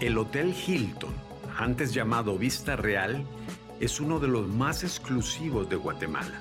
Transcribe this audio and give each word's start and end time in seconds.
El 0.00 0.16
Hotel 0.16 0.54
Hilton, 0.54 1.12
antes 1.58 1.92
llamado 1.92 2.38
Vista 2.38 2.74
Real, 2.74 3.22
es 3.80 4.00
uno 4.00 4.18
de 4.18 4.28
los 4.28 4.48
más 4.48 4.82
exclusivos 4.82 5.68
de 5.68 5.76
Guatemala. 5.76 6.40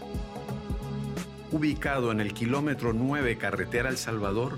Ubicado 1.51 2.13
en 2.13 2.21
el 2.21 2.33
kilómetro 2.33 2.93
9 2.93 3.37
carretera 3.37 3.89
El 3.89 3.97
Salvador, 3.97 4.57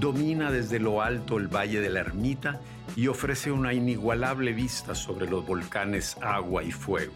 domina 0.00 0.50
desde 0.50 0.78
lo 0.78 1.02
alto 1.02 1.36
el 1.36 1.48
Valle 1.48 1.82
de 1.82 1.90
la 1.90 2.00
Ermita 2.00 2.58
y 2.96 3.08
ofrece 3.08 3.52
una 3.52 3.74
inigualable 3.74 4.54
vista 4.54 4.94
sobre 4.94 5.28
los 5.28 5.46
volcanes 5.46 6.16
Agua 6.22 6.64
y 6.64 6.72
Fuego. 6.72 7.12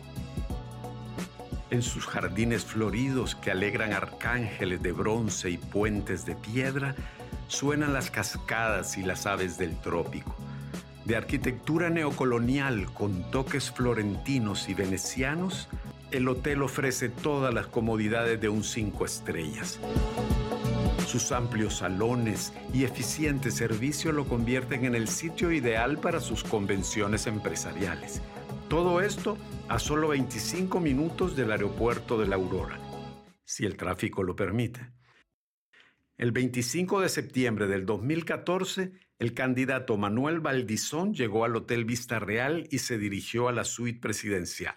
En 1.70 1.80
sus 1.80 2.04
jardines 2.04 2.66
floridos 2.66 3.36
que 3.36 3.50
alegran 3.50 3.94
arcángeles 3.94 4.82
de 4.82 4.92
bronce 4.92 5.48
y 5.48 5.56
puentes 5.56 6.26
de 6.26 6.34
piedra, 6.34 6.94
suenan 7.48 7.94
las 7.94 8.10
cascadas 8.10 8.98
y 8.98 9.02
las 9.02 9.24
aves 9.24 9.56
del 9.56 9.80
trópico 9.80 10.36
de 11.04 11.16
arquitectura 11.16 11.90
neocolonial 11.90 12.92
con 12.92 13.30
toques 13.30 13.70
florentinos 13.70 14.68
y 14.68 14.74
venecianos, 14.74 15.68
el 16.10 16.28
hotel 16.28 16.62
ofrece 16.62 17.08
todas 17.08 17.52
las 17.52 17.66
comodidades 17.66 18.40
de 18.40 18.48
un 18.48 18.62
cinco 18.62 19.04
estrellas. 19.04 19.80
Sus 21.06 21.32
amplios 21.32 21.78
salones 21.78 22.52
y 22.72 22.84
eficiente 22.84 23.50
servicio 23.50 24.12
lo 24.12 24.26
convierten 24.26 24.84
en 24.84 24.94
el 24.94 25.08
sitio 25.08 25.50
ideal 25.50 25.98
para 25.98 26.20
sus 26.20 26.44
convenciones 26.44 27.26
empresariales. 27.26 28.22
Todo 28.68 29.00
esto 29.00 29.36
a 29.68 29.78
solo 29.78 30.08
25 30.08 30.80
minutos 30.80 31.36
del 31.36 31.52
aeropuerto 31.52 32.18
de 32.18 32.28
la 32.28 32.36
Aurora, 32.36 32.78
si 33.44 33.66
el 33.66 33.76
tráfico 33.76 34.22
lo 34.22 34.36
permite. 34.36 34.92
El 36.16 36.32
25 36.32 37.00
de 37.00 37.08
septiembre 37.08 37.66
del 37.66 37.84
2014, 37.84 38.92
el 39.22 39.34
candidato 39.34 39.96
Manuel 39.96 40.40
Valdizón 40.40 41.14
llegó 41.14 41.44
al 41.44 41.54
Hotel 41.54 41.84
Vista 41.84 42.18
Real 42.18 42.66
y 42.72 42.80
se 42.80 42.98
dirigió 42.98 43.46
a 43.46 43.52
la 43.52 43.62
suite 43.62 44.00
presidencial. 44.00 44.74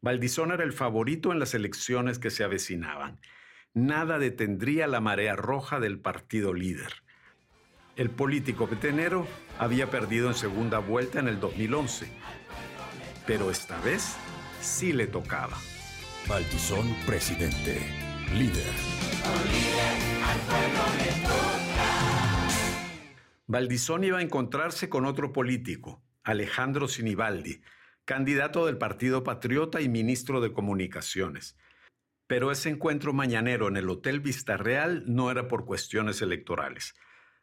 Valdizón 0.00 0.50
era 0.50 0.64
el 0.64 0.72
favorito 0.72 1.30
en 1.30 1.38
las 1.38 1.54
elecciones 1.54 2.18
que 2.18 2.30
se 2.30 2.42
avecinaban. 2.42 3.20
Nada 3.72 4.18
detendría 4.18 4.88
la 4.88 5.00
marea 5.00 5.36
roja 5.36 5.78
del 5.78 6.00
partido 6.00 6.52
líder. 6.52 7.04
El 7.94 8.10
político 8.10 8.66
petenero 8.66 9.24
había 9.56 9.88
perdido 9.88 10.26
en 10.26 10.34
segunda 10.34 10.80
vuelta 10.80 11.20
en 11.20 11.28
el 11.28 11.38
2011, 11.38 12.08
pero 13.24 13.52
esta 13.52 13.80
vez 13.82 14.16
sí 14.60 14.92
le 14.92 15.06
tocaba. 15.06 15.56
Valdizón 16.26 16.92
presidente, 17.06 17.78
líder. 18.34 18.72
Valdizón 23.46 24.04
iba 24.04 24.18
a 24.18 24.22
encontrarse 24.22 24.88
con 24.88 25.04
otro 25.04 25.34
político, 25.34 26.02
Alejandro 26.22 26.88
Sinibaldi, 26.88 27.60
candidato 28.06 28.64
del 28.64 28.78
Partido 28.78 29.22
Patriota 29.22 29.82
y 29.82 29.88
ministro 29.90 30.40
de 30.40 30.50
Comunicaciones. 30.54 31.58
Pero 32.26 32.50
ese 32.50 32.70
encuentro 32.70 33.12
mañanero 33.12 33.68
en 33.68 33.76
el 33.76 33.90
Hotel 33.90 34.20
Vista 34.20 34.56
Real 34.56 35.04
no 35.06 35.30
era 35.30 35.46
por 35.46 35.66
cuestiones 35.66 36.22
electorales. 36.22 36.94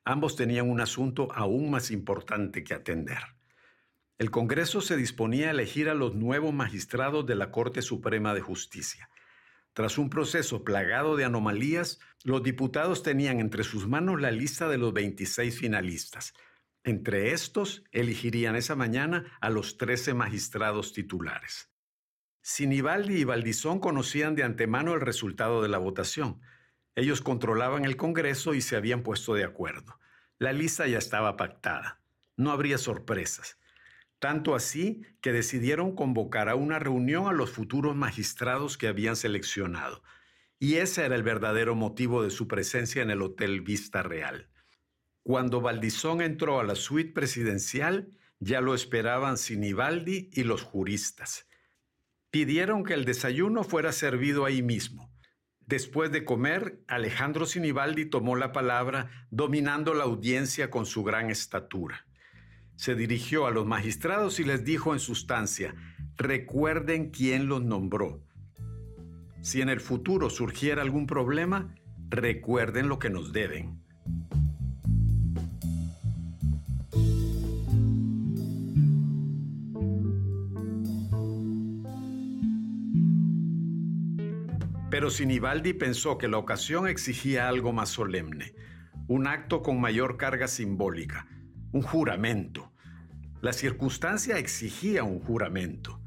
Ambos 0.04 0.36
tenían 0.36 0.72
un 0.72 0.82
asunto 0.82 1.32
aún 1.34 1.70
más 1.70 1.92
importante 1.92 2.64
que 2.64 2.74
atender. 2.74 3.20
El 4.18 4.32
Congreso 4.32 4.82
se 4.82 4.98
disponía 4.98 5.50
a 5.50 5.52
elegir 5.52 5.88
a 5.88 5.94
los 5.94 6.16
nuevos 6.16 6.52
magistrados 6.52 7.28
de 7.28 7.36
la 7.36 7.52
Corte 7.52 7.84
Suprema 7.84 8.34
de 8.34 8.42
Justicia. 8.42 9.08
Tras 9.74 9.98
un 9.98 10.10
proceso 10.10 10.64
plagado 10.64 11.16
de 11.16 11.24
anomalías, 11.24 12.00
los 12.24 12.44
diputados 12.44 13.04
tenían 13.04 13.40
entre 13.40 13.64
sus 13.64 13.88
manos 13.88 14.20
la 14.20 14.32
lista 14.32 14.68
de 14.68 14.78
los 14.78 14.92
26 14.94 15.58
finalistas. 15.58 16.34
Entre 16.84 17.32
estos, 17.32 17.84
elegirían 17.92 18.56
esa 18.56 18.76
mañana 18.76 19.38
a 19.40 19.50
los 19.50 19.78
13 19.78 20.14
magistrados 20.14 20.94
titulares. 20.94 21.70
Sinibaldi 22.42 23.18
y 23.18 23.24
Valdizón 23.24 23.80
conocían 23.80 24.36
de 24.36 24.44
antemano 24.44 24.94
el 24.94 25.02
resultado 25.02 25.62
de 25.62 25.70
la 25.70 25.78
votación. 25.78 26.42
Ellos 26.96 27.22
controlaban 27.22 27.86
el 27.86 27.96
Congreso 27.96 28.54
y 28.54 28.62
se 28.62 28.76
habían 28.76 29.04
puesto 29.04 29.36
de 29.36 29.46
acuerdo. 29.46 30.00
La 30.38 30.52
lista 30.52 30.88
ya 30.88 30.98
estaba 30.98 31.38
pactada. 31.38 32.02
No 32.36 32.52
habría 32.52 32.78
sorpresas 32.78 33.61
tanto 34.22 34.54
así 34.54 35.02
que 35.20 35.34
decidieron 35.34 35.96
convocar 35.96 36.48
a 36.48 36.54
una 36.54 36.78
reunión 36.78 37.28
a 37.28 37.32
los 37.32 37.50
futuros 37.50 37.96
magistrados 37.96 38.78
que 38.78 38.88
habían 38.88 39.16
seleccionado. 39.16 40.04
Y 40.60 40.76
ese 40.76 41.04
era 41.04 41.16
el 41.16 41.24
verdadero 41.24 41.74
motivo 41.74 42.22
de 42.22 42.30
su 42.30 42.48
presencia 42.48 43.02
en 43.02 43.10
el 43.10 43.24
Hotel 43.24 43.62
Vista 43.62 44.04
Real. 44.04 44.48
Cuando 45.24 45.60
Valdizón 45.60 46.22
entró 46.22 46.60
a 46.60 46.64
la 46.64 46.76
suite 46.76 47.14
presidencial, 47.14 48.12
ya 48.40 48.62
lo 48.62 48.76
esperaban 48.76 49.40
Sinibaldi 49.40 50.30
y 50.32 50.44
los 50.44 50.62
juristas. 50.62 51.48
Pidieron 52.30 52.84
que 52.84 52.94
el 52.94 53.06
desayuno 53.06 53.64
fuera 53.64 53.92
servido 53.92 54.46
ahí 54.46 54.62
mismo. 54.62 55.12
Después 55.62 56.12
de 56.12 56.26
comer, 56.26 56.84
Alejandro 56.88 57.48
Sinibaldi 57.48 58.06
tomó 58.06 58.36
la 58.36 58.52
palabra, 58.52 59.28
dominando 59.32 59.96
la 59.96 60.04
audiencia 60.04 60.70
con 60.70 60.86
su 60.86 61.04
gran 61.04 61.32
estatura 61.32 62.06
se 62.82 62.96
dirigió 62.96 63.46
a 63.46 63.52
los 63.52 63.68
magistrados 63.68 64.40
y 64.40 64.44
les 64.44 64.66
dijo 64.66 64.92
en 64.92 65.00
sustancia, 65.00 65.76
recuerden 66.18 67.12
quién 67.12 67.46
los 67.46 67.62
nombró. 67.62 68.24
Si 69.42 69.62
en 69.62 69.70
el 69.70 69.80
futuro 69.80 70.32
surgiera 70.32 70.82
algún 70.82 71.06
problema, 71.06 71.76
recuerden 72.10 72.90
lo 72.90 72.98
que 72.98 73.12
nos 73.12 73.32
deben. 73.34 73.84
Pero 84.90 85.12
Sinibaldi 85.12 85.74
pensó 85.74 86.18
que 86.18 86.28
la 86.28 86.40
ocasión 86.40 86.88
exigía 86.88 87.48
algo 87.48 87.74
más 87.74 87.90
solemne, 87.90 88.56
un 89.08 89.28
acto 89.28 89.62
con 89.62 89.80
mayor 89.80 90.18
carga 90.18 90.48
simbólica, 90.48 91.28
un 91.74 91.84
juramento. 91.84 92.71
La 93.42 93.54
circunstancia 93.54 94.38
exigía 94.38 95.04
un 95.04 95.20
juramento. 95.20 96.00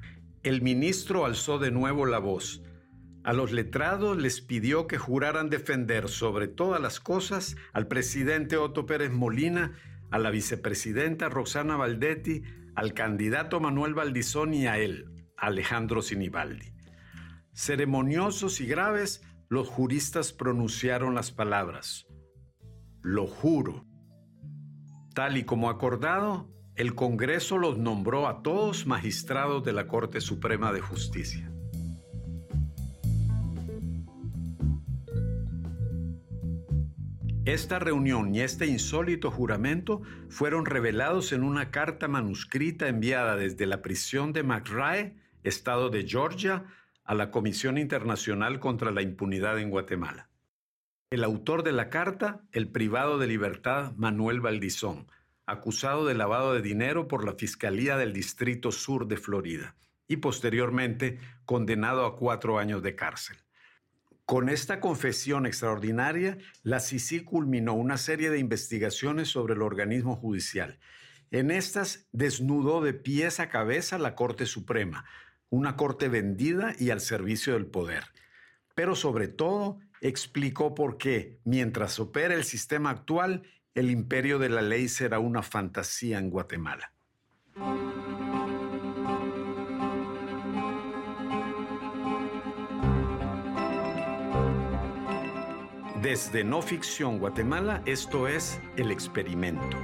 El 0.44 0.62
ministro 0.62 1.26
alzó 1.26 1.58
de 1.58 1.72
nuevo 1.72 2.06
la 2.06 2.20
voz. 2.20 2.62
A 3.24 3.32
los 3.32 3.50
letrados 3.50 4.16
les 4.16 4.40
pidió 4.40 4.86
que 4.86 4.98
juraran 4.98 5.50
defender 5.50 6.08
sobre 6.08 6.46
todas 6.46 6.80
las 6.80 7.00
cosas 7.00 7.56
al 7.72 7.88
presidente 7.88 8.56
Otto 8.56 8.86
Pérez 8.86 9.10
Molina, 9.10 9.72
a 10.12 10.20
la 10.20 10.30
vicepresidenta 10.30 11.28
Roxana 11.28 11.76
Valdetti, 11.76 12.42
al 12.76 12.94
candidato 12.94 13.58
Manuel 13.58 13.94
Valdizón 13.94 14.54
y 14.54 14.68
a 14.68 14.78
él, 14.78 15.26
Alejandro 15.36 16.02
Sinibaldi. 16.02 16.72
Ceremoniosos 17.52 18.60
y 18.60 18.66
graves, 18.66 19.22
los 19.48 19.66
juristas 19.66 20.32
pronunciaron 20.32 21.16
las 21.16 21.32
palabras. 21.32 22.06
Lo 23.02 23.26
juro. 23.26 23.86
Tal 25.14 25.36
y 25.36 25.44
como 25.44 25.68
acordado, 25.68 26.53
el 26.76 26.96
Congreso 26.96 27.56
los 27.56 27.78
nombró 27.78 28.26
a 28.26 28.42
todos 28.42 28.86
magistrados 28.86 29.62
de 29.64 29.72
la 29.72 29.86
Corte 29.86 30.20
Suprema 30.20 30.72
de 30.72 30.80
Justicia. 30.80 31.50
Esta 37.44 37.78
reunión 37.78 38.34
y 38.34 38.40
este 38.40 38.66
insólito 38.66 39.30
juramento 39.30 40.00
fueron 40.28 40.64
revelados 40.64 41.32
en 41.32 41.44
una 41.44 41.70
carta 41.70 42.08
manuscrita 42.08 42.88
enviada 42.88 43.36
desde 43.36 43.66
la 43.66 43.82
prisión 43.82 44.32
de 44.32 44.42
McRae, 44.42 45.16
estado 45.42 45.90
de 45.90 46.08
Georgia, 46.08 46.64
a 47.04 47.14
la 47.14 47.30
Comisión 47.30 47.76
Internacional 47.76 48.58
contra 48.60 48.90
la 48.90 49.02
Impunidad 49.02 49.58
en 49.58 49.70
Guatemala. 49.70 50.30
El 51.10 51.22
autor 51.22 51.62
de 51.62 51.72
la 51.72 51.90
carta, 51.90 52.40
el 52.50 52.68
privado 52.68 53.18
de 53.18 53.26
libertad 53.26 53.92
Manuel 53.96 54.40
Valdizón, 54.40 55.06
acusado 55.46 56.06
de 56.06 56.14
lavado 56.14 56.54
de 56.54 56.62
dinero 56.62 57.08
por 57.08 57.24
la 57.24 57.34
Fiscalía 57.34 57.96
del 57.96 58.12
Distrito 58.12 58.72
Sur 58.72 59.06
de 59.06 59.16
Florida 59.16 59.76
y 60.08 60.16
posteriormente 60.16 61.18
condenado 61.44 62.06
a 62.06 62.16
cuatro 62.16 62.58
años 62.58 62.82
de 62.82 62.94
cárcel. 62.94 63.36
Con 64.26 64.48
esta 64.48 64.80
confesión 64.80 65.44
extraordinaria, 65.44 66.38
la 66.62 66.80
CICI 66.80 67.24
culminó 67.24 67.74
una 67.74 67.98
serie 67.98 68.30
de 68.30 68.38
investigaciones 68.38 69.28
sobre 69.28 69.54
el 69.54 69.60
organismo 69.60 70.16
judicial. 70.16 70.78
En 71.30 71.50
estas 71.50 72.08
desnudó 72.12 72.80
de 72.80 72.94
pies 72.94 73.38
a 73.38 73.50
cabeza 73.50 73.98
la 73.98 74.14
Corte 74.14 74.46
Suprema, 74.46 75.04
una 75.50 75.76
corte 75.76 76.08
vendida 76.08 76.74
y 76.78 76.88
al 76.90 77.00
servicio 77.00 77.52
del 77.52 77.66
poder. 77.66 78.04
Pero 78.74 78.96
sobre 78.96 79.28
todo 79.28 79.78
explicó 80.00 80.74
por 80.74 80.96
qué, 80.96 81.38
mientras 81.44 81.98
opera 81.98 82.34
el 82.34 82.44
sistema 82.44 82.90
actual, 82.90 83.42
el 83.74 83.90
imperio 83.90 84.38
de 84.38 84.48
la 84.48 84.62
ley 84.62 84.88
será 84.88 85.18
una 85.18 85.42
fantasía 85.42 86.18
en 86.18 86.30
Guatemala. 86.30 86.92
Desde 96.00 96.44
No 96.44 96.62
Ficción 96.62 97.18
Guatemala, 97.18 97.82
esto 97.86 98.28
es 98.28 98.60
El 98.76 98.92
Experimento. 98.92 99.78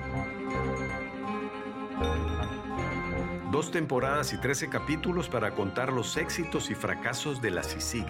Dos 3.51 3.73
temporadas 3.73 4.33
y 4.33 4.39
13 4.39 4.69
capítulos 4.69 5.29
para 5.29 5.53
contar 5.53 5.93
los 5.93 6.17
éxitos 6.17 6.71
y 6.71 6.77
fracasos 6.77 7.43
de 7.43 7.51
la 7.51 7.65
CICIG, 7.65 8.07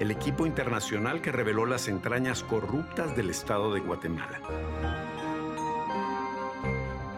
el 0.00 0.10
equipo 0.10 0.46
internacional 0.46 1.20
que 1.20 1.30
reveló 1.30 1.66
las 1.66 1.86
entrañas 1.86 2.42
corruptas 2.42 3.14
del 3.14 3.28
Estado 3.28 3.74
de 3.74 3.80
Guatemala. 3.80 4.40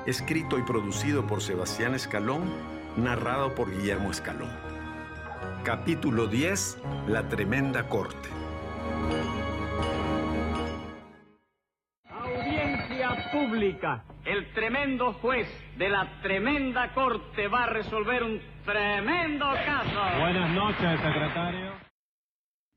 Escrito 0.05 0.58
y 0.58 0.62
producido 0.62 1.25
por 1.25 1.43
Sebastián 1.43 1.94
Escalón, 1.94 2.52
narrado 2.96 3.55
por 3.55 3.70
Guillermo 3.70 4.11
Escalón. 4.11 4.50
Capítulo 5.62 6.26
10. 6.26 6.82
La 7.06 7.29
tremenda 7.29 7.88
corte. 7.88 8.29
Audiencia 12.11 13.31
pública. 13.31 14.05
El 14.25 14.52
tremendo 14.55 15.12
juez 15.14 15.46
de 15.79 15.88
la 15.88 16.20
tremenda 16.20 16.93
corte 16.94 17.46
va 17.46 17.62
a 17.62 17.67
resolver 17.67 18.25
un 18.25 18.40
tremendo 18.64 19.46
caso. 19.64 20.19
Buenas 20.19 20.50
noches, 20.50 21.00
secretario. 21.00 21.92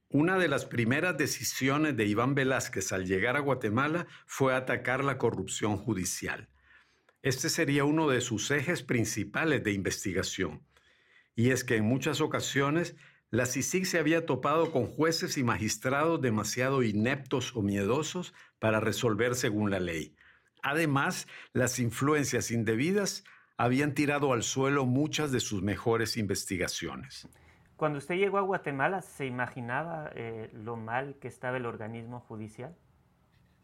Una 0.09 0.37
de 0.37 0.47
las 0.47 0.65
primeras 0.65 1.17
decisiones 1.17 1.97
de 1.97 2.05
Iván 2.05 2.35
Velázquez 2.35 2.91
al 2.91 3.05
llegar 3.05 3.35
a 3.37 3.41
Guatemala 3.41 4.05
fue 4.25 4.55
atacar 4.55 5.03
la 5.03 5.17
corrupción 5.17 5.77
judicial. 5.77 6.47
Este 7.23 7.49
sería 7.49 7.85
uno 7.85 8.07
de 8.07 8.21
sus 8.21 8.51
ejes 8.51 8.83
principales 8.83 9.63
de 9.63 9.73
investigación. 9.73 10.61
Y 11.35 11.49
es 11.49 11.63
que 11.63 11.77
en 11.77 11.85
muchas 11.85 12.21
ocasiones 12.21 12.95
la 13.31 13.47
CICIG 13.47 13.87
se 13.87 13.97
había 13.97 14.25
topado 14.27 14.71
con 14.71 14.85
jueces 14.85 15.37
y 15.37 15.43
magistrados 15.43 16.21
demasiado 16.21 16.83
ineptos 16.83 17.55
o 17.55 17.63
miedosos 17.63 18.33
para 18.59 18.79
resolver 18.79 19.35
según 19.35 19.71
la 19.71 19.79
ley. 19.79 20.15
Además, 20.61 21.27
las 21.51 21.79
influencias 21.79 22.51
indebidas 22.51 23.23
habían 23.57 23.95
tirado 23.95 24.31
al 24.31 24.43
suelo 24.43 24.85
muchas 24.85 25.31
de 25.31 25.39
sus 25.39 25.63
mejores 25.63 26.15
investigaciones. 26.15 27.27
Cuando 27.75 27.97
usted 27.97 28.15
llegó 28.15 28.37
a 28.37 28.41
Guatemala, 28.41 29.01
¿se 29.01 29.25
imaginaba 29.25 30.09
eh, 30.15 30.49
lo 30.53 30.77
mal 30.77 31.15
que 31.19 31.27
estaba 31.27 31.57
el 31.57 31.65
organismo 31.65 32.21
judicial? 32.21 32.75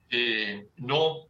Eh, 0.10 0.68
no, 0.78 1.28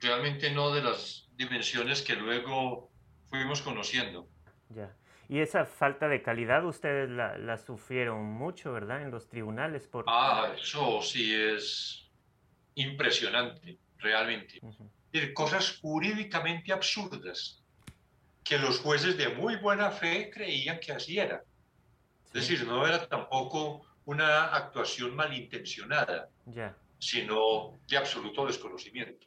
realmente 0.00 0.50
no 0.50 0.72
de 0.72 0.82
las 0.82 1.28
dimensiones 1.36 2.02
que 2.02 2.16
luego 2.16 2.90
fuimos 3.26 3.62
conociendo. 3.62 4.28
Ya. 4.70 4.94
Y 5.28 5.40
esa 5.40 5.64
falta 5.64 6.08
de 6.08 6.22
calidad 6.22 6.64
ustedes 6.66 7.08
la, 7.08 7.56
sufrieron 7.56 8.24
mucho, 8.24 8.72
¿verdad? 8.72 9.02
En 9.02 9.10
los 9.10 9.28
tribunales. 9.28 9.86
Por... 9.86 10.04
Ah, 10.08 10.52
eso 10.60 11.00
sí 11.02 11.34
es 11.34 12.10
impresionante, 12.74 13.78
realmente. 13.98 14.60
Cosas 15.32 15.78
jurídicamente 15.80 16.72
absurdas 16.72 17.62
que 18.42 18.58
los 18.58 18.80
jueces 18.80 19.16
de 19.16 19.28
muy 19.30 19.56
buena 19.56 19.90
fe 19.90 20.30
creían 20.30 20.78
que 20.80 20.92
así 20.92 21.18
era. 21.18 21.42
Es 22.34 22.48
decir, 22.48 22.66
no 22.66 22.84
era 22.84 23.06
tampoco 23.06 23.86
una 24.06 24.46
actuación 24.46 25.14
malintencionada, 25.14 26.28
sino 26.98 27.78
de 27.88 27.96
absoluto 27.96 28.44
desconocimiento. 28.46 29.24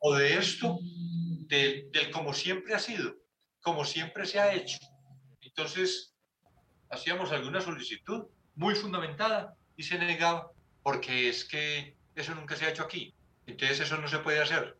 O 0.00 0.14
de 0.14 0.38
esto, 0.38 0.78
del 0.80 2.10
como 2.10 2.32
siempre 2.32 2.74
ha 2.74 2.78
sido, 2.78 3.14
como 3.60 3.84
siempre 3.84 4.24
se 4.24 4.40
ha 4.40 4.54
hecho. 4.54 4.78
Entonces, 5.42 6.14
hacíamos 6.88 7.30
alguna 7.30 7.60
solicitud 7.60 8.26
muy 8.54 8.74
fundamentada 8.74 9.54
y 9.76 9.82
se 9.82 9.98
negaba, 9.98 10.50
porque 10.82 11.28
es 11.28 11.44
que 11.44 11.94
eso 12.14 12.34
nunca 12.34 12.56
se 12.56 12.64
ha 12.64 12.70
hecho 12.70 12.84
aquí. 12.84 13.14
Entonces, 13.46 13.80
eso 13.80 13.98
no 13.98 14.08
se 14.08 14.20
puede 14.20 14.40
hacer. 14.40 14.78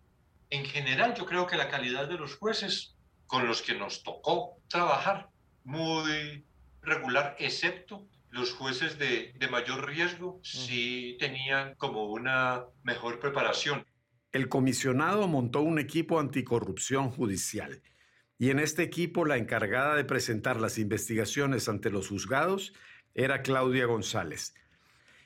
En 0.49 0.65
general, 0.65 1.15
yo 1.15 1.27
creo 1.27 1.47
que 1.47 1.59
la 1.59 1.69
calidad 1.69 2.09
de 2.09 2.17
los 2.17 2.37
jueces 2.37 2.97
con 3.27 3.47
los 3.47 3.61
que 3.61 3.75
nos 3.75 4.03
tocó 4.03 4.57
trabajar, 4.69 5.29
muy 5.65 6.48
regular, 6.83 7.37
excepto 7.39 8.09
los 8.31 8.53
jueces 8.53 8.99
de, 8.99 9.35
mayor 9.51 9.87
riesgo 9.87 10.41
sí 10.43 11.17
tenían 11.19 11.75
como 11.77 12.07
una 12.07 12.65
mejor 12.83 13.19
preparación. 13.19 13.85
El 14.33 14.49
comisionado 14.49 15.27
montó 15.27 15.63
un 15.63 15.79
equipo 15.79 16.21
anticorrupción 16.21 17.11
judicial 17.11 17.83
y 18.39 18.51
en 18.51 18.59
este 18.59 18.83
equipo 18.83 19.25
la 19.25 19.37
encargada 19.37 19.95
de 19.97 20.05
presentar 20.05 20.61
las 20.61 20.79
investigaciones 20.79 21.69
ante 21.69 21.91
los 21.91 22.09
juzgados 22.09 22.75
era 23.15 23.43
Claudia 23.43 23.87
González. 23.87 24.55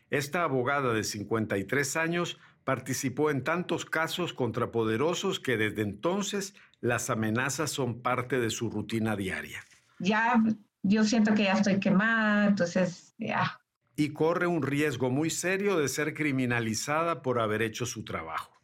Esta 0.08 0.44
abogada 0.44 0.92
de 0.92 1.04
53 1.04 1.96
años 1.96 2.38
participó 2.64 3.30
en 3.30 3.42
tantos 3.42 3.84
casos 3.84 4.32
contrapoderosos 4.32 5.40
que 5.40 5.56
desde 5.56 5.82
entonces 5.82 6.54
las 6.80 7.10
amenazas 7.10 7.70
son 7.70 8.02
parte 8.02 8.38
de 8.38 8.50
su 8.50 8.70
rutina 8.70 9.16
diaria. 9.16 9.64
Ya 9.98 10.40
yo 10.82 11.04
siento 11.04 11.34
que 11.34 11.44
ya 11.44 11.54
estoy 11.54 11.78
quemada, 11.78 12.46
entonces 12.46 13.14
ya. 13.18 13.60
Y 13.96 14.12
corre 14.12 14.46
un 14.46 14.62
riesgo 14.62 15.10
muy 15.10 15.30
serio 15.30 15.78
de 15.78 15.88
ser 15.88 16.14
criminalizada 16.14 17.22
por 17.22 17.40
haber 17.40 17.62
hecho 17.62 17.86
su 17.86 18.04
trabajo. 18.04 18.60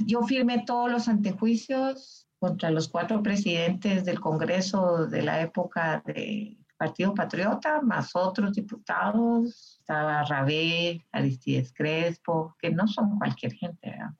Yo 0.00 0.22
firmé 0.22 0.64
todos 0.66 0.90
los 0.90 1.08
antejuicios 1.08 2.28
contra 2.38 2.70
los 2.70 2.88
cuatro 2.88 3.22
presidentes 3.22 4.04
del 4.04 4.20
Congreso 4.20 5.06
de 5.06 5.22
la 5.22 5.40
época 5.40 6.02
del 6.04 6.58
Partido 6.76 7.14
Patriota, 7.14 7.80
más 7.80 8.14
otros 8.14 8.52
diputados. 8.52 9.78
Estaba 9.80 10.22
Rabé, 10.24 11.06
Aristides 11.12 11.72
Crespo, 11.72 12.54
que 12.60 12.70
no 12.70 12.86
son 12.86 13.18
cualquier 13.18 13.52
gente. 13.54 13.90
¿verdad? 13.90 14.10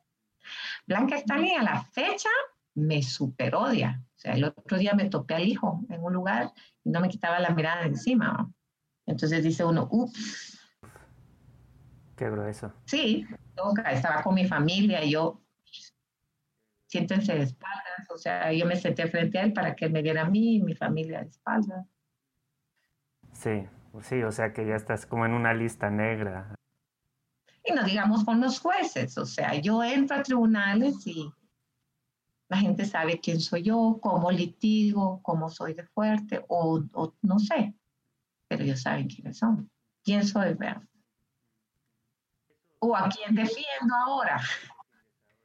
Blanca 0.86 1.16
Stalin 1.16 1.58
a 1.58 1.62
la 1.62 1.82
fecha 1.82 2.30
me 2.76 3.02
superodia. 3.02 4.02
O 4.14 4.18
sea, 4.18 4.34
el 4.34 4.44
otro 4.44 4.78
día 4.78 4.94
me 4.94 5.08
topé 5.08 5.34
al 5.34 5.48
hijo 5.48 5.84
en 5.88 6.02
un 6.02 6.12
lugar 6.12 6.52
y 6.84 6.90
no 6.90 7.00
me 7.00 7.08
quitaba 7.08 7.40
la 7.40 7.50
mirada 7.50 7.82
de 7.82 7.88
encima. 7.88 8.52
Entonces 9.06 9.42
dice 9.42 9.64
uno, 9.64 9.88
ups. 9.90 10.60
Qué 12.16 12.30
grueso. 12.30 12.72
Sí, 12.84 13.26
estaba 13.90 14.22
con 14.22 14.34
mi 14.34 14.46
familia 14.46 15.04
y 15.04 15.10
yo, 15.10 15.42
siéntense 16.86 17.34
de 17.34 17.42
espaldas. 17.42 18.10
O 18.10 18.18
sea, 18.18 18.52
yo 18.52 18.66
me 18.66 18.76
senté 18.76 19.06
frente 19.08 19.38
a 19.38 19.42
él 19.42 19.52
para 19.52 19.74
que 19.74 19.88
me 19.88 20.02
viera 20.02 20.22
a 20.22 20.30
mí 20.30 20.56
y 20.56 20.62
mi 20.62 20.74
familia 20.74 21.20
de 21.20 21.28
espaldas. 21.28 21.86
Sí, 23.32 23.66
sí, 24.02 24.22
o 24.22 24.32
sea 24.32 24.52
que 24.52 24.66
ya 24.66 24.76
estás 24.76 25.06
como 25.06 25.26
en 25.26 25.32
una 25.32 25.52
lista 25.52 25.90
negra. 25.90 26.54
Y 27.64 27.72
no 27.72 27.82
digamos 27.84 28.24
con 28.24 28.40
los 28.40 28.60
jueces, 28.60 29.18
o 29.18 29.26
sea, 29.26 29.54
yo 29.54 29.82
entro 29.82 30.16
a 30.16 30.22
tribunales 30.22 31.06
y 31.06 31.30
la 32.48 32.58
gente 32.58 32.84
sabe 32.84 33.20
quién 33.20 33.40
soy 33.40 33.62
yo, 33.62 33.98
cómo 34.00 34.30
litigo, 34.30 35.20
cómo 35.22 35.50
soy 35.50 35.74
de 35.74 35.84
fuerte, 35.84 36.44
o, 36.48 36.82
no 37.22 37.38
sé, 37.38 37.74
pero 38.48 38.64
ellos 38.64 38.82
saben 38.82 39.08
quiénes 39.08 39.38
son. 39.38 39.70
¿Quién 40.04 40.26
soy, 40.26 40.54
verdad? 40.54 40.82
¿O 42.78 42.94
a 42.94 43.08
quién 43.08 43.34
defiendo 43.34 43.94
ahora? 44.06 44.40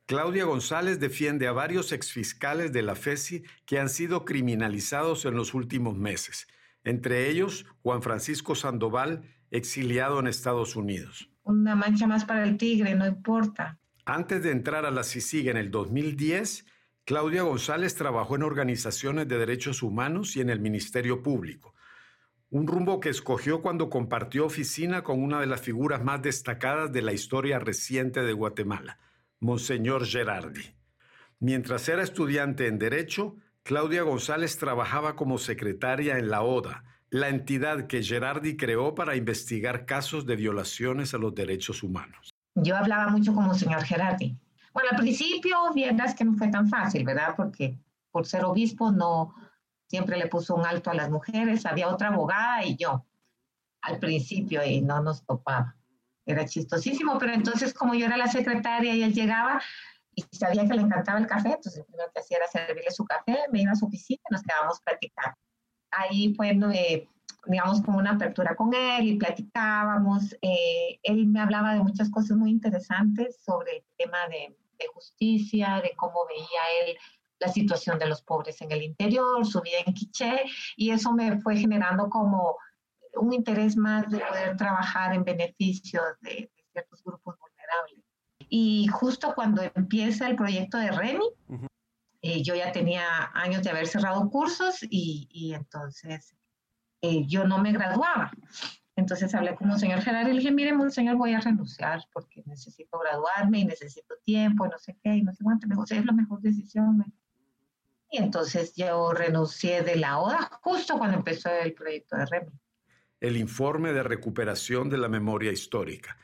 Claudia 0.05 0.43
González 0.43 0.99
defiende 0.99 1.47
a 1.47 1.53
varios 1.53 1.91
exfiscales 1.91 2.71
de 2.73 2.81
la 2.81 2.95
FESI 2.95 3.43
que 3.65 3.79
han 3.79 3.89
sido 3.89 4.25
criminalizados 4.25 5.25
en 5.25 5.35
los 5.35 5.53
últimos 5.53 5.97
meses, 5.97 6.47
entre 6.83 7.29
ellos 7.29 7.65
Juan 7.81 8.01
Francisco 8.01 8.53
Sandoval, 8.53 9.23
exiliado 9.49 10.19
en 10.19 10.27
Estados 10.27 10.75
Unidos. 10.75 11.29
Una 11.43 11.75
mancha 11.75 12.05
más 12.07 12.25
para 12.25 12.43
el 12.43 12.57
tigre, 12.57 12.93
no 12.93 13.07
importa. 13.07 13.79
Antes 14.05 14.43
de 14.43 14.51
entrar 14.51 14.85
a 14.85 14.91
la 14.91 15.03
CICIG 15.03 15.49
en 15.49 15.57
el 15.57 15.71
2010, 15.71 16.65
Claudia 17.11 17.41
González 17.41 17.93
trabajó 17.95 18.37
en 18.37 18.43
organizaciones 18.43 19.27
de 19.27 19.37
derechos 19.37 19.83
humanos 19.83 20.37
y 20.37 20.39
en 20.39 20.49
el 20.49 20.61
Ministerio 20.61 21.21
Público, 21.21 21.75
un 22.51 22.67
rumbo 22.67 23.01
que 23.01 23.09
escogió 23.09 23.61
cuando 23.61 23.89
compartió 23.89 24.45
oficina 24.45 25.03
con 25.03 25.21
una 25.21 25.41
de 25.41 25.45
las 25.45 25.59
figuras 25.59 26.01
más 26.01 26.21
destacadas 26.21 26.93
de 26.93 27.01
la 27.01 27.11
historia 27.11 27.59
reciente 27.59 28.21
de 28.21 28.31
Guatemala, 28.31 28.97
Monseñor 29.41 30.05
Gerardi. 30.05 30.73
Mientras 31.41 31.89
era 31.89 32.01
estudiante 32.01 32.67
en 32.67 32.79
Derecho, 32.79 33.35
Claudia 33.63 34.03
González 34.03 34.57
trabajaba 34.57 35.17
como 35.17 35.37
secretaria 35.37 36.17
en 36.17 36.29
la 36.29 36.43
ODA, 36.43 36.85
la 37.09 37.27
entidad 37.27 37.87
que 37.87 38.03
Gerardi 38.03 38.55
creó 38.55 38.95
para 38.95 39.17
investigar 39.17 39.85
casos 39.85 40.25
de 40.25 40.37
violaciones 40.37 41.13
a 41.13 41.17
los 41.17 41.35
derechos 41.35 41.83
humanos. 41.83 42.29
Yo 42.55 42.77
hablaba 42.77 43.09
mucho 43.09 43.33
con 43.33 43.47
Monseñor 43.47 43.83
Gerardi 43.83 44.37
bueno, 44.73 44.89
al 44.91 44.97
principio, 44.97 45.57
vieras 45.73 46.15
que 46.15 46.23
no 46.23 46.33
fue 46.35 46.47
tan 46.49 46.67
fácil, 46.67 47.03
¿verdad? 47.03 47.33
Porque 47.35 47.77
por 48.11 48.25
ser 48.25 48.45
obispo 48.45 48.91
no 48.91 49.33
siempre 49.87 50.17
le 50.17 50.27
puso 50.27 50.55
un 50.55 50.65
alto 50.65 50.89
a 50.89 50.93
las 50.93 51.09
mujeres, 51.09 51.65
había 51.65 51.89
otra 51.89 52.09
abogada 52.09 52.63
y 52.63 52.77
yo 52.77 53.05
al 53.81 53.99
principio 53.99 54.63
y 54.63 54.81
no 54.81 55.01
nos 55.01 55.25
topaba. 55.25 55.75
Era 56.25 56.45
chistosísimo, 56.45 57.17
pero 57.17 57.33
entonces 57.33 57.73
como 57.73 57.93
yo 57.93 58.05
era 58.05 58.15
la 58.15 58.27
secretaria 58.27 58.93
y 58.95 59.03
él 59.03 59.13
llegaba 59.13 59.61
y 60.15 60.23
sabía 60.31 60.67
que 60.67 60.73
le 60.73 60.81
encantaba 60.81 61.19
el 61.19 61.27
café, 61.27 61.53
entonces 61.53 61.79
lo 61.79 61.85
primero 61.85 62.11
que 62.13 62.19
hacía 62.21 62.37
era 62.37 62.47
servirle 62.47 62.91
su 62.91 63.05
café, 63.05 63.39
me 63.51 63.61
iba 63.61 63.71
a 63.71 63.75
su 63.75 63.85
oficina 63.85 64.21
y 64.29 64.33
nos 64.33 64.43
quedábamos 64.43 64.79
platicando. 64.81 65.37
Ahí 65.91 66.33
fue 66.35 66.51
eh, 66.73 67.09
digamos, 67.47 67.81
como 67.81 67.97
una 67.97 68.11
apertura 68.11 68.55
con 68.55 68.73
él 68.73 69.07
y 69.07 69.17
platicábamos. 69.17 70.35
Eh, 70.41 70.99
él 71.03 71.27
me 71.27 71.41
hablaba 71.41 71.73
de 71.73 71.83
muchas 71.83 72.09
cosas 72.09 72.37
muy 72.37 72.51
interesantes 72.51 73.41
sobre 73.43 73.77
el 73.77 73.83
tema 73.97 74.27
de, 74.29 74.55
de, 74.81 74.87
justicia, 74.93 75.79
de 75.83 75.93
cómo 75.95 76.25
veía 76.27 76.61
él 76.85 76.97
la 77.39 77.47
situación 77.47 77.97
de 77.97 78.05
los 78.05 78.21
pobres 78.21 78.61
en 78.61 78.71
el 78.71 78.83
interior, 78.83 79.45
su 79.45 79.61
vida 79.61 79.77
en 79.85 79.93
Quiché, 79.93 80.43
y 80.75 80.91
eso 80.91 81.11
me 81.13 81.41
fue 81.41 81.57
generando 81.57 82.09
como 82.09 82.55
un 83.15 83.33
interés 83.33 83.75
más 83.75 84.09
de 84.09 84.19
poder 84.19 84.55
trabajar 84.57 85.13
en 85.13 85.23
beneficio 85.23 86.01
de, 86.21 86.51
ciertos 86.71 87.03
grupos 87.03 87.35
vulnerables. 87.37 88.05
Y 88.47 88.87
justo 88.87 89.33
cuando 89.35 89.61
empieza 89.75 90.27
el 90.27 90.35
proyecto 90.35 90.77
de 90.77 90.91
Remy, 90.91 91.25
eh, 92.21 92.43
yo 92.43 92.55
ya 92.55 92.71
tenía 92.71 93.31
años 93.33 93.63
de 93.63 93.71
haber 93.71 93.87
cerrado 93.87 94.29
cursos 94.29 94.83
y, 94.83 95.27
y 95.31 95.53
entonces 95.53 96.35
eh, 97.01 97.25
yo 97.25 97.45
no 97.45 97.57
me 97.57 97.71
graduaba. 97.71 98.31
Entonces 98.95 99.33
hablé 99.33 99.55
con 99.55 99.77
señor 99.79 100.01
Gerardo 100.01 100.29
y 100.29 100.33
le 100.33 100.39
dije, 100.39 100.51
mire, 100.51 100.73
señor, 100.91 101.15
voy 101.15 101.33
a 101.33 101.39
renunciar 101.39 102.03
porque 102.13 102.43
necesito 102.45 102.99
graduarme 102.99 103.59
y 103.59 103.65
necesito 103.65 104.15
tiempo 104.23 104.65
y 104.65 104.69
no 104.69 104.77
sé 104.77 104.97
qué, 105.01 105.15
y 105.15 105.21
no 105.21 105.33
sé 105.33 105.43
cuánto. 105.43 105.67
Me 105.67 105.75
dijo, 105.75 105.85
es 105.89 106.05
la 106.05 106.11
mejor 106.11 106.41
decisión. 106.41 107.03
Y 108.09 108.17
entonces 108.17 108.73
yo 108.75 109.13
renuncié 109.13 109.83
de 109.83 109.95
la 109.95 110.19
ODA 110.19 110.59
justo 110.61 110.97
cuando 110.97 111.17
empezó 111.17 111.49
el 111.49 111.73
proyecto 111.73 112.17
de 112.17 112.25
REMI. 112.25 112.51
El 113.21 113.37
informe 113.37 113.93
de 113.93 114.03
recuperación 114.03 114.89
de 114.89 114.97
la 114.97 115.07
memoria 115.07 115.51
histórica. 115.51 116.17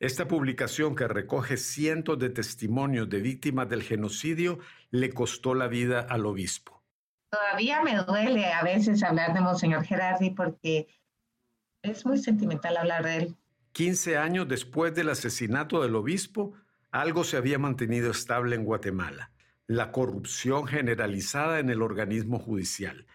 Esta 0.00 0.28
publicación 0.28 0.94
que 0.94 1.08
recoge 1.08 1.56
cientos 1.56 2.18
de 2.18 2.30
testimonios 2.30 3.10
de 3.10 3.20
víctimas 3.20 3.68
del 3.68 3.82
genocidio 3.82 4.60
le 4.90 5.12
costó 5.12 5.54
la 5.54 5.66
vida 5.66 6.00
al 6.00 6.24
obispo. 6.24 6.82
Todavía 7.30 7.82
me 7.82 7.96
duele 7.96 8.46
a 8.46 8.62
veces 8.62 9.02
hablar 9.02 9.34
de 9.34 9.40
Monseñor 9.40 9.84
Gerardi 9.84 10.30
porque 10.30 10.86
es 11.82 12.04
muy 12.04 12.18
sentimental 12.18 12.76
hablar 12.76 13.04
de 13.04 13.16
él. 13.16 13.36
15 13.72 14.16
años 14.16 14.48
después 14.48 14.94
del 14.94 15.10
asesinato 15.10 15.82
del 15.82 15.94
obispo, 15.94 16.54
algo 16.90 17.24
se 17.24 17.36
había 17.36 17.58
mantenido 17.58 18.10
estable 18.10 18.56
en 18.56 18.64
Guatemala, 18.64 19.30
la 19.66 19.92
corrupción 19.92 20.66
generalizada 20.66 21.58
en 21.58 21.70
el 21.70 21.82
organismo 21.82 22.38
judicial. 22.38 23.06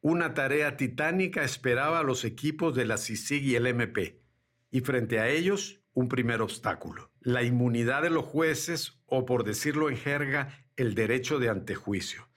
Una 0.00 0.32
tarea 0.32 0.76
titánica 0.76 1.44
esperaba 1.44 2.00
a 2.00 2.02
los 2.02 2.24
equipos 2.24 2.74
de 2.74 2.86
la 2.86 2.96
CICIG 2.96 3.42
y 3.42 3.54
el 3.56 3.66
MP, 3.66 4.22
y 4.70 4.80
frente 4.80 5.20
a 5.20 5.28
ellos, 5.28 5.82
un 5.92 6.08
primer 6.08 6.40
obstáculo, 6.40 7.10
la 7.20 7.42
inmunidad 7.42 8.02
de 8.02 8.10
los 8.10 8.24
jueces 8.24 9.02
o, 9.06 9.26
por 9.26 9.44
decirlo 9.44 9.90
en 9.90 9.96
jerga, 9.96 10.64
el 10.76 10.94
derecho 10.94 11.38
de 11.38 11.50
antejuicio. 11.50 12.29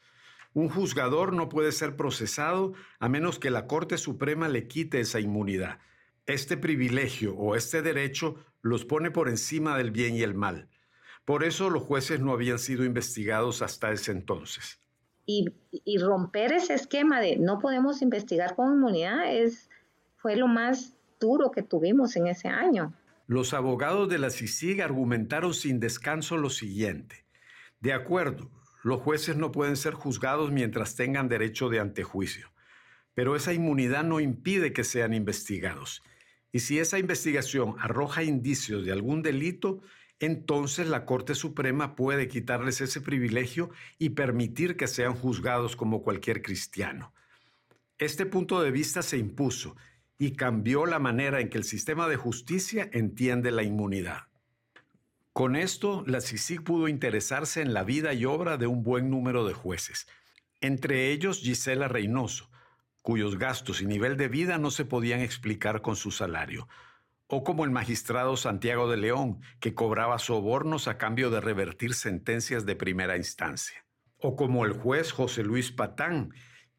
Un 0.54 0.70
juzgador 0.70 1.34
no 1.34 1.50
puede 1.50 1.72
ser 1.72 1.96
procesado 1.96 2.74
a 3.00 3.10
menos 3.10 3.40
que 3.40 3.50
la 3.50 3.66
Corte 3.66 3.98
Suprema 3.98 4.50
le 4.50 4.68
quite 4.68 5.00
esa 5.00 5.20
inmunidad. 5.20 5.80
Este 6.26 6.58
privilegio 6.58 7.36
o 7.36 7.56
este 7.56 7.82
derecho 7.82 8.36
los 8.62 8.86
pone 8.86 9.12
por 9.12 9.30
encima 9.30 9.78
del 9.78 9.92
bien 9.92 10.16
y 10.16 10.22
el 10.22 10.36
mal. 10.36 10.70
Por 11.26 11.44
eso 11.44 11.70
los 11.70 11.84
jueces 11.84 12.20
no 12.20 12.34
habían 12.34 12.60
sido 12.60 12.84
investigados 12.86 13.62
hasta 13.62 13.92
ese 13.92 14.12
entonces. 14.12 14.80
Y, 15.26 15.54
romper 16.00 16.52
ese 16.52 16.74
esquema 16.74 17.22
de 17.22 17.38
no 17.38 17.60
podemos 17.60 18.02
investigar 18.02 18.56
con 18.56 18.74
inmunidad 18.74 19.34
es, 19.34 19.70
fue 20.18 20.36
lo 20.36 20.48
más 20.48 20.96
duro 21.20 21.50
que 21.50 21.64
tuvimos 21.64 22.16
en 22.18 22.28
ese 22.28 22.50
año. 22.50 22.94
Los 23.26 23.54
abogados 23.54 24.10
de 24.10 24.20
la 24.20 24.30
CICIG 24.30 24.82
argumentaron 24.82 25.54
sin 25.54 25.80
descanso 25.80 26.36
lo 26.36 26.50
siguiente. 26.50 27.26
De 27.80 27.94
acuerdo, 27.94 28.52
los 28.84 29.02
jueces 29.02 29.38
no 29.38 29.52
pueden 29.52 29.78
ser 29.78 29.94
juzgados 29.94 30.52
mientras 30.52 30.96
tengan 30.96 31.30
derecho 31.30 31.70
de 31.70 31.80
antejuicio, 31.80 32.52
pero 33.14 33.36
esa 33.36 33.54
inmunidad 33.54 34.04
no 34.04 34.20
impide 34.20 34.74
que 34.74 34.84
sean 34.84 35.14
investigados. 35.14 36.04
Y 36.52 36.60
si 36.60 36.80
esa 36.80 37.00
investigación 37.00 37.76
arroja 37.80 38.24
indicios 38.24 38.86
de 38.86 38.92
algún 38.92 39.24
delito, 39.24 39.82
entonces 40.20 40.88
la 40.88 41.06
Corte 41.06 41.34
Suprema 41.34 41.96
puede 41.96 42.28
quitarles 42.28 42.82
ese 42.82 43.02
privilegio 43.02 43.72
y 43.98 44.10
permitir 44.10 44.78
que 44.78 44.88
sean 44.88 45.16
juzgados 45.16 45.76
como 45.76 46.04
cualquier 46.04 46.42
cristiano. 46.42 47.14
Este 47.98 48.26
punto 48.26 48.62
de 48.62 48.72
vista 48.72 49.02
se 49.02 49.18
impuso 49.18 49.76
y 50.18 50.34
cambió 50.34 50.86
la 50.86 51.00
manera 51.00 51.40
en 51.40 51.50
que 51.50 51.58
el 51.58 51.64
sistema 51.64 52.08
de 52.08 52.18
justicia 52.18 52.90
entiende 52.92 53.50
la 53.52 53.64
inmunidad. 53.64 54.28
Con 55.34 55.56
esto, 55.56 56.04
la 56.06 56.22
CICIG 56.22 56.64
pudo 56.64 56.88
interesarse 56.88 57.62
en 57.62 57.74
la 57.74 57.84
vida 57.84 58.14
y 58.14 58.24
obra 58.24 58.58
de 58.58 58.68
un 58.68 58.84
buen 58.84 59.10
número 59.10 59.48
de 59.48 59.54
jueces, 59.56 60.08
entre 60.62 61.10
ellos 61.10 61.40
Gisela 61.40 61.88
Reynoso, 61.88 62.52
cuyos 63.02 63.40
gastos 63.40 63.82
y 63.82 63.88
nivel 63.88 64.16
de 64.16 64.28
vida 64.28 64.60
no 64.60 64.70
se 64.70 64.86
podían 64.86 65.22
explicar 65.22 65.82
con 65.82 65.96
su 65.96 66.12
salario, 66.12 66.68
o 67.26 67.44
como 67.44 67.66
el 67.66 67.72
magistrado 67.72 68.38
Santiago 68.38 68.88
de 68.88 68.98
León, 68.98 69.42
que 69.60 69.74
cobraba 69.74 70.20
sobornos 70.20 70.88
a 70.88 71.00
cambio 71.00 71.32
de 71.32 71.42
revertir 71.42 71.96
sentencias 71.96 72.68
de 72.68 72.76
primera 72.76 73.18
instancia, 73.18 73.88
o 74.18 74.36
como 74.36 74.66
el 74.66 74.74
juez 74.74 75.12
José 75.12 75.42
Luis 75.42 75.72
Patán, 75.72 76.32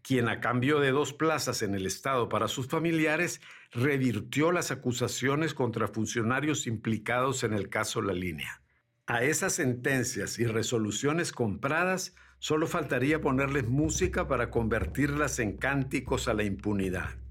quien 0.05 0.29
a 0.29 0.39
cambio 0.39 0.81
de 0.81 0.91
dos 0.91 1.15
plazas 1.15 1.63
en 1.63 1.75
el 1.75 1.87
Estado 1.87 2.29
para 2.29 2.47
sus 2.47 2.69
familiares 2.69 3.41
revirtió 3.73 4.53
las 4.53 4.71
acusaciones 4.71 5.55
contra 5.55 5.89
funcionarios 5.89 6.67
implicados 6.67 7.43
en 7.43 7.55
el 7.55 7.71
caso 7.71 8.03
La 8.03 8.13
Línea. 8.13 8.61
A 9.07 9.25
esas 9.25 9.55
sentencias 9.55 10.39
y 10.39 10.45
resoluciones 10.45 11.33
compradas 11.33 12.15
solo 12.39 12.67
faltaría 12.67 13.23
ponerles 13.23 13.67
música 13.67 14.29
para 14.29 14.51
convertirlas 14.51 15.39
en 15.39 15.57
cánticos 15.57 16.29
a 16.29 16.35
la 16.35 16.45
impunidad. 16.45 17.24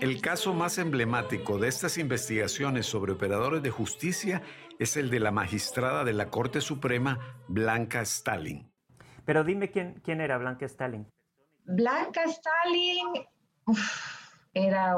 El 0.00 0.20
caso 0.20 0.54
más 0.54 0.78
emblemático 0.78 1.58
de 1.58 1.68
estas 1.68 1.98
investigaciones 1.98 2.86
sobre 2.86 3.12
operadores 3.12 3.62
de 3.62 3.70
justicia 3.70 4.42
es 4.78 4.96
el 4.96 5.10
de 5.10 5.20
la 5.20 5.30
magistrada 5.30 6.04
de 6.04 6.12
la 6.12 6.30
Corte 6.30 6.60
Suprema, 6.60 7.18
Blanca 7.48 8.02
Stalin. 8.02 8.70
Pero 9.24 9.42
dime 9.42 9.70
quién, 9.70 10.00
quién 10.04 10.20
era 10.20 10.38
Blanca 10.38 10.66
Stalin. 10.66 11.06
Blanca 11.64 12.22
Stalin 12.24 13.26
era 14.54 14.96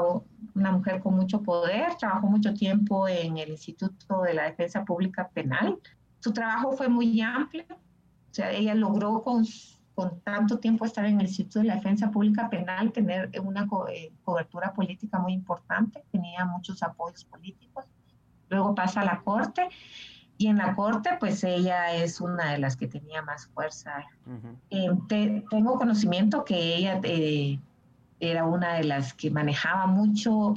una 0.55 0.71
mujer 0.71 1.01
con 1.01 1.15
mucho 1.15 1.41
poder, 1.41 1.95
trabajó 1.97 2.27
mucho 2.27 2.53
tiempo 2.53 3.07
en 3.07 3.37
el 3.37 3.49
Instituto 3.49 4.21
de 4.21 4.33
la 4.33 4.43
Defensa 4.43 4.85
Pública 4.85 5.29
Penal. 5.33 5.79
Su 6.19 6.33
trabajo 6.33 6.73
fue 6.73 6.89
muy 6.89 7.19
amplio, 7.21 7.65
o 8.29 8.33
sea, 8.33 8.51
ella 8.51 8.75
logró 8.75 9.23
con, 9.23 9.45
con 9.95 10.19
tanto 10.21 10.59
tiempo 10.59 10.85
estar 10.85 11.05
en 11.05 11.19
el 11.19 11.27
Instituto 11.27 11.59
de 11.59 11.65
la 11.65 11.75
Defensa 11.75 12.11
Pública 12.11 12.49
Penal 12.49 12.91
tener 12.91 13.31
una 13.41 13.67
eh, 13.91 14.11
cobertura 14.23 14.73
política 14.73 15.19
muy 15.19 15.33
importante, 15.33 16.03
tenía 16.11 16.45
muchos 16.45 16.83
apoyos 16.83 17.25
políticos. 17.25 17.85
Luego 18.49 18.75
pasa 18.75 19.01
a 19.01 19.05
la 19.05 19.21
Corte 19.21 19.67
y 20.37 20.47
en 20.47 20.57
la 20.57 20.75
Corte 20.75 21.11
pues 21.19 21.43
ella 21.43 21.93
es 21.93 22.21
una 22.21 22.51
de 22.51 22.59
las 22.59 22.77
que 22.77 22.87
tenía 22.87 23.21
más 23.23 23.47
fuerza. 23.47 24.05
Eh, 24.69 24.89
tengo 25.07 25.77
conocimiento 25.77 26.45
que 26.45 26.75
ella 26.75 26.99
eh, 27.03 27.59
era 28.19 28.45
una 28.45 28.75
de 28.75 28.83
las 28.83 29.13
que 29.13 29.31
manejaba 29.31 29.87
mucho 29.87 30.53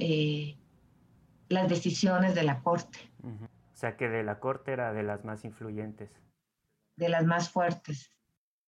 las 1.49 1.69
decisiones 1.69 2.35
de 2.35 2.43
la 2.43 2.61
Corte. 2.61 2.99
O 3.25 3.77
sea 3.77 3.97
que 3.97 4.09
de 4.09 4.23
la 4.23 4.39
Corte 4.41 4.73
era 4.73 4.93
de 4.93 5.03
las 5.03 5.25
más 5.25 5.45
influyentes 5.45 6.11
de 6.97 7.09
las 7.09 7.25
más 7.25 7.51
fuertes. 7.51 8.11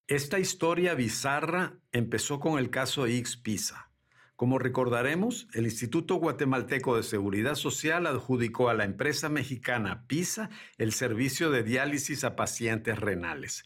Esta 0.06 0.38
historia 0.38 0.94
bizarra 0.94 1.78
empezó 1.92 2.38
con 2.40 2.58
el 2.58 2.70
caso 2.70 3.06
X 3.06 3.36
Pisa. 3.36 3.90
Como 4.36 4.58
recordaremos, 4.58 5.46
el 5.54 5.64
Instituto 5.64 6.16
Guatemalteco 6.16 6.96
de 6.96 7.04
Seguridad 7.04 7.54
Social 7.54 8.06
adjudicó 8.06 8.68
a 8.68 8.74
la 8.74 8.84
empresa 8.84 9.28
mexicana 9.28 10.06
PISA 10.08 10.50
el 10.76 10.92
servicio 10.92 11.50
de 11.50 11.62
diálisis 11.62 12.24
a 12.24 12.34
pacientes 12.34 12.98
renales, 12.98 13.64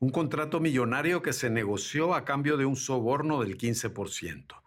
un 0.00 0.10
contrato 0.10 0.58
millonario 0.58 1.22
que 1.22 1.32
se 1.32 1.48
negoció 1.48 2.14
a 2.14 2.24
cambio 2.24 2.56
de 2.56 2.64
un 2.64 2.76
soborno 2.76 3.40
del 3.40 3.56
15%. 3.56 4.60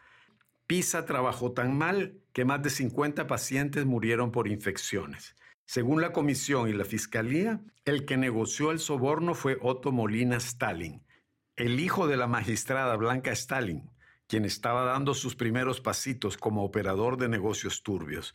PISA 0.65 1.05
trabajó 1.05 1.51
tan 1.51 1.77
mal 1.77 2.17
que 2.31 2.45
más 2.45 2.63
de 2.63 2.69
50 2.69 3.27
pacientes 3.27 3.85
murieron 3.85 4.31
por 4.31 4.47
infecciones. 4.47 5.35
Según 5.65 6.01
la 6.01 6.11
comisión 6.11 6.69
y 6.69 6.73
la 6.73 6.85
fiscalía, 6.85 7.61
el 7.85 8.05
que 8.05 8.17
negoció 8.17 8.71
el 8.71 8.79
soborno 8.79 9.33
fue 9.33 9.57
Otto 9.61 9.91
Molina 9.91 10.37
Stalin, 10.37 11.05
el 11.55 11.79
hijo 11.79 12.07
de 12.07 12.17
la 12.17 12.27
magistrada 12.27 12.95
Blanca 12.95 13.31
Stalin, 13.31 13.89
quien 14.27 14.45
estaba 14.45 14.85
dando 14.85 15.13
sus 15.13 15.35
primeros 15.35 15.81
pasitos 15.81 16.37
como 16.37 16.63
operador 16.63 17.17
de 17.17 17.29
negocios 17.29 17.83
turbios. 17.83 18.33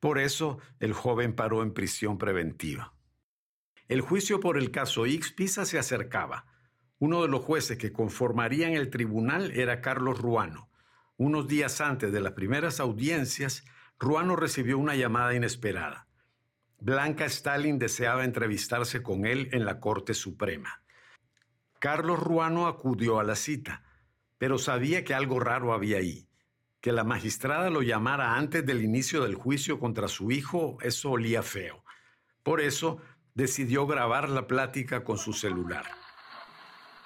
Por 0.00 0.18
eso, 0.18 0.58
el 0.80 0.92
joven 0.92 1.34
paró 1.34 1.62
en 1.62 1.72
prisión 1.72 2.18
preventiva. 2.18 2.94
El 3.88 4.00
juicio 4.00 4.40
por 4.40 4.56
el 4.56 4.70
caso 4.70 5.06
X 5.06 5.32
Pisa 5.32 5.64
se 5.64 5.78
acercaba. 5.78 6.46
Uno 6.98 7.22
de 7.22 7.28
los 7.28 7.42
jueces 7.42 7.76
que 7.76 7.92
conformarían 7.92 8.72
el 8.72 8.90
tribunal 8.90 9.50
era 9.50 9.80
Carlos 9.80 10.18
Ruano. 10.18 10.70
Unos 11.16 11.48
días 11.48 11.80
antes 11.80 12.12
de 12.12 12.20
las 12.20 12.32
primeras 12.32 12.80
audiencias, 12.80 13.64
Ruano 13.98 14.36
recibió 14.36 14.78
una 14.78 14.94
llamada 14.94 15.34
inesperada. 15.34 16.03
Blanca 16.80 17.24
Stalin 17.26 17.78
deseaba 17.78 18.24
entrevistarse 18.24 19.02
con 19.02 19.26
él 19.26 19.48
en 19.52 19.64
la 19.64 19.80
Corte 19.80 20.14
Suprema. 20.14 20.82
Carlos 21.78 22.18
Ruano 22.18 22.66
acudió 22.66 23.20
a 23.20 23.24
la 23.24 23.36
cita, 23.36 23.82
pero 24.38 24.58
sabía 24.58 25.04
que 25.04 25.14
algo 25.14 25.40
raro 25.40 25.72
había 25.72 25.98
ahí. 25.98 26.28
Que 26.80 26.92
la 26.92 27.04
magistrada 27.04 27.70
lo 27.70 27.82
llamara 27.82 28.36
antes 28.36 28.64
del 28.66 28.82
inicio 28.82 29.22
del 29.22 29.34
juicio 29.34 29.78
contra 29.78 30.08
su 30.08 30.30
hijo, 30.30 30.78
eso 30.82 31.10
olía 31.10 31.42
feo. 31.42 31.84
Por 32.42 32.60
eso 32.60 33.00
decidió 33.34 33.86
grabar 33.86 34.28
la 34.28 34.46
plática 34.46 35.02
con 35.04 35.18
su 35.18 35.32
celular. 35.32 35.86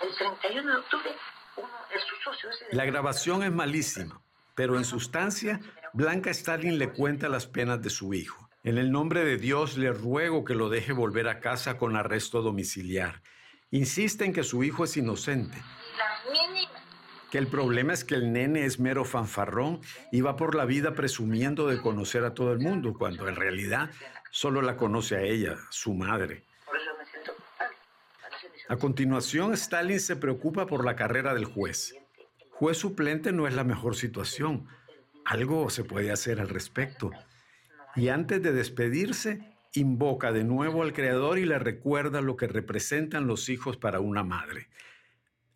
El 0.01 0.15
31 0.17 0.73
de 0.73 0.79
octubre, 0.79 1.11
uno 1.57 1.69
de 1.93 2.01
sus 2.01 2.23
socios... 2.25 2.57
La 2.73 2.85
grabación 2.85 3.43
es 3.43 3.53
malísima, 3.53 4.21
pero 4.55 4.77
en 4.77 4.85
sustancia, 4.85 5.61
Blanca 5.93 6.31
Stalin 6.31 6.79
le 6.79 6.93
cuenta 6.93 7.29
las 7.29 7.47
penas 7.47 7.81
de 7.81 7.91
su 7.91 8.15
hijo. 8.15 8.48
En 8.65 8.77
el 8.77 8.91
nombre 8.91 9.25
de 9.25 9.37
Dios 9.37 9.79
le 9.79 9.93
ruego 9.93 10.45
que 10.45 10.55
lo 10.55 10.69
deje 10.69 10.93
volver 10.93 11.29
a 11.29 11.39
casa 11.39 11.79
con 11.79 11.95
arresto 11.95 12.43
domiciliar. 12.43 13.23
Insiste 13.71 14.25
en 14.25 14.33
que 14.33 14.43
su 14.43 14.65
hijo 14.65 14.85
es 14.85 14.97
inocente. 14.97 15.57
La 15.97 16.33
mínima 16.33 16.71
Que 17.31 17.39
el 17.39 17.47
problema 17.47 17.93
es 17.93 18.05
que 18.05 18.17
el 18.17 18.33
nene 18.33 18.65
es 18.65 18.81
mero 18.81 19.05
fanfarrón 19.05 19.81
y 20.11 20.23
va 20.23 20.37
por 20.37 20.57
la 20.57 20.65
vida 20.65 20.95
presumiendo 20.95 21.69
de 21.69 21.81
conocer 21.81 22.25
a 22.25 22.35
todo 22.35 22.53
el 22.53 22.59
mundo, 22.59 22.95
cuando 22.95 23.29
en 23.29 23.37
realidad 23.37 23.91
solo 24.33 24.61
la 24.61 24.77
conoce 24.77 25.17
a 25.17 25.23
ella, 25.23 25.57
su 25.71 25.95
madre. 25.95 26.45
A 28.69 28.77
continuación, 28.77 29.55
Stalin 29.55 30.01
se 30.01 30.17
preocupa 30.17 30.67
por 30.67 30.85
la 30.85 30.97
carrera 30.97 31.33
del 31.33 31.45
juez. 31.45 31.95
Juez 32.51 32.77
suplente 32.77 33.31
no 33.33 33.47
es 33.47 33.55
la 33.55 33.65
mejor 33.65 33.95
situación. 33.95 34.67
Algo 35.25 35.71
se 35.71 35.85
puede 35.85 36.11
hacer 36.11 36.41
al 36.41 36.49
respecto. 36.49 37.13
Y 37.99 38.11
antes 38.11 38.41
de 38.41 38.53
despedirse, 38.53 39.41
invoca 39.75 40.31
de 40.31 40.45
nuevo 40.45 40.85
al 40.85 40.93
Creador 40.93 41.37
y 41.41 41.45
le 41.45 41.59
recuerda 41.59 42.21
lo 42.21 42.37
que 42.37 42.47
representan 42.47 43.27
los 43.27 43.49
hijos 43.49 43.77
para 43.77 43.99
una 43.99 44.23
madre. 44.23 44.69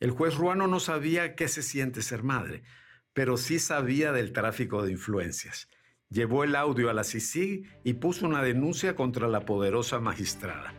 El 0.00 0.10
juez 0.10 0.34
ruano 0.34 0.66
no 0.66 0.80
sabía 0.80 1.36
qué 1.36 1.46
se 1.46 1.62
siente 1.62 2.02
ser 2.02 2.24
madre, 2.24 2.64
pero 3.12 3.36
sí 3.36 3.60
sabía 3.60 4.10
del 4.10 4.32
tráfico 4.32 4.82
de 4.82 4.90
influencias. 4.90 5.68
Llevó 6.10 6.42
el 6.42 6.56
audio 6.56 6.90
a 6.90 6.94
la 6.94 7.04
CICIG 7.04 7.64
y 7.84 7.92
puso 7.94 8.26
una 8.26 8.42
denuncia 8.42 8.96
contra 8.96 9.28
la 9.28 9.44
poderosa 9.44 10.00
magistrada. 10.00 10.74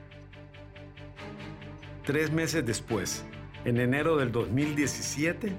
Tres 2.05 2.29
meses 2.33 2.65
después, 2.65 3.23
en 3.63 3.79
enero 3.79 4.17
del 4.17 4.33
2017, 4.33 5.55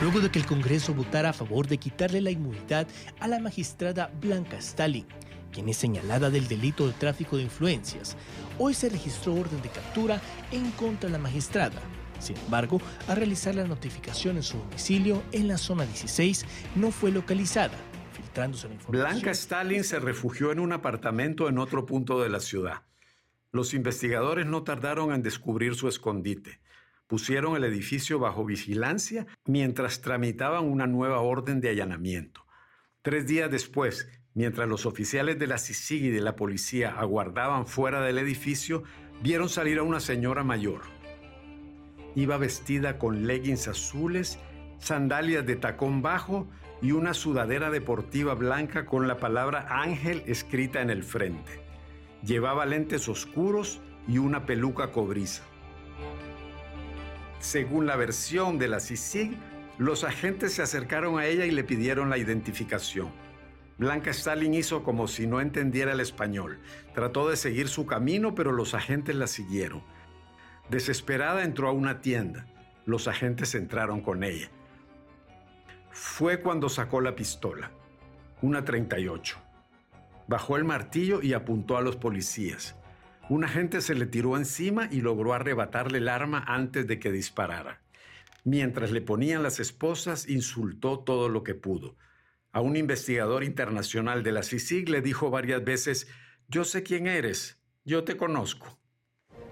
luego 0.00 0.20
de 0.20 0.30
que 0.30 0.38
el 0.38 0.46
Congreso 0.46 0.94
votara 0.94 1.30
a 1.30 1.34
favor 1.34 1.66
de 1.66 1.78
quitarle 1.78 2.20
la 2.20 2.30
inmunidad 2.30 2.86
a 3.20 3.28
la 3.28 3.38
magistrada 3.38 4.10
Blanca 4.20 4.56
Stalin, 4.56 5.06
quien 5.52 5.68
es 5.68 5.76
señalada 5.76 6.30
del 6.30 6.48
delito 6.48 6.86
de 6.86 6.94
tráfico 6.94 7.36
de 7.36 7.42
influencias. 7.42 8.16
Hoy 8.58 8.72
se 8.72 8.88
registró 8.88 9.34
orden 9.34 9.60
de 9.60 9.68
captura 9.68 10.20
en 10.52 10.70
contra 10.72 11.08
de 11.08 11.12
la 11.12 11.18
magistrada. 11.18 11.80
Sin 12.18 12.36
embargo, 12.38 12.80
al 13.08 13.16
realizar 13.16 13.54
la 13.54 13.66
notificación 13.66 14.36
en 14.36 14.42
su 14.42 14.58
domicilio 14.58 15.22
en 15.32 15.48
la 15.48 15.58
zona 15.58 15.84
16, 15.84 16.46
no 16.76 16.90
fue 16.90 17.10
localizada, 17.10 17.76
filtrándose 18.12 18.68
la 18.68 18.74
información. 18.74 19.10
Blanca 19.10 19.30
Stalin 19.32 19.84
se 19.84 19.98
refugió 19.98 20.50
en 20.52 20.60
un 20.60 20.72
apartamento 20.72 21.48
en 21.48 21.58
otro 21.58 21.84
punto 21.84 22.22
de 22.22 22.30
la 22.30 22.40
ciudad. 22.40 22.82
Los 23.52 23.74
investigadores 23.74 24.46
no 24.46 24.62
tardaron 24.62 25.12
en 25.12 25.22
descubrir 25.22 25.74
su 25.74 25.88
escondite. 25.88 26.60
Pusieron 27.10 27.56
el 27.56 27.64
edificio 27.64 28.20
bajo 28.20 28.44
vigilancia 28.44 29.26
mientras 29.44 30.00
tramitaban 30.00 30.64
una 30.64 30.86
nueva 30.86 31.18
orden 31.18 31.60
de 31.60 31.70
allanamiento. 31.70 32.46
Tres 33.02 33.26
días 33.26 33.50
después, 33.50 34.08
mientras 34.32 34.68
los 34.68 34.86
oficiales 34.86 35.36
de 35.36 35.48
la 35.48 35.58
CICIG 35.58 36.04
y 36.04 36.10
de 36.10 36.20
la 36.20 36.36
policía 36.36 36.94
aguardaban 36.96 37.66
fuera 37.66 38.00
del 38.00 38.18
edificio, 38.18 38.84
vieron 39.24 39.48
salir 39.48 39.80
a 39.80 39.82
una 39.82 39.98
señora 39.98 40.44
mayor. 40.44 40.82
Iba 42.14 42.38
vestida 42.38 42.96
con 42.96 43.26
leggings 43.26 43.66
azules, 43.66 44.38
sandalias 44.78 45.44
de 45.44 45.56
tacón 45.56 46.02
bajo 46.02 46.48
y 46.80 46.92
una 46.92 47.12
sudadera 47.12 47.70
deportiva 47.70 48.34
blanca 48.34 48.86
con 48.86 49.08
la 49.08 49.16
palabra 49.16 49.66
Ángel 49.68 50.22
escrita 50.26 50.80
en 50.80 50.90
el 50.90 51.02
frente. 51.02 51.60
Llevaba 52.22 52.66
lentes 52.66 53.08
oscuros 53.08 53.80
y 54.06 54.18
una 54.18 54.46
peluca 54.46 54.92
cobriza. 54.92 55.49
Según 57.40 57.86
la 57.86 57.96
versión 57.96 58.58
de 58.58 58.68
la 58.68 58.80
CICIG, 58.80 59.36
los 59.78 60.04
agentes 60.04 60.52
se 60.52 60.62
acercaron 60.62 61.18
a 61.18 61.24
ella 61.24 61.46
y 61.46 61.50
le 61.50 61.64
pidieron 61.64 62.10
la 62.10 62.18
identificación. 62.18 63.10
Blanca 63.78 64.10
Stalin 64.10 64.52
hizo 64.52 64.82
como 64.82 65.08
si 65.08 65.26
no 65.26 65.40
entendiera 65.40 65.92
el 65.92 66.00
español. 66.00 66.60
Trató 66.94 67.30
de 67.30 67.38
seguir 67.38 67.68
su 67.68 67.86
camino, 67.86 68.34
pero 68.34 68.52
los 68.52 68.74
agentes 68.74 69.16
la 69.16 69.26
siguieron. 69.26 69.82
Desesperada 70.68 71.42
entró 71.42 71.70
a 71.70 71.72
una 71.72 72.02
tienda. 72.02 72.46
Los 72.84 73.08
agentes 73.08 73.54
entraron 73.54 74.02
con 74.02 74.22
ella. 74.22 74.50
Fue 75.90 76.42
cuando 76.42 76.68
sacó 76.68 77.00
la 77.00 77.16
pistola, 77.16 77.70
una 78.42 78.66
38. 78.66 79.38
Bajó 80.28 80.58
el 80.58 80.64
martillo 80.64 81.22
y 81.22 81.32
apuntó 81.32 81.78
a 81.78 81.80
los 81.80 81.96
policías. 81.96 82.76
Un 83.30 83.44
agente 83.44 83.80
se 83.80 83.94
le 83.94 84.06
tiró 84.06 84.36
encima 84.36 84.88
y 84.90 85.02
logró 85.02 85.34
arrebatarle 85.34 85.98
el 85.98 86.08
arma 86.08 86.42
antes 86.48 86.88
de 86.88 86.98
que 86.98 87.12
disparara. 87.12 87.80
Mientras 88.42 88.90
le 88.90 89.02
ponían 89.02 89.44
las 89.44 89.60
esposas, 89.60 90.28
insultó 90.28 90.98
todo 90.98 91.28
lo 91.28 91.44
que 91.44 91.54
pudo. 91.54 91.96
A 92.50 92.60
un 92.60 92.74
investigador 92.74 93.44
internacional 93.44 94.24
de 94.24 94.32
la 94.32 94.42
CICIG 94.42 94.88
le 94.88 95.00
dijo 95.00 95.30
varias 95.30 95.62
veces, 95.62 96.08
yo 96.48 96.64
sé 96.64 96.82
quién 96.82 97.06
eres, 97.06 97.62
yo 97.84 98.02
te 98.02 98.16
conozco. 98.16 98.79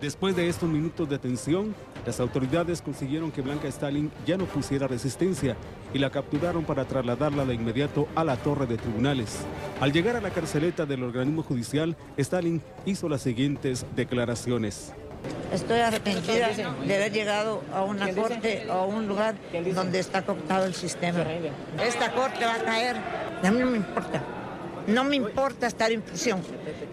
Después 0.00 0.37
de 0.37 0.48
estos 0.48 0.68
minutos 0.68 1.08
de 1.08 1.18
tensión, 1.18 1.74
las 2.06 2.20
autoridades 2.20 2.80
consiguieron 2.80 3.32
que 3.32 3.42
Blanca 3.42 3.66
Stalin 3.66 4.12
ya 4.24 4.37
no 4.37 4.44
pusiera 4.44 4.87
resistencia 4.87 5.56
y 5.92 5.98
la 5.98 6.11
capturaron 6.11 6.64
para 6.64 6.84
trasladarla 6.84 7.44
de 7.44 7.54
inmediato 7.54 8.06
a 8.14 8.22
la 8.22 8.37
torre 8.37 8.66
de 8.66 8.76
tribunales. 8.76 9.38
Al 9.80 9.92
llegar 9.92 10.14
a 10.14 10.20
la 10.20 10.30
carceleta 10.30 10.87
del 10.87 11.02
organismo 11.02 11.42
judicial, 11.42 11.96
Stalin 12.16 12.62
hizo 12.87 13.08
las 13.08 13.22
siguientes 13.22 13.87
declaraciones. 13.96 14.92
Estoy 15.52 15.80
arrepentida 15.80 16.48
de 16.50 16.94
haber 16.94 17.12
llegado 17.12 17.62
a 17.74 17.82
una 17.82 18.14
corte 18.14 18.66
o 18.70 18.72
a 18.72 18.87
un 18.87 19.08
lugar 19.08 19.34
donde 19.74 19.98
está 19.98 20.22
cooptado 20.22 20.66
el 20.66 20.74
sistema. 20.74 21.24
Esta 21.84 22.12
corte 22.12 22.44
va 22.44 22.54
a 22.54 22.62
caer. 22.62 22.96
A 23.42 23.50
mí 23.50 23.58
no 23.58 23.66
me 23.66 23.78
importa. 23.78 24.22
No 24.88 25.05
me 25.05 25.16
importa 25.16 25.66
estar 25.66 25.92
en 25.92 26.01
prisión, 26.01 26.42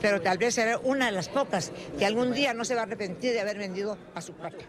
pero 0.01 0.21
tal 0.21 0.37
vez 0.37 0.55
será 0.55 0.77
una 0.79 1.05
de 1.05 1.13
las 1.13 1.29
pocas 1.29 1.71
que 1.97 2.05
algún 2.05 2.33
día 2.33 2.53
no 2.53 2.65
se 2.65 2.75
va 2.75 2.81
a 2.81 2.83
arrepentir 2.83 3.31
de 3.31 3.39
haber 3.39 3.57
vendido 3.57 3.97
a 4.13 4.19
su 4.19 4.33
patria. 4.33 4.67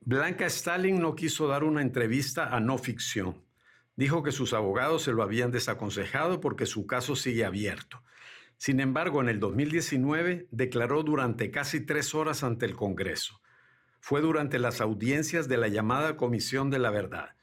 Blanca 0.00 0.46
Stalin 0.46 0.98
no 0.98 1.14
quiso 1.14 1.46
dar 1.46 1.62
una 1.62 1.82
entrevista 1.82 2.56
a 2.56 2.58
no 2.58 2.78
ficción. 2.78 3.44
Dijo 3.96 4.22
que 4.22 4.32
sus 4.32 4.54
abogados 4.54 5.02
se 5.02 5.12
lo 5.12 5.22
habían 5.22 5.50
desaconsejado 5.50 6.40
porque 6.40 6.64
su 6.64 6.86
caso 6.86 7.16
sigue 7.16 7.44
abierto. 7.44 8.02
Sin 8.56 8.80
embargo, 8.80 9.20
en 9.20 9.28
el 9.28 9.38
2019 9.38 10.48
declaró 10.50 11.02
durante 11.02 11.50
casi 11.50 11.80
tres 11.80 12.14
horas 12.14 12.42
ante 12.42 12.64
el 12.64 12.76
Congreso. 12.76 13.42
Fue 14.00 14.22
durante 14.22 14.58
las 14.58 14.80
audiencias 14.80 15.48
de 15.48 15.58
la 15.58 15.68
llamada 15.68 16.16
Comisión 16.16 16.70
de 16.70 16.78
la 16.78 16.90
Verdad. 16.90 17.36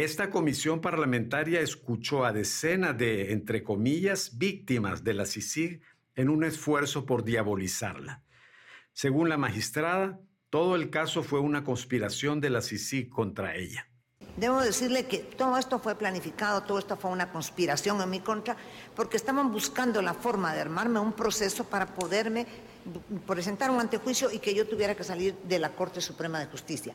Esta 0.00 0.30
comisión 0.30 0.80
parlamentaria 0.80 1.60
escuchó 1.60 2.24
a 2.24 2.32
decenas 2.32 2.96
de, 2.96 3.32
entre 3.32 3.62
comillas, 3.62 4.38
víctimas 4.38 5.04
de 5.04 5.12
la 5.12 5.26
CICIG 5.26 5.82
en 6.14 6.30
un 6.30 6.42
esfuerzo 6.42 7.04
por 7.04 7.22
diabolizarla. 7.22 8.22
Según 8.94 9.28
la 9.28 9.36
magistrada, 9.36 10.18
todo 10.48 10.74
el 10.74 10.88
caso 10.88 11.22
fue 11.22 11.40
una 11.40 11.64
conspiración 11.64 12.40
de 12.40 12.48
la 12.48 12.62
CICIG 12.62 13.10
contra 13.10 13.56
ella. 13.56 13.88
Debo 14.38 14.62
decirle 14.62 15.04
que 15.04 15.18
todo 15.18 15.58
esto 15.58 15.78
fue 15.78 15.94
planificado, 15.94 16.62
todo 16.62 16.78
esto 16.78 16.96
fue 16.96 17.10
una 17.10 17.30
conspiración 17.30 18.00
en 18.00 18.08
mi 18.08 18.20
contra, 18.20 18.56
porque 18.96 19.18
estaban 19.18 19.52
buscando 19.52 20.00
la 20.00 20.14
forma 20.14 20.54
de 20.54 20.62
armarme 20.62 20.98
un 20.98 21.12
proceso 21.12 21.64
para 21.64 21.84
poderme 21.84 22.46
presentar 23.26 23.70
un 23.70 23.80
antejuicio 23.80 24.32
y 24.32 24.38
que 24.38 24.54
yo 24.54 24.66
tuviera 24.66 24.94
que 24.94 25.04
salir 25.04 25.34
de 25.44 25.58
la 25.58 25.68
Corte 25.74 26.00
Suprema 26.00 26.40
de 26.40 26.46
Justicia. 26.46 26.94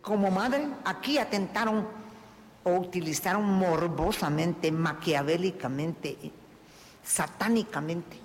Como 0.00 0.32
madre, 0.32 0.66
aquí 0.84 1.16
atentaron 1.16 2.09
o 2.64 2.74
utilizaron 2.74 3.44
morbosamente, 3.44 4.70
maquiavélicamente, 4.70 6.16
satánicamente, 7.02 8.18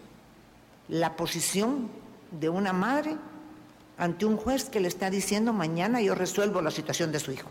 la 0.89 1.15
posición 1.15 1.89
de 2.32 2.50
una 2.50 2.74
madre 2.74 3.17
ante 3.98 4.26
un 4.26 4.38
juez 4.38 4.69
que 4.69 4.80
le 4.80 4.88
está 4.88 5.10
diciendo 5.10 5.54
mañana 5.54 6.02
yo 6.02 6.15
resuelvo 6.15 6.62
la 6.62 6.71
situación 6.71 7.12
de 7.12 7.19
su 7.19 7.32
hijo. 7.32 7.50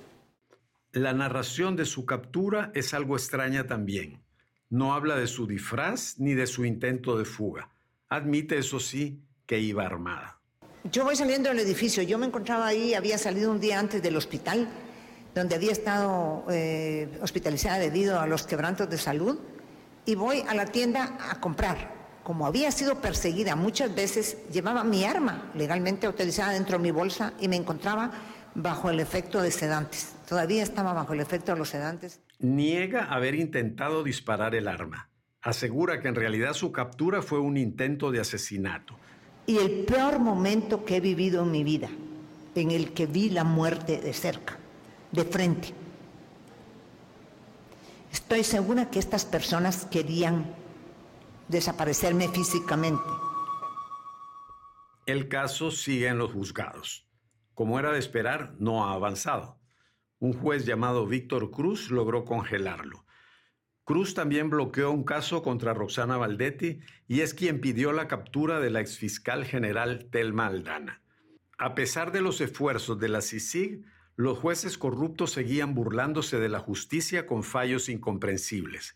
La 0.92 1.12
narración 1.12 1.74
de 1.74 1.86
su 1.86 2.06
captura 2.06 2.70
es 2.74 2.94
algo 2.94 3.16
extraña 3.16 3.66
también. 3.66 4.22
No 4.70 4.94
habla 4.94 5.16
de 5.16 5.26
su 5.26 5.46
disfraz 5.46 6.18
ni 6.18 6.34
de 6.34 6.46
su 6.46 6.64
intento 6.64 7.18
de 7.18 7.24
fuga. 7.24 7.70
Admite, 8.08 8.58
eso 8.58 8.78
sí, 8.78 9.20
que 9.46 9.58
iba 9.58 9.84
armada. 9.84 10.38
Yo 10.92 11.04
voy 11.04 11.16
saliendo 11.16 11.48
del 11.48 11.60
edificio, 11.60 12.02
yo 12.02 12.18
me 12.18 12.26
encontraba 12.26 12.66
ahí, 12.66 12.94
había 12.94 13.16
salido 13.18 13.50
un 13.50 13.58
día 13.58 13.78
antes 13.78 14.02
del 14.02 14.16
hospital, 14.16 14.68
donde 15.34 15.54
había 15.54 15.72
estado 15.72 16.44
eh, 16.50 17.18
hospitalizada 17.20 17.78
debido 17.78 18.20
a 18.20 18.26
los 18.26 18.46
quebrantos 18.46 18.88
de 18.88 18.98
salud, 18.98 19.38
y 20.06 20.14
voy 20.14 20.44
a 20.46 20.54
la 20.54 20.66
tienda 20.66 21.16
a 21.30 21.40
comprar. 21.40 22.04
Como 22.22 22.46
había 22.46 22.70
sido 22.72 23.00
perseguida 23.00 23.56
muchas 23.56 23.94
veces, 23.94 24.38
llevaba 24.50 24.84
mi 24.84 25.04
arma 25.04 25.50
legalmente 25.54 26.06
autorizada 26.06 26.52
dentro 26.52 26.78
de 26.78 26.82
mi 26.82 26.90
bolsa 26.90 27.34
y 27.40 27.48
me 27.48 27.56
encontraba 27.56 28.10
bajo 28.54 28.90
el 28.90 29.00
efecto 29.00 29.42
de 29.42 29.50
sedantes. 29.50 30.14
Todavía 30.28 30.62
estaba 30.62 30.92
bajo 30.92 31.12
el 31.12 31.20
efecto 31.20 31.52
de 31.52 31.58
los 31.58 31.68
sedantes. 31.68 32.20
Niega 32.38 33.04
haber 33.04 33.34
intentado 33.34 34.02
disparar 34.02 34.54
el 34.54 34.68
arma. 34.68 35.10
Asegura 35.42 36.00
que 36.00 36.08
en 36.08 36.14
realidad 36.14 36.54
su 36.54 36.72
captura 36.72 37.20
fue 37.20 37.40
un 37.40 37.58
intento 37.58 38.10
de 38.10 38.20
asesinato. 38.20 38.96
Y 39.46 39.58
el 39.58 39.84
peor 39.84 40.18
momento 40.18 40.86
que 40.86 40.96
he 40.96 41.00
vivido 41.00 41.42
en 41.42 41.50
mi 41.50 41.64
vida, 41.64 41.90
en 42.54 42.70
el 42.70 42.92
que 42.94 43.04
vi 43.04 43.28
la 43.28 43.44
muerte 43.44 44.00
de 44.00 44.14
cerca, 44.14 44.58
de 45.14 45.24
frente. 45.24 45.74
Estoy 48.12 48.44
segura 48.44 48.90
que 48.90 48.98
estas 48.98 49.24
personas 49.24 49.86
querían 49.86 50.54
desaparecerme 51.48 52.28
físicamente. 52.28 53.02
El 55.06 55.28
caso 55.28 55.70
sigue 55.70 56.08
en 56.08 56.18
los 56.18 56.32
juzgados. 56.32 57.08
Como 57.54 57.78
era 57.78 57.92
de 57.92 57.98
esperar, 57.98 58.54
no 58.58 58.84
ha 58.84 58.94
avanzado. 58.94 59.60
Un 60.18 60.32
juez 60.32 60.64
llamado 60.64 61.06
Víctor 61.06 61.50
Cruz 61.50 61.90
logró 61.90 62.24
congelarlo. 62.24 63.04
Cruz 63.84 64.14
también 64.14 64.48
bloqueó 64.48 64.90
un 64.90 65.04
caso 65.04 65.42
contra 65.42 65.74
Roxana 65.74 66.16
Valdetti 66.16 66.80
y 67.06 67.20
es 67.20 67.34
quien 67.34 67.60
pidió 67.60 67.92
la 67.92 68.08
captura 68.08 68.58
de 68.58 68.70
la 68.70 68.80
exfiscal 68.80 69.44
general 69.44 70.08
Telma 70.10 70.46
Aldana. 70.46 71.02
A 71.58 71.74
pesar 71.74 72.10
de 72.10 72.22
los 72.22 72.40
esfuerzos 72.40 72.98
de 72.98 73.08
la 73.08 73.20
CICIG, 73.20 73.84
los 74.16 74.38
jueces 74.38 74.78
corruptos 74.78 75.32
seguían 75.32 75.74
burlándose 75.74 76.38
de 76.38 76.48
la 76.48 76.60
justicia 76.60 77.26
con 77.26 77.42
fallos 77.42 77.88
incomprensibles. 77.88 78.94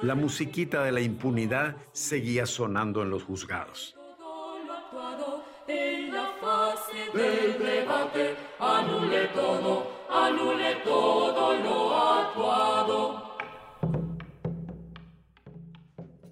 La 0.00 0.14
musiquita 0.14 0.84
de 0.84 0.92
la 0.92 1.00
impunidad 1.00 1.76
seguía 1.92 2.46
sonando 2.46 3.02
en 3.02 3.10
los 3.10 3.24
juzgados. 3.24 3.96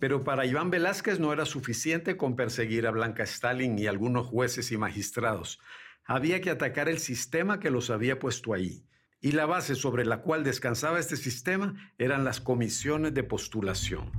Pero 0.07 0.23
para 0.23 0.47
Iván 0.47 0.71
Velázquez 0.71 1.19
no 1.19 1.33
era 1.33 1.45
suficiente 1.47 2.17
con 2.17 2.37
perseguir 2.37 2.87
a 2.87 2.93
Blanca 2.93 3.25
Stalin 3.25 3.77
y 3.77 3.89
algunos 3.89 4.25
jueces 4.29 4.71
y 4.71 4.79
magistrados. 4.79 5.59
Había 6.05 6.41
que 6.41 6.51
atacar 6.51 6.89
el 6.89 7.01
sistema 7.01 7.59
que 7.59 7.73
los 7.73 7.91
había 7.91 8.21
puesto 8.21 8.55
ahí 8.55 8.85
y 9.21 9.33
la 9.33 9.47
base 9.47 9.75
sobre 9.75 10.05
la 10.05 10.19
cual 10.19 10.45
descansaba 10.45 11.01
este 11.01 11.17
sistema 11.17 11.93
eran 11.99 12.23
las 12.23 12.41
comisiones 12.41 13.15
de 13.15 13.25
postulación. 13.25 14.13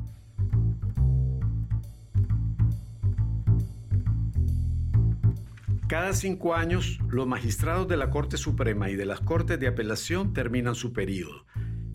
Cada 5.88 6.12
cinco 6.12 6.54
años, 6.54 7.00
los 7.08 7.28
magistrados 7.28 7.88
de 7.88 7.96
la 7.96 8.10
Corte 8.10 8.36
Suprema 8.36 8.90
y 8.90 8.98
de 8.98 9.06
las 9.06 9.22
Cortes 9.22 9.58
de 9.58 9.68
Apelación 9.68 10.34
terminan 10.34 10.76
su 10.76 10.92
periodo. 10.92 11.46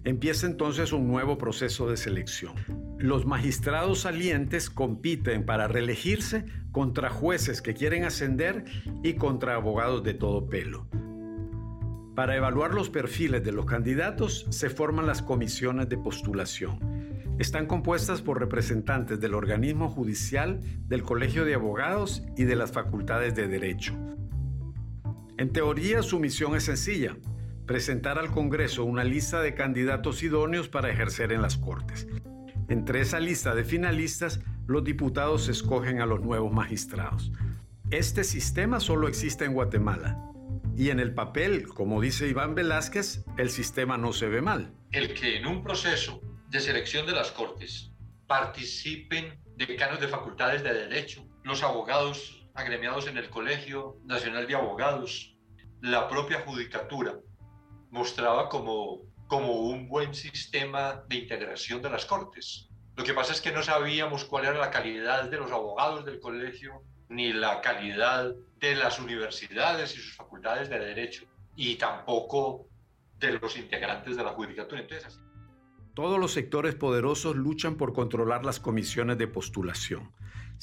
Empieza 0.05 0.46
entonces 0.46 0.94
un 0.94 1.07
nuevo 1.09 1.37
proceso 1.37 1.90
de 1.90 1.98
selección. 1.98 2.82
Los 3.03 3.27
magistrados 3.27 4.03
salientes 4.03 4.71
compiten 4.71 5.45
para 5.45 5.67
reelegirse 5.67 6.45
contra 6.71 7.11
jueces 7.11 7.61
que 7.61 7.75
quieren 7.75 8.05
ascender 8.05 8.65
y 9.03 9.15
contra 9.15 9.57
abogados 9.57 10.05
de 10.05 10.15
todo 10.15 10.49
pelo. 10.49 10.87
Para 12.15 12.37
evaluar 12.37 12.73
los 12.73 12.91
perfiles 12.91 13.43
de 13.43 13.51
los 13.51 13.67
candidatos 13.67 14.47
se 14.51 14.71
forman 14.71 15.09
las 15.09 15.21
comisiones 15.21 15.88
de 15.88 15.99
postulación. 15.99 16.79
Están 17.41 17.67
compuestas 17.67 18.23
por 18.23 18.38
representantes 18.38 19.19
del 19.19 19.35
organismo 19.35 19.88
judicial, 19.88 20.61
del 20.87 21.03
Colegio 21.03 21.45
de 21.45 21.55
Abogados 21.55 22.23
y 22.37 22.45
de 22.45 22.55
las 22.55 22.71
facultades 22.71 23.35
de 23.35 23.49
Derecho. 23.49 23.99
En 25.38 25.53
teoría 25.53 26.05
su 26.05 26.21
misión 26.21 26.55
es 26.55 26.62
sencilla, 26.62 27.17
presentar 27.67 28.21
al 28.21 28.31
Congreso 28.31 28.85
una 28.85 29.03
lista 29.03 29.41
de 29.41 29.55
candidatos 29.55 30.23
idóneos 30.23 30.69
para 30.69 30.88
ejercer 30.88 31.33
en 31.33 31.43
las 31.43 31.57
Cortes. 31.57 32.07
Entre 32.68 33.01
esa 33.01 33.20
lista 33.20 33.55
de 33.55 33.64
finalistas, 33.64 34.40
los 34.66 34.85
diputados 34.85 35.48
escogen 35.48 36.01
a 36.01 36.07
los 36.07 36.20
nuevos 36.20 36.53
magistrados. 36.53 37.33
Este 37.90 38.25
sistema 38.25 38.81
solo 38.81 39.09
existe 39.09 39.44
en 39.44 39.53
Guatemala 39.55 40.33
y 40.77 40.90
en 40.90 41.01
el 41.01 41.12
papel, 41.12 41.68
como 41.68 42.01
dice 42.01 42.29
Iván 42.29 42.55
Velázquez, 42.55 43.25
el 43.37 43.51
sistema 43.51 43.98
no 43.98 44.12
se 44.12 44.29
ve 44.29 44.40
mal. 44.40 44.72
El 44.92 45.12
que 45.14 45.37
en 45.37 45.46
un 45.46 45.62
proceso 45.62 46.20
de 46.48 46.61
selección 46.61 47.07
de 47.07 47.12
las 47.12 47.31
Cortes 47.31 47.92
participen 48.27 49.38
decanos 49.57 50.01
de 50.01 50.09
facultades 50.09 50.62
de 50.62 50.72
Derecho, 50.72 51.27
los 51.44 51.62
abogados 51.62 52.46
agremiados 52.55 53.07
en 53.07 53.18
el 53.18 53.29
Colegio 53.29 53.98
Nacional 54.05 54.46
de 54.46 54.55
Abogados, 54.55 55.37
la 55.81 56.09
propia 56.09 56.40
judicatura, 56.40 57.14
mostraba 57.90 58.48
como, 58.48 59.03
como 59.33 59.61
un 59.61 59.88
buen 59.88 60.12
sistema 60.12 61.05
de 61.09 61.16
integración 61.16 61.81
de 61.81 61.88
las 61.88 62.05
Cortes. 62.05 62.68
Lo 62.97 63.03
que 63.03 63.14
pasa 63.14 63.33
es 63.33 63.40
que 63.40 63.51
no 63.51 63.62
sabíamos 63.62 64.27
cuál 64.27 64.45
era 64.45 64.59
la 64.59 64.71
calidad 64.71 65.31
de 65.31 65.38
los 65.38 65.51
abogados 65.51 66.05
del 66.05 66.21
colegio 66.21 66.83
ni 67.09 67.33
la 67.33 67.62
calidad 67.62 68.35
de 68.61 68.75
las 68.75 69.01
universidades 69.01 69.97
y 69.97 70.01
sus 70.01 70.16
facultades 70.16 70.68
de 70.68 70.79
derecho, 70.79 71.25
y 71.57 71.77
tampoco 71.77 72.66
de 73.21 73.38
los 73.38 73.57
integrantes 73.57 74.18
de 74.18 74.23
la 74.23 74.33
judicatura. 74.33 74.83
Entonces, 74.83 75.18
Todos 75.95 76.21
los 76.21 76.35
sectores 76.35 76.75
poderosos 76.75 77.35
luchan 77.35 77.77
por 77.77 77.95
controlar 77.95 78.45
las 78.45 78.61
comisiones 78.61 79.16
de 79.16 79.29
postulación. 79.29 80.12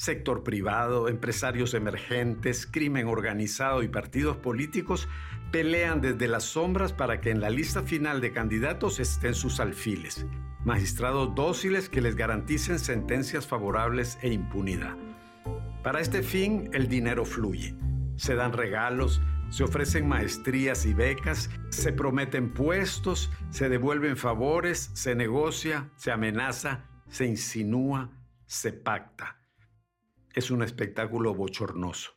Sector 0.00 0.42
privado, 0.42 1.10
empresarios 1.10 1.74
emergentes, 1.74 2.64
crimen 2.64 3.06
organizado 3.06 3.82
y 3.82 3.88
partidos 3.88 4.38
políticos 4.38 5.10
pelean 5.52 6.00
desde 6.00 6.26
las 6.26 6.44
sombras 6.44 6.94
para 6.94 7.20
que 7.20 7.28
en 7.28 7.42
la 7.42 7.50
lista 7.50 7.82
final 7.82 8.22
de 8.22 8.32
candidatos 8.32 8.98
estén 8.98 9.34
sus 9.34 9.60
alfiles, 9.60 10.24
magistrados 10.64 11.34
dóciles 11.34 11.90
que 11.90 12.00
les 12.00 12.16
garanticen 12.16 12.78
sentencias 12.78 13.46
favorables 13.46 14.18
e 14.22 14.32
impunidad. 14.32 14.96
Para 15.82 16.00
este 16.00 16.22
fin, 16.22 16.70
el 16.72 16.88
dinero 16.88 17.26
fluye. 17.26 17.74
Se 18.16 18.34
dan 18.34 18.54
regalos, 18.54 19.20
se 19.50 19.64
ofrecen 19.64 20.08
maestrías 20.08 20.86
y 20.86 20.94
becas, 20.94 21.50
se 21.68 21.92
prometen 21.92 22.54
puestos, 22.54 23.30
se 23.50 23.68
devuelven 23.68 24.16
favores, 24.16 24.92
se 24.94 25.14
negocia, 25.14 25.90
se 25.96 26.10
amenaza, 26.10 26.86
se 27.06 27.26
insinúa, 27.26 28.08
se 28.46 28.72
pacta. 28.72 29.39
Es 30.32 30.52
un 30.52 30.62
espectáculo 30.62 31.34
bochornoso. 31.34 32.12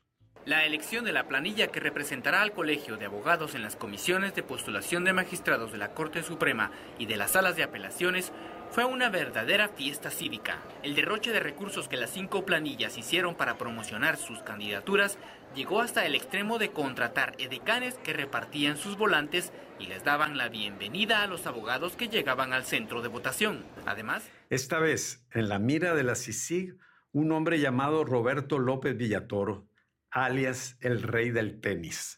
La 0.46 0.66
elección 0.66 1.06
de 1.06 1.14
la 1.14 1.28
planilla 1.28 1.68
que 1.68 1.80
representará 1.80 2.42
al 2.42 2.52
Colegio 2.52 2.98
de 2.98 3.06
Abogados 3.06 3.56
en 3.56 3.64
las 3.64 3.76
comisiones 3.76 4.36
de 4.36 4.44
postulación 4.44 5.04
de 5.04 5.14
magistrados 5.14 5.72
de 5.72 5.78
la 5.78 5.94
Corte 5.94 6.22
Suprema 6.22 6.70
y 7.00 7.06
de 7.08 7.16
las 7.16 7.32
salas 7.32 7.56
de 7.56 7.64
apelaciones 7.64 8.32
fue 8.70 8.86
una 8.86 9.10
verdadera 9.10 9.70
fiesta 9.70 10.12
cívica. 10.12 10.62
El 10.84 10.96
derroche 10.96 11.32
de 11.32 11.40
recursos 11.40 11.88
que 11.88 11.98
las 11.98 12.12
cinco 12.12 12.46
planillas 12.46 12.98
hicieron 12.98 13.36
para 13.36 13.58
promocionar 13.58 14.18
sus 14.18 14.44
candidaturas 14.44 15.18
llegó 15.56 15.82
hasta 15.82 16.06
el 16.06 16.14
extremo 16.14 16.60
de 16.60 16.72
contratar 16.72 17.34
edecanes 17.40 17.96
que 18.04 18.14
repartían 18.14 18.78
sus 18.78 18.98
volantes 18.98 19.54
y 19.80 19.88
les 19.88 20.04
daban 20.04 20.38
la 20.38 20.50
bienvenida 20.50 21.24
a 21.24 21.28
los 21.28 21.48
abogados 21.48 21.96
que 21.96 22.10
llegaban 22.10 22.54
al 22.54 22.66
centro 22.66 23.02
de 23.02 23.08
votación. 23.08 23.66
Además, 23.86 24.24
esta 24.50 24.78
vez, 24.80 25.26
en 25.32 25.50
la 25.50 25.58
mira 25.58 25.96
de 25.96 26.04
la 26.04 26.16
CICIG, 26.16 26.78
un 27.14 27.32
hombre 27.32 27.60
llamado 27.60 28.04
Roberto 28.04 28.58
López 28.58 28.98
Villatoro, 28.98 29.70
alias 30.10 30.78
el 30.82 31.04
rey 31.04 31.30
del 31.30 31.62
tenis. 31.62 32.18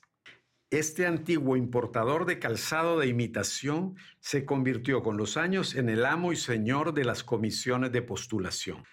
Este 0.69 1.05
antiguo 1.05 1.57
importador 1.57 2.25
de 2.25 2.39
calzado 2.39 2.97
de 2.97 3.07
imitación 3.07 3.97
se 4.19 4.45
convirtió 4.45 5.03
con 5.03 5.17
los 5.17 5.35
años 5.35 5.75
en 5.75 5.89
el 5.89 6.05
amo 6.05 6.31
y 6.31 6.37
señor 6.37 6.93
de 6.93 7.03
las 7.03 7.25
comisiones 7.25 7.91
de 7.91 8.01
postulación. 8.03 8.85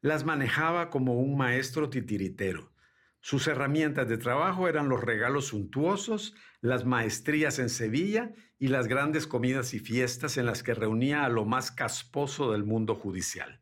Las 0.00 0.24
manejaba 0.24 0.90
como 0.90 1.14
un 1.14 1.36
maestro 1.36 1.90
titiritero. 1.90 2.72
Sus 3.20 3.48
herramientas 3.48 4.08
de 4.08 4.16
trabajo 4.16 4.68
eran 4.68 4.88
los 4.88 5.02
regalos 5.02 5.48
suntuosos, 5.48 6.36
las 6.60 6.84
maestrías 6.84 7.58
en 7.58 7.68
Sevilla 7.68 8.32
y 8.60 8.68
las 8.68 8.86
grandes 8.86 9.26
comidas 9.26 9.74
y 9.74 9.80
fiestas 9.80 10.36
en 10.36 10.46
las 10.46 10.62
que 10.62 10.74
reunía 10.74 11.24
a 11.24 11.28
lo 11.28 11.44
más 11.44 11.72
casposo 11.72 12.52
del 12.52 12.62
mundo 12.62 12.94
judicial. 12.94 13.60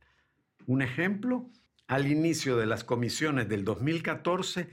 Un 0.67 0.83
ejemplo, 0.83 1.51
al 1.89 2.11
inicio 2.11 2.57
de 2.57 2.67
las 2.67 2.85
comisiones 2.85 3.49
del 3.49 3.65
2014, 3.65 4.69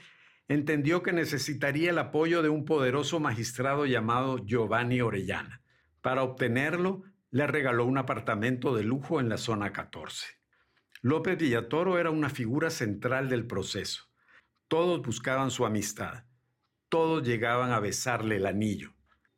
entendió 0.48 1.04
que 1.04 1.14
necesitaría 1.14 1.92
el 1.92 2.00
apoyo 2.00 2.42
de 2.42 2.50
un 2.50 2.66
poderoso 2.66 3.20
magistrado 3.20 3.86
llamado 3.86 4.40
Giovanni 4.46 5.02
Orellana. 5.02 5.62
Para 6.02 6.24
obtenerlo, 6.24 7.04
le 7.32 7.48
regaló 7.48 7.86
un 7.86 7.98
apartamento 7.98 8.76
de 8.76 8.84
lujo 8.84 9.20
en 9.20 9.30
la 9.30 9.38
zona 9.38 9.72
14. 9.72 10.28
López 11.02 11.38
Villatoro 11.38 11.98
era 11.98 12.12
una 12.12 12.30
figura 12.30 12.70
central 12.70 13.30
del 13.30 13.46
proceso. 13.46 14.06
Todos 14.68 15.02
buscaban 15.02 15.52
su 15.52 15.66
amistad. 15.66 16.26
Todos 16.90 17.28
llegaban 17.28 17.72
a 17.72 17.80
besarle 17.80 18.38
el 18.38 18.46
anillo. 18.46 18.94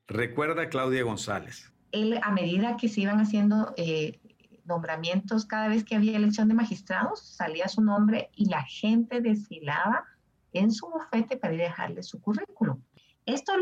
Recuerda 0.08 0.70
Claudia 0.70 1.04
González. 1.04 1.72
Él, 1.92 2.20
a 2.22 2.32
medida 2.32 2.78
que 2.78 2.90
se 2.90 3.02
iban 3.02 3.20
haciendo 3.20 3.74
eh, 3.78 4.20
nombramientos, 4.65 5.45
cada 5.45 5.67
vez 5.67 5.84
que 5.84 5.95
había 5.95 6.17
elección 6.17 6.47
de 6.47 6.54
magistrados, 6.54 7.21
salía 7.21 7.67
su 7.67 7.82
nombre 7.82 8.30
y 8.36 8.49
la 8.49 8.63
gente 8.63 9.21
desfilaba 9.21 10.06
en 10.54 10.71
su 10.71 10.88
bufete 10.88 11.38
para 11.38 11.54
ir 11.54 11.62
a 11.62 11.65
dejarle 11.65 12.04
su 12.04 12.21
currículum. 12.21 12.82
Esto 13.25 13.54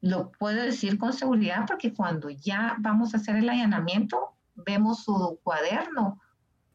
lo 0.00 0.30
puedo 0.32 0.62
decir 0.62 0.98
con 0.98 1.12
seguridad 1.12 1.64
porque 1.66 1.94
cuando 1.94 2.28
ya 2.28 2.76
vamos 2.78 3.14
a 3.14 3.16
hacer 3.16 3.36
el 3.36 3.48
allanamiento, 3.48 4.34
vemos 4.54 5.04
su 5.04 5.40
cuaderno. 5.42 6.20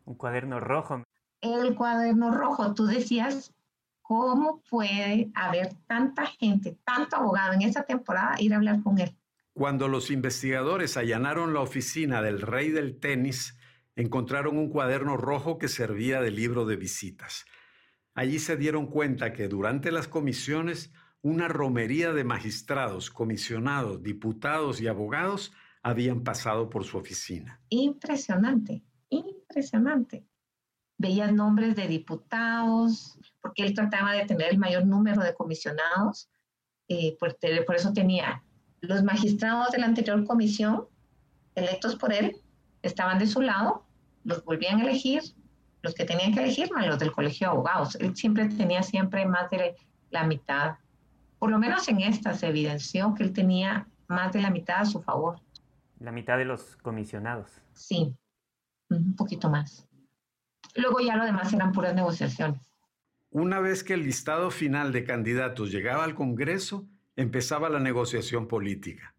Un 0.05 0.15
cuaderno 0.15 0.59
rojo. 0.59 1.03
El 1.41 1.75
cuaderno 1.75 2.31
rojo. 2.31 2.73
Tú 2.73 2.85
decías, 2.85 3.53
¿cómo 4.01 4.61
puede 4.69 5.29
haber 5.35 5.75
tanta 5.85 6.25
gente, 6.25 6.77
tanto 6.83 7.17
abogado 7.17 7.53
en 7.53 7.61
esa 7.61 7.83
temporada 7.83 8.35
ir 8.39 8.53
a 8.53 8.57
hablar 8.57 8.81
con 8.81 8.97
él? 8.99 9.15
Cuando 9.53 9.87
los 9.87 10.09
investigadores 10.09 10.97
allanaron 10.97 11.53
la 11.53 11.61
oficina 11.61 12.21
del 12.21 12.41
rey 12.41 12.71
del 12.71 12.99
tenis, 12.99 13.59
encontraron 13.95 14.58
un 14.58 14.69
cuaderno 14.69 15.17
rojo 15.17 15.58
que 15.58 15.67
servía 15.67 16.21
de 16.21 16.32
libro 16.32 16.65
de 16.65 16.75
visitas. 16.75 17.45
Allí 18.13 18.39
se 18.39 18.58
dieron 18.58 18.88
cuenta 18.88 19.34
que 19.34 19.47
durante 19.47 19.91
las 19.91 20.08
comisiones 20.08 20.91
una 21.21 21.47
romería 21.47 22.13
de 22.13 22.23
magistrados, 22.23 23.10
comisionados, 23.10 24.02
diputados 24.02 24.80
y 24.82 24.88
abogados 24.88 25.52
habían 25.84 26.23
pasado 26.23 26.69
por 26.69 26.86
su 26.86 26.97
oficina. 26.97 27.62
Impresionante, 27.69 28.84
impresionante. 29.10 30.25
Veía 30.97 31.32
nombres 31.32 31.75
de 31.75 31.88
diputados, 31.88 33.17
porque 33.41 33.63
él 33.63 33.73
trataba 33.73 34.13
de 34.13 34.25
tener 34.25 34.52
el 34.52 34.58
mayor 34.58 34.86
número 34.86 35.21
de 35.21 35.34
comisionados, 35.34 36.30
eh, 36.88 37.17
por 37.19 37.75
eso 37.75 37.93
tenía 37.93 38.43
los 38.82 39.04
magistrados 39.04 39.71
de 39.71 39.80
la 39.80 39.86
anterior 39.86 40.23
comisión, 40.25 40.88
electos 41.56 41.95
por 41.95 42.13
él, 42.13 42.41
estaban 42.81 43.19
de 43.19 43.27
su 43.27 43.41
lado, 43.41 43.85
los 44.23 44.43
volvían 44.43 44.79
a 44.79 44.83
elegir, 44.83 45.21
los 45.81 45.93
que 45.93 46.05
tenían 46.05 46.33
que 46.33 46.41
elegir, 46.41 46.71
más 46.71 46.87
los 46.87 46.99
del 46.99 47.11
colegio 47.11 47.47
de 47.47 47.51
abogados. 47.51 47.95
Él 47.95 48.15
siempre 48.15 48.47
tenía 48.49 48.83
siempre 48.83 49.25
más 49.25 49.49
de 49.49 49.75
la 50.09 50.25
mitad. 50.25 50.77
Por 51.37 51.51
lo 51.51 51.59
menos 51.59 51.87
en 51.87 52.01
esta 52.01 52.33
se 52.33 52.47
evidenció 52.47 53.13
que 53.15 53.23
él 53.23 53.33
tenía 53.33 53.87
más 54.07 54.33
de 54.33 54.41
la 54.41 54.49
mitad 54.49 54.81
a 54.81 54.85
su 54.85 55.01
favor. 55.01 55.39
La 55.99 56.11
mitad 56.11 56.37
de 56.37 56.45
los 56.45 56.75
comisionados. 56.77 57.51
Sí, 57.73 58.13
un 58.89 59.15
poquito 59.15 59.49
más. 59.49 59.87
Luego 60.75 60.99
ya 60.99 61.15
lo 61.15 61.25
demás 61.25 61.53
eran 61.53 61.71
puras 61.71 61.95
negociaciones. 61.95 62.61
Una 63.31 63.59
vez 63.59 63.83
que 63.83 63.93
el 63.93 64.03
listado 64.03 64.49
final 64.49 64.91
de 64.91 65.03
candidatos 65.03 65.71
llegaba 65.71 66.03
al 66.03 66.15
Congreso, 66.15 66.87
empezaba 67.15 67.69
la 67.69 67.79
negociación 67.79 68.47
política. 68.47 69.13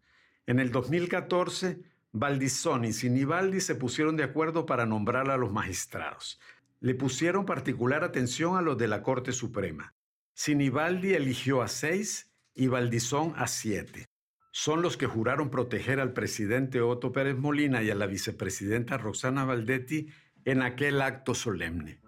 En 0.45 0.59
el 0.59 0.71
2014, 0.71 1.81
Valdizón 2.13 2.83
y 2.83 2.91
Sinibaldi 2.91 3.61
se 3.61 3.75
pusieron 3.75 4.17
de 4.17 4.23
acuerdo 4.23 4.65
para 4.65 4.85
nombrar 4.85 5.29
a 5.29 5.37
los 5.37 5.51
magistrados. 5.51 6.41
Le 6.81 6.93
pusieron 6.93 7.45
particular 7.45 8.03
atención 8.03 8.57
a 8.57 8.61
los 8.61 8.77
de 8.77 8.89
la 8.89 9.01
Corte 9.01 9.31
Suprema. 9.31 9.93
Sinibaldi 10.33 11.13
eligió 11.13 11.61
a 11.61 11.69
seis 11.69 12.33
y 12.53 12.67
Valdizón 12.67 13.33
a 13.37 13.47
siete. 13.47 14.07
Son 14.51 14.81
los 14.81 14.97
que 14.97 15.07
juraron 15.07 15.49
proteger 15.49 16.01
al 16.01 16.11
presidente 16.11 16.81
Otto 16.81 17.13
Pérez 17.13 17.37
Molina 17.37 17.81
y 17.81 17.89
a 17.89 17.95
la 17.95 18.07
vicepresidenta 18.07 18.97
Roxana 18.97 19.45
Valdetti 19.45 20.09
en 20.43 20.61
aquel 20.63 21.01
acto 21.01 21.33
solemne. 21.33 22.01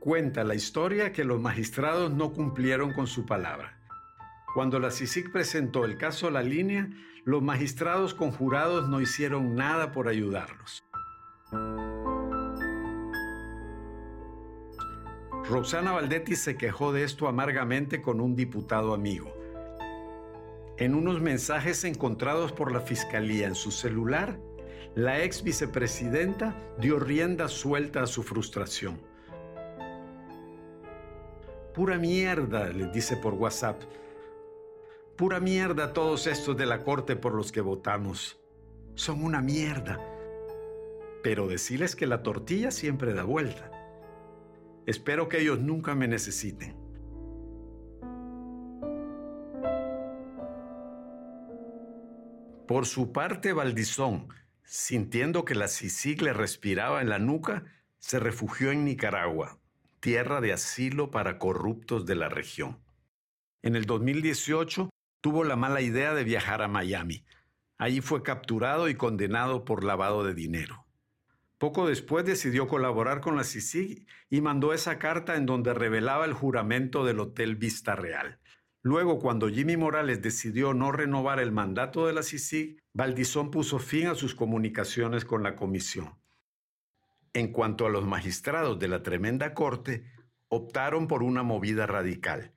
Cuenta 0.00 0.44
la 0.44 0.54
historia 0.54 1.12
que 1.12 1.24
los 1.24 1.40
magistrados 1.40 2.12
no 2.12 2.34
cumplieron 2.34 2.92
con 2.92 3.06
su 3.06 3.24
palabra. 3.24 3.80
Cuando 4.54 4.78
la 4.78 4.90
CICIC 4.90 5.32
presentó 5.32 5.84
el 5.86 5.96
caso 5.96 6.26
a 6.26 6.30
la 6.30 6.42
línea, 6.42 6.90
los 7.28 7.42
magistrados 7.42 8.14
conjurados 8.14 8.88
no 8.88 9.02
hicieron 9.02 9.54
nada 9.54 9.92
por 9.92 10.08
ayudarlos. 10.08 10.82
Roxana 15.46 15.92
Valdetti 15.92 16.36
se 16.36 16.56
quejó 16.56 16.90
de 16.90 17.04
esto 17.04 17.28
amargamente 17.28 18.00
con 18.00 18.22
un 18.22 18.34
diputado 18.34 18.94
amigo. 18.94 19.30
En 20.78 20.94
unos 20.94 21.20
mensajes 21.20 21.84
encontrados 21.84 22.52
por 22.52 22.72
la 22.72 22.80
fiscalía 22.80 23.46
en 23.46 23.54
su 23.54 23.72
celular, 23.72 24.40
la 24.94 25.22
ex 25.22 25.42
vicepresidenta 25.42 26.56
dio 26.78 26.98
rienda 26.98 27.48
suelta 27.48 28.04
a 28.04 28.06
su 28.06 28.22
frustración. 28.22 29.02
Pura 31.74 31.98
mierda, 31.98 32.70
le 32.70 32.86
dice 32.86 33.18
por 33.18 33.34
WhatsApp. 33.34 33.82
Pura 35.18 35.40
mierda 35.40 35.92
todos 35.92 36.28
estos 36.28 36.56
de 36.56 36.64
la 36.64 36.84
corte 36.84 37.16
por 37.16 37.34
los 37.34 37.50
que 37.50 37.60
votamos. 37.60 38.38
Son 38.94 39.24
una 39.24 39.42
mierda. 39.42 39.98
Pero 41.24 41.48
decirles 41.48 41.96
que 41.96 42.06
la 42.06 42.22
tortilla 42.22 42.70
siempre 42.70 43.12
da 43.12 43.24
vuelta. 43.24 43.68
Espero 44.86 45.28
que 45.28 45.40
ellos 45.40 45.58
nunca 45.58 45.96
me 45.96 46.06
necesiten. 46.06 46.76
Por 52.68 52.86
su 52.86 53.10
parte, 53.10 53.52
Valdizón, 53.52 54.28
sintiendo 54.62 55.44
que 55.44 55.56
la 55.56 55.66
CICIG 55.66 56.22
le 56.22 56.32
respiraba 56.32 57.02
en 57.02 57.08
la 57.08 57.18
nuca, 57.18 57.64
se 57.98 58.20
refugió 58.20 58.70
en 58.70 58.84
Nicaragua, 58.84 59.58
tierra 59.98 60.40
de 60.40 60.52
asilo 60.52 61.10
para 61.10 61.40
corruptos 61.40 62.06
de 62.06 62.14
la 62.14 62.28
región. 62.28 62.78
En 63.62 63.74
el 63.74 63.84
2018 63.84 64.90
tuvo 65.28 65.44
la 65.44 65.56
mala 65.56 65.82
idea 65.82 66.14
de 66.14 66.24
viajar 66.24 66.62
a 66.62 66.68
Miami. 66.68 67.22
Allí 67.76 68.00
fue 68.00 68.22
capturado 68.22 68.88
y 68.88 68.94
condenado 68.94 69.66
por 69.66 69.84
lavado 69.84 70.24
de 70.24 70.32
dinero. 70.32 70.86
Poco 71.58 71.86
después 71.86 72.24
decidió 72.24 72.66
colaborar 72.66 73.20
con 73.20 73.36
la 73.36 73.44
CICIG 73.44 74.06
y 74.30 74.40
mandó 74.40 74.72
esa 74.72 74.98
carta 74.98 75.36
en 75.36 75.44
donde 75.44 75.74
revelaba 75.74 76.24
el 76.24 76.32
juramento 76.32 77.04
del 77.04 77.20
Hotel 77.20 77.56
Vista 77.56 77.94
Real. 77.94 78.38
Luego, 78.80 79.18
cuando 79.18 79.50
Jimmy 79.50 79.76
Morales 79.76 80.22
decidió 80.22 80.72
no 80.72 80.92
renovar 80.92 81.40
el 81.40 81.52
mandato 81.52 82.06
de 82.06 82.14
la 82.14 82.22
CICIG, 82.22 82.82
Valdizón 82.94 83.50
puso 83.50 83.78
fin 83.78 84.06
a 84.06 84.14
sus 84.14 84.34
comunicaciones 84.34 85.26
con 85.26 85.42
la 85.42 85.56
comisión. 85.56 86.14
En 87.34 87.52
cuanto 87.52 87.84
a 87.84 87.90
los 87.90 88.06
magistrados 88.06 88.78
de 88.78 88.88
la 88.88 89.02
tremenda 89.02 89.52
corte, 89.52 90.10
optaron 90.48 91.06
por 91.06 91.22
una 91.22 91.42
movida 91.42 91.86
radical 91.86 92.54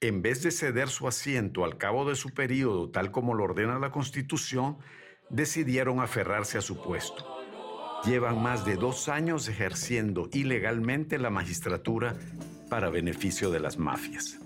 en 0.00 0.22
vez 0.22 0.42
de 0.42 0.50
ceder 0.50 0.88
su 0.88 1.08
asiento 1.08 1.64
al 1.64 1.78
cabo 1.78 2.08
de 2.08 2.16
su 2.16 2.34
periodo, 2.34 2.90
tal 2.90 3.10
como 3.10 3.34
lo 3.34 3.44
ordena 3.44 3.78
la 3.78 3.90
Constitución, 3.90 4.78
decidieron 5.30 6.00
aferrarse 6.00 6.58
a 6.58 6.62
su 6.62 6.82
puesto. 6.82 7.24
Llevan 8.04 8.42
más 8.42 8.64
de 8.64 8.76
dos 8.76 9.08
años 9.08 9.48
ejerciendo 9.48 10.28
ilegalmente 10.32 11.18
la 11.18 11.30
magistratura 11.30 12.14
para 12.68 12.90
beneficio 12.90 13.50
de 13.50 13.60
las 13.60 13.78
mafias. 13.78 14.38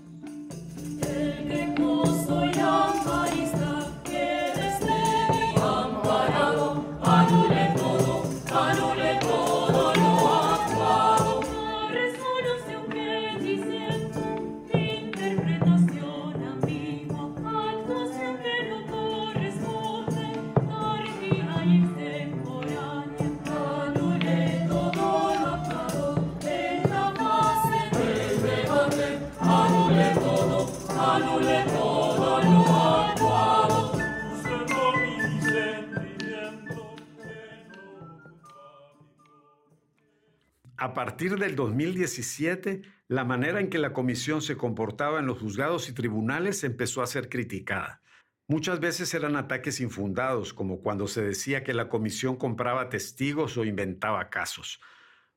Partir 41.21 41.37
del 41.37 41.55
2017, 41.55 42.81
la 43.07 43.23
manera 43.23 43.59
en 43.59 43.69
que 43.69 43.77
la 43.77 43.93
comisión 43.93 44.41
se 44.41 44.57
comportaba 44.57 45.19
en 45.19 45.27
los 45.27 45.37
juzgados 45.37 45.87
y 45.87 45.93
tribunales 45.93 46.63
empezó 46.63 47.03
a 47.03 47.05
ser 47.05 47.29
criticada. 47.29 48.01
Muchas 48.47 48.79
veces 48.79 49.13
eran 49.13 49.35
ataques 49.35 49.81
infundados, 49.81 50.51
como 50.51 50.81
cuando 50.81 51.07
se 51.07 51.21
decía 51.21 51.63
que 51.63 51.75
la 51.75 51.89
comisión 51.89 52.37
compraba 52.37 52.89
testigos 52.89 53.55
o 53.55 53.65
inventaba 53.65 54.31
casos. 54.31 54.81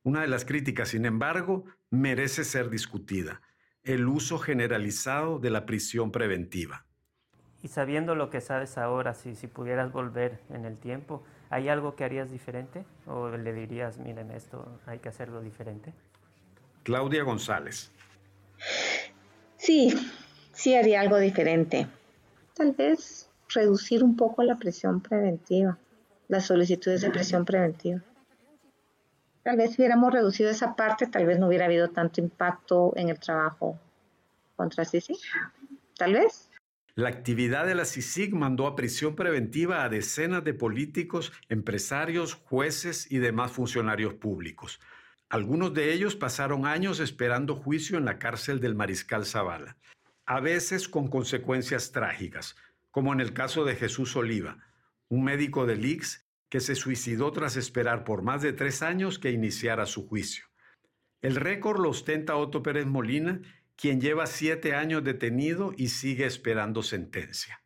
Una 0.02 0.22
de 0.22 0.28
las 0.28 0.46
críticas, 0.46 0.88
sin 0.88 1.04
embargo, 1.04 1.66
merece 1.90 2.44
ser 2.44 2.70
discutida, 2.70 3.42
el 3.82 4.08
uso 4.08 4.38
generalizado 4.38 5.38
de 5.38 5.50
la 5.50 5.66
prisión 5.66 6.12
preventiva. 6.12 6.86
Y 7.62 7.68
sabiendo 7.68 8.14
lo 8.14 8.30
que 8.30 8.40
sabes 8.40 8.78
ahora, 8.78 9.12
si, 9.12 9.34
si 9.34 9.48
pudieras 9.48 9.92
volver 9.92 10.40
en 10.48 10.64
el 10.64 10.78
tiempo, 10.78 11.24
¿Hay 11.50 11.68
algo 11.68 11.94
que 11.94 12.04
harías 12.04 12.30
diferente 12.30 12.84
o 13.06 13.28
le 13.28 13.52
dirías, 13.52 13.98
miren, 13.98 14.30
esto 14.30 14.80
hay 14.86 14.98
que 14.98 15.08
hacerlo 15.08 15.40
diferente? 15.40 15.92
Claudia 16.82 17.22
González. 17.22 17.90
Sí, 19.56 19.94
sí 20.52 20.74
haría 20.74 21.00
algo 21.00 21.18
diferente. 21.18 21.86
Tal 22.54 22.72
vez 22.72 23.30
reducir 23.48 24.02
un 24.02 24.16
poco 24.16 24.42
la 24.42 24.56
prisión 24.56 25.00
preventiva, 25.00 25.78
las 26.28 26.46
solicitudes 26.46 27.00
de 27.00 27.10
prisión 27.10 27.44
preventiva. 27.44 28.00
Tal 29.42 29.56
vez 29.56 29.72
si 29.72 29.82
hubiéramos 29.82 30.12
reducido 30.12 30.50
esa 30.50 30.74
parte, 30.74 31.06
tal 31.06 31.26
vez 31.26 31.38
no 31.38 31.48
hubiera 31.48 31.66
habido 31.66 31.90
tanto 31.90 32.20
impacto 32.20 32.92
en 32.96 33.10
el 33.10 33.18
trabajo 33.18 33.78
contra 34.56 34.84
CICIG. 34.84 35.18
Tal 35.98 36.14
vez. 36.14 36.50
La 36.96 37.08
actividad 37.08 37.66
de 37.66 37.74
la 37.74 37.86
CICIG 37.86 38.34
mandó 38.34 38.68
a 38.68 38.76
prisión 38.76 39.16
preventiva 39.16 39.82
a 39.82 39.88
decenas 39.88 40.44
de 40.44 40.54
políticos, 40.54 41.32
empresarios, 41.48 42.34
jueces 42.34 43.10
y 43.10 43.18
demás 43.18 43.50
funcionarios 43.50 44.14
públicos. 44.14 44.78
Algunos 45.28 45.74
de 45.74 45.92
ellos 45.92 46.14
pasaron 46.14 46.66
años 46.66 47.00
esperando 47.00 47.56
juicio 47.56 47.98
en 47.98 48.04
la 48.04 48.20
cárcel 48.20 48.60
del 48.60 48.76
Mariscal 48.76 49.26
Zavala, 49.26 49.76
a 50.24 50.38
veces 50.38 50.88
con 50.88 51.08
consecuencias 51.08 51.90
trágicas, 51.90 52.54
como 52.92 53.12
en 53.12 53.20
el 53.20 53.32
caso 53.32 53.64
de 53.64 53.74
Jesús 53.74 54.14
Oliva, 54.14 54.58
un 55.08 55.24
médico 55.24 55.66
del 55.66 55.84
IX 55.84 56.24
que 56.48 56.60
se 56.60 56.76
suicidó 56.76 57.32
tras 57.32 57.56
esperar 57.56 58.04
por 58.04 58.22
más 58.22 58.40
de 58.40 58.52
tres 58.52 58.82
años 58.82 59.18
que 59.18 59.32
iniciara 59.32 59.86
su 59.86 60.06
juicio. 60.06 60.44
El 61.22 61.34
récord 61.34 61.80
lo 61.80 61.90
ostenta 61.90 62.36
Otto 62.36 62.62
Pérez 62.62 62.86
Molina, 62.86 63.40
quien 63.76 64.00
lleva 64.00 64.26
siete 64.26 64.74
años 64.74 65.04
detenido 65.04 65.72
y 65.76 65.88
sigue 65.88 66.26
esperando 66.26 66.82
sentencia. 66.82 67.62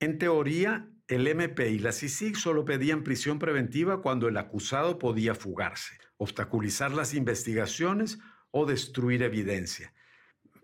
En 0.00 0.18
teoría, 0.18 0.88
el 1.08 1.26
MP 1.26 1.70
y 1.70 1.78
la 1.78 1.92
CICIG 1.92 2.36
solo 2.36 2.64
pedían 2.64 3.04
prisión 3.04 3.38
preventiva 3.38 4.02
cuando 4.02 4.28
el 4.28 4.36
acusado 4.36 4.98
podía 4.98 5.34
fugarse, 5.34 5.98
obstaculizar 6.16 6.92
las 6.92 7.14
investigaciones 7.14 8.18
o 8.50 8.66
destruir 8.66 9.22
evidencia. 9.22 9.94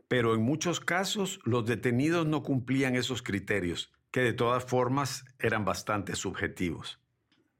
Pero 0.08 0.34
en 0.34 0.42
muchos 0.42 0.80
casos 0.80 1.38
los 1.44 1.64
detenidos 1.64 2.26
no 2.26 2.42
cumplían 2.42 2.96
esos 2.96 3.22
criterios, 3.22 3.92
que 4.10 4.20
de 4.20 4.32
todas 4.32 4.64
formas 4.64 5.24
eran 5.38 5.64
bastante 5.64 6.16
subjetivos. 6.16 7.00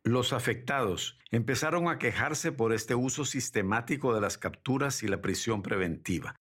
Los 0.05 0.33
afectados 0.33 1.19
empezaron 1.31 1.89
a 1.89 1.99
quejarse 1.99 2.51
por 2.51 2.73
este 2.73 2.97
uso 2.97 3.25
sistemático 3.25 4.13
de 4.15 4.21
las 4.21 4.37
capturas 4.37 5.03
y 5.03 5.09
la 5.09 5.23
prisión 5.23 5.63
preventiva. 5.63 6.35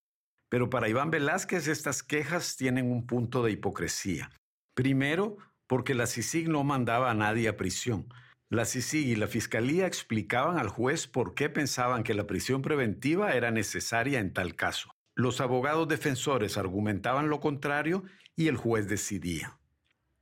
Pero 0.51 0.69
para 0.69 0.89
Iván 0.89 1.11
Velázquez 1.11 1.69
estas 1.69 2.03
quejas 2.03 2.57
tienen 2.57 2.91
un 2.91 3.07
punto 3.07 3.41
de 3.41 3.53
hipocresía. 3.53 4.31
Primero, 4.73 5.37
porque 5.65 5.95
la 5.95 6.07
CICIG 6.07 6.49
no 6.49 6.65
mandaba 6.65 7.09
a 7.09 7.13
nadie 7.13 7.47
a 7.47 7.55
prisión. 7.55 8.13
La 8.49 8.65
CICIG 8.65 9.07
y 9.07 9.15
la 9.15 9.27
Fiscalía 9.27 9.87
explicaban 9.87 10.57
al 10.57 10.67
juez 10.67 11.07
por 11.07 11.35
qué 11.35 11.49
pensaban 11.49 12.03
que 12.03 12.13
la 12.13 12.27
prisión 12.27 12.61
preventiva 12.61 13.31
era 13.31 13.49
necesaria 13.49 14.19
en 14.19 14.33
tal 14.33 14.57
caso. 14.57 14.93
Los 15.15 15.39
abogados 15.39 15.87
defensores 15.87 16.57
argumentaban 16.57 17.29
lo 17.29 17.39
contrario 17.39 18.03
y 18.35 18.49
el 18.49 18.57
juez 18.57 18.89
decidía. 18.89 19.57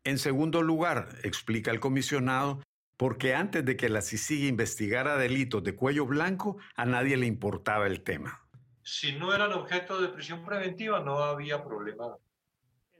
En 0.03 0.19
segundo 0.19 0.61
lugar, 0.61 1.09
explica 1.23 1.71
el 1.71 1.79
comisionado, 1.79 2.61
porque 2.97 3.33
antes 3.33 3.65
de 3.65 3.75
que 3.75 3.89
la 3.89 4.03
CICIG 4.03 4.43
investigara 4.43 5.17
delitos 5.17 5.63
de 5.63 5.73
cuello 5.73 6.05
blanco, 6.05 6.57
a 6.75 6.85
nadie 6.85 7.17
le 7.17 7.25
importaba 7.25 7.87
el 7.87 8.03
tema. 8.03 8.47
Si 8.91 9.11
no 9.11 9.35
eran 9.35 9.53
objeto 9.53 10.01
de 10.01 10.07
prisión 10.07 10.43
preventiva, 10.43 10.99
no 10.99 11.19
había 11.19 11.63
problema. 11.63 12.17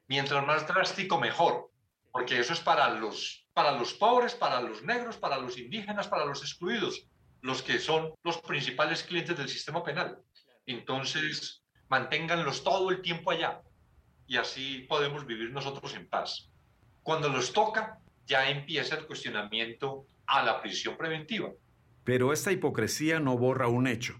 Mientras 0.07 0.45
más 0.45 0.67
drástico, 0.67 1.19
mejor, 1.19 1.71
porque 2.11 2.39
eso 2.39 2.53
es 2.53 2.59
para 2.59 2.91
los, 2.91 3.47
para 3.55 3.71
los 3.71 3.95
pobres, 3.95 4.35
para 4.35 4.61
los 4.61 4.83
negros, 4.83 5.17
para 5.17 5.39
los 5.39 5.57
indígenas, 5.57 6.07
para 6.07 6.25
los 6.25 6.41
excluidos, 6.43 7.07
los 7.41 7.63
que 7.63 7.79
son 7.79 8.13
los 8.23 8.37
principales 8.37 9.01
clientes 9.01 9.35
del 9.35 9.49
sistema 9.49 9.83
penal. 9.83 10.19
Entonces, 10.67 11.63
manténganlos 11.87 12.63
todo 12.63 12.91
el 12.91 13.01
tiempo 13.01 13.31
allá 13.31 13.63
y 14.27 14.37
así 14.37 14.85
podemos 14.87 15.25
vivir 15.25 15.49
nosotros 15.49 15.95
en 15.95 16.07
paz. 16.07 16.51
Cuando 17.01 17.29
los 17.29 17.51
toca, 17.51 17.97
ya 18.27 18.47
empieza 18.47 18.95
el 18.95 19.07
cuestionamiento 19.07 20.05
a 20.27 20.43
la 20.43 20.61
prisión 20.61 20.95
preventiva. 20.95 21.49
Pero 22.03 22.31
esta 22.31 22.51
hipocresía 22.51 23.19
no 23.19 23.39
borra 23.39 23.67
un 23.67 23.87
hecho. 23.87 24.19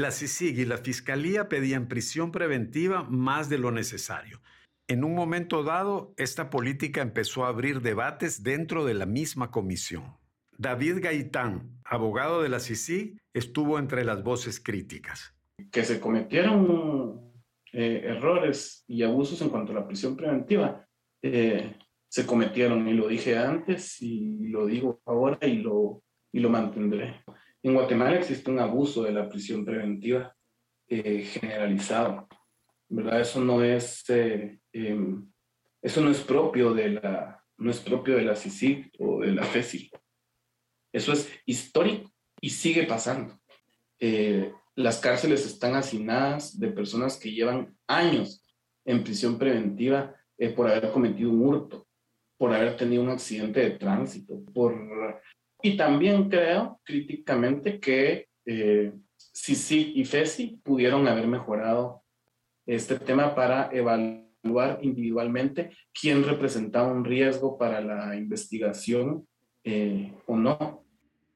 La 0.00 0.12
CICIG 0.12 0.60
y 0.60 0.64
la 0.64 0.78
Fiscalía 0.78 1.48
pedían 1.48 1.88
prisión 1.88 2.30
preventiva 2.30 3.02
más 3.02 3.48
de 3.48 3.58
lo 3.58 3.72
necesario. 3.72 4.40
En 4.86 5.02
un 5.02 5.12
momento 5.16 5.64
dado, 5.64 6.14
esta 6.16 6.50
política 6.50 7.02
empezó 7.02 7.44
a 7.44 7.48
abrir 7.48 7.82
debates 7.82 8.44
dentro 8.44 8.84
de 8.84 8.94
la 8.94 9.06
misma 9.06 9.50
comisión. 9.50 10.16
David 10.56 10.98
Gaitán, 11.00 11.80
abogado 11.84 12.42
de 12.42 12.48
la 12.48 12.60
CICIG, 12.60 13.18
estuvo 13.34 13.76
entre 13.80 14.04
las 14.04 14.22
voces 14.22 14.60
críticas. 14.60 15.34
Que 15.72 15.82
se 15.82 15.98
cometieron 15.98 17.32
eh, 17.72 18.02
errores 18.04 18.84
y 18.86 19.02
abusos 19.02 19.42
en 19.42 19.48
cuanto 19.48 19.72
a 19.72 19.80
la 19.80 19.86
prisión 19.88 20.16
preventiva. 20.16 20.86
Eh, 21.22 21.74
se 22.08 22.24
cometieron 22.24 22.86
y 22.86 22.94
lo 22.94 23.08
dije 23.08 23.36
antes 23.36 24.00
y 24.00 24.46
lo 24.46 24.64
digo 24.64 25.00
ahora 25.06 25.44
y 25.44 25.56
lo, 25.56 26.04
y 26.32 26.38
lo 26.38 26.50
mantendré. 26.50 27.24
En 27.62 27.74
Guatemala 27.74 28.16
existe 28.16 28.50
un 28.50 28.60
abuso 28.60 29.02
de 29.02 29.12
la 29.12 29.28
prisión 29.28 29.64
preventiva 29.64 30.34
eh, 30.88 31.22
generalizado, 31.24 32.28
¿verdad? 32.88 33.20
Eso 33.20 33.40
no 33.40 33.62
es, 33.62 34.08
eh, 34.08 34.60
em, 34.72 35.30
eso 35.82 36.00
no 36.00 36.10
es 36.10 36.20
propio 36.20 36.72
de 36.72 36.90
la, 36.90 37.44
no 37.56 37.70
es 37.70 37.80
propio 37.80 38.16
de 38.16 38.22
la 38.22 38.36
CICIG 38.36 38.92
o 38.98 39.20
de 39.20 39.32
la 39.32 39.42
FESI. 39.42 39.90
Eso 40.92 41.12
es 41.12 41.30
histórico 41.46 42.10
y 42.40 42.50
sigue 42.50 42.84
pasando. 42.84 43.38
Eh, 43.98 44.52
las 44.76 44.98
cárceles 45.00 45.44
están 45.44 45.74
hacinadas 45.74 46.58
de 46.58 46.68
personas 46.68 47.18
que 47.18 47.32
llevan 47.32 47.76
años 47.88 48.42
en 48.84 49.02
prisión 49.02 49.36
preventiva 49.36 50.14
por 50.54 50.70
haber 50.70 50.92
cometido 50.92 51.30
un 51.30 51.42
hurto, 51.42 51.88
por 52.38 52.54
haber 52.54 52.76
tenido 52.76 53.02
un 53.02 53.10
accidente 53.10 53.60
de 53.60 53.70
tránsito, 53.72 54.40
por... 54.54 55.20
Y 55.62 55.76
también 55.76 56.28
creo 56.28 56.80
críticamente 56.84 57.80
que 57.80 58.28
eh, 58.46 58.92
sí 59.16 59.92
y 59.96 60.04
FESI 60.04 60.60
pudieron 60.62 61.06
haber 61.08 61.26
mejorado 61.26 62.02
este 62.66 62.98
tema 62.98 63.34
para 63.34 63.70
evaluar 63.72 64.78
individualmente 64.82 65.70
quién 65.98 66.24
representaba 66.24 66.92
un 66.92 67.04
riesgo 67.04 67.58
para 67.58 67.80
la 67.80 68.16
investigación 68.16 69.26
eh, 69.64 70.12
o 70.26 70.36
no. 70.36 70.84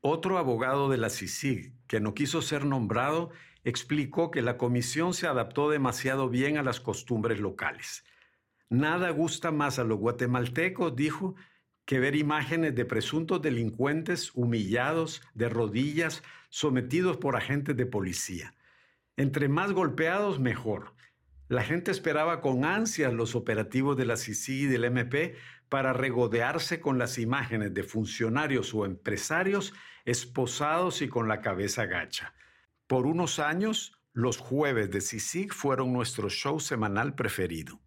Otro 0.01 0.39
abogado 0.39 0.89
de 0.89 0.99
la 0.99 1.11
CICIG, 1.11 1.73
que 1.87 2.01
no 2.01 2.15
quiso 2.15 2.43
ser 2.43 2.65
nombrado, 2.65 3.31
explicó 3.65 4.31
que 4.31 4.43
la 4.43 4.57
comisión 4.57 5.15
se 5.15 5.27
adaptó 5.27 5.71
demasiado 5.71 6.29
bien 6.29 6.59
a 6.59 6.63
las 6.63 6.81
costumbres 6.81 7.39
locales 7.41 8.05
Nada 8.73 9.11
gusta 9.11 9.51
más 9.51 9.79
a 9.79 9.85
los 9.85 9.99
guatemaltecos, 9.99 10.97
dijo, 10.97 11.35
que 11.85 12.01
ver 12.01 12.15
imágenes 12.17 12.75
de 12.75 12.85
presuntos 12.85 13.43
delincuentes 13.43 14.31
humillados, 14.35 15.23
de 15.35 15.49
rodillas, 15.49 16.23
sometidos 16.49 17.17
por 17.17 17.37
agentes 17.37 17.77
de 17.77 17.87
policía. 17.87 18.55
Entre 19.17 19.49
más 19.49 19.73
golpeados, 19.73 20.39
mejor. 20.39 20.95
La 21.49 21.63
gente 21.63 21.91
esperaba 21.91 22.41
con 22.41 22.65
ansias 22.65 23.13
los 23.13 23.35
operativos 23.35 23.97
de 23.97 24.07
la 24.07 24.17
CICI 24.17 24.63
y 24.63 24.67
del 24.67 24.85
MP 24.85 25.37
para 25.69 25.93
regodearse 25.93 26.81
con 26.81 26.99
las 26.99 27.19
imágenes 27.19 27.75
de 27.75 27.83
funcionarios 27.83 28.75
o 28.75 28.87
empresarios 28.87 29.75
esposados 30.05 31.03
y 31.03 31.09
con 31.09 31.29
la 31.29 31.41
cabeza 31.41 31.87
gacha. 31.87 32.35
Por 32.87 33.07
unos 33.07 33.39
años, 33.39 33.99
los 34.13 34.37
jueves 34.39 34.91
de 34.91 35.01
CICIG 35.01 35.53
fueron 35.53 35.93
nuestro 35.93 36.29
show 36.29 36.61
semanal 36.61 37.15
preferido. 37.15 37.81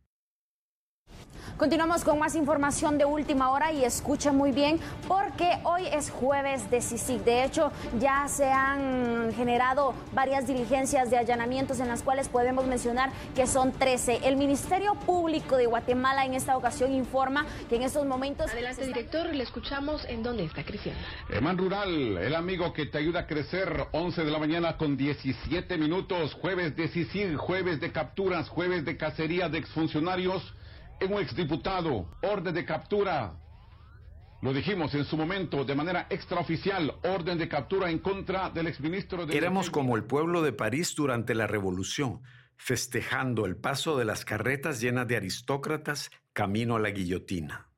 Continuamos 1.58 2.04
con 2.04 2.20
más 2.20 2.36
información 2.36 2.98
de 2.98 3.06
última 3.06 3.50
hora 3.52 3.72
y 3.72 3.86
escucha 3.86 4.34
muy 4.34 4.52
bien 4.52 4.78
porque 5.08 5.58
hoy 5.64 5.88
es 5.88 6.10
jueves 6.10 6.70
de 6.70 6.82
CICIC. 6.82 7.24
De 7.24 7.46
hecho, 7.46 7.72
ya 7.98 8.28
se 8.28 8.52
han 8.52 9.32
generado 9.34 9.94
varias 10.14 10.48
diligencias 10.48 11.10
de 11.10 11.18
allanamientos 11.18 11.80
en 11.80 11.88
las 11.88 12.04
cuales 12.04 12.28
podemos 12.28 12.68
mencionar 12.68 13.10
que 13.36 13.48
son 13.48 13.72
13. 13.72 14.28
El 14.28 14.36
Ministerio 14.36 14.96
Público 14.96 15.56
de 15.56 15.66
Guatemala 15.66 16.26
en 16.26 16.34
esta 16.34 16.58
ocasión 16.58 16.94
informa 16.94 17.46
que 17.70 17.78
en 17.78 17.84
estos 17.84 18.06
momentos... 18.06 18.52
Adelante, 18.52 18.86
director, 18.86 19.34
le 19.34 19.44
escuchamos 19.44 20.04
en 20.10 20.24
dónde 20.24 20.44
está 20.44 20.66
creciendo. 20.66 21.00
Eman 21.30 21.58
Rural, 21.58 22.18
el 22.18 22.36
amigo 22.36 22.74
que 22.74 22.86
te 22.86 22.98
ayuda 22.98 23.22
a 23.22 23.28
crecer, 23.28 23.88
11 23.94 24.26
de 24.26 24.32
la 24.32 24.40
mañana 24.40 24.76
con 24.76 24.98
17 24.98 25.78
minutos, 25.78 26.34
jueves 26.34 26.76
de 26.76 26.90
CICIG, 26.90 27.38
jueves 27.38 27.80
de 27.80 27.94
capturas, 27.94 28.50
jueves 28.50 28.84
de 28.84 28.98
cacería 28.98 29.48
de 29.48 29.60
exfuncionarios 29.60 30.54
un 31.02 31.14
exdiputado, 31.22 32.10
orden 32.22 32.54
de 32.54 32.66
captura. 32.66 33.40
Lo 34.42 34.54
dijimos 34.54 34.94
en 34.94 35.06
su 35.06 35.18
momento 35.18 35.66
de 35.66 35.76
manera 35.76 36.08
extraoficial, 36.10 37.00
orden 37.04 37.38
de 37.38 37.48
captura 37.48 37.90
en 37.90 38.00
contra 38.00 38.50
del 38.50 38.68
exministro 38.68 39.26
de... 39.26 39.36
Éramos 39.36 39.70
como 39.70 39.96
el 39.96 40.04
pueblo 40.04 40.42
de 40.42 40.54
París 40.54 40.94
durante 40.96 41.34
la 41.34 41.48
Revolución, 41.48 42.22
festejando 42.58 43.46
el 43.46 43.56
paso 43.56 43.98
de 43.98 44.06
las 44.06 44.24
carretas 44.24 44.80
llenas 44.82 45.08
de 45.08 45.18
aristócratas 45.18 46.12
camino 46.34 46.76
a 46.76 46.80
la 46.80 46.92
guillotina. 46.92 47.70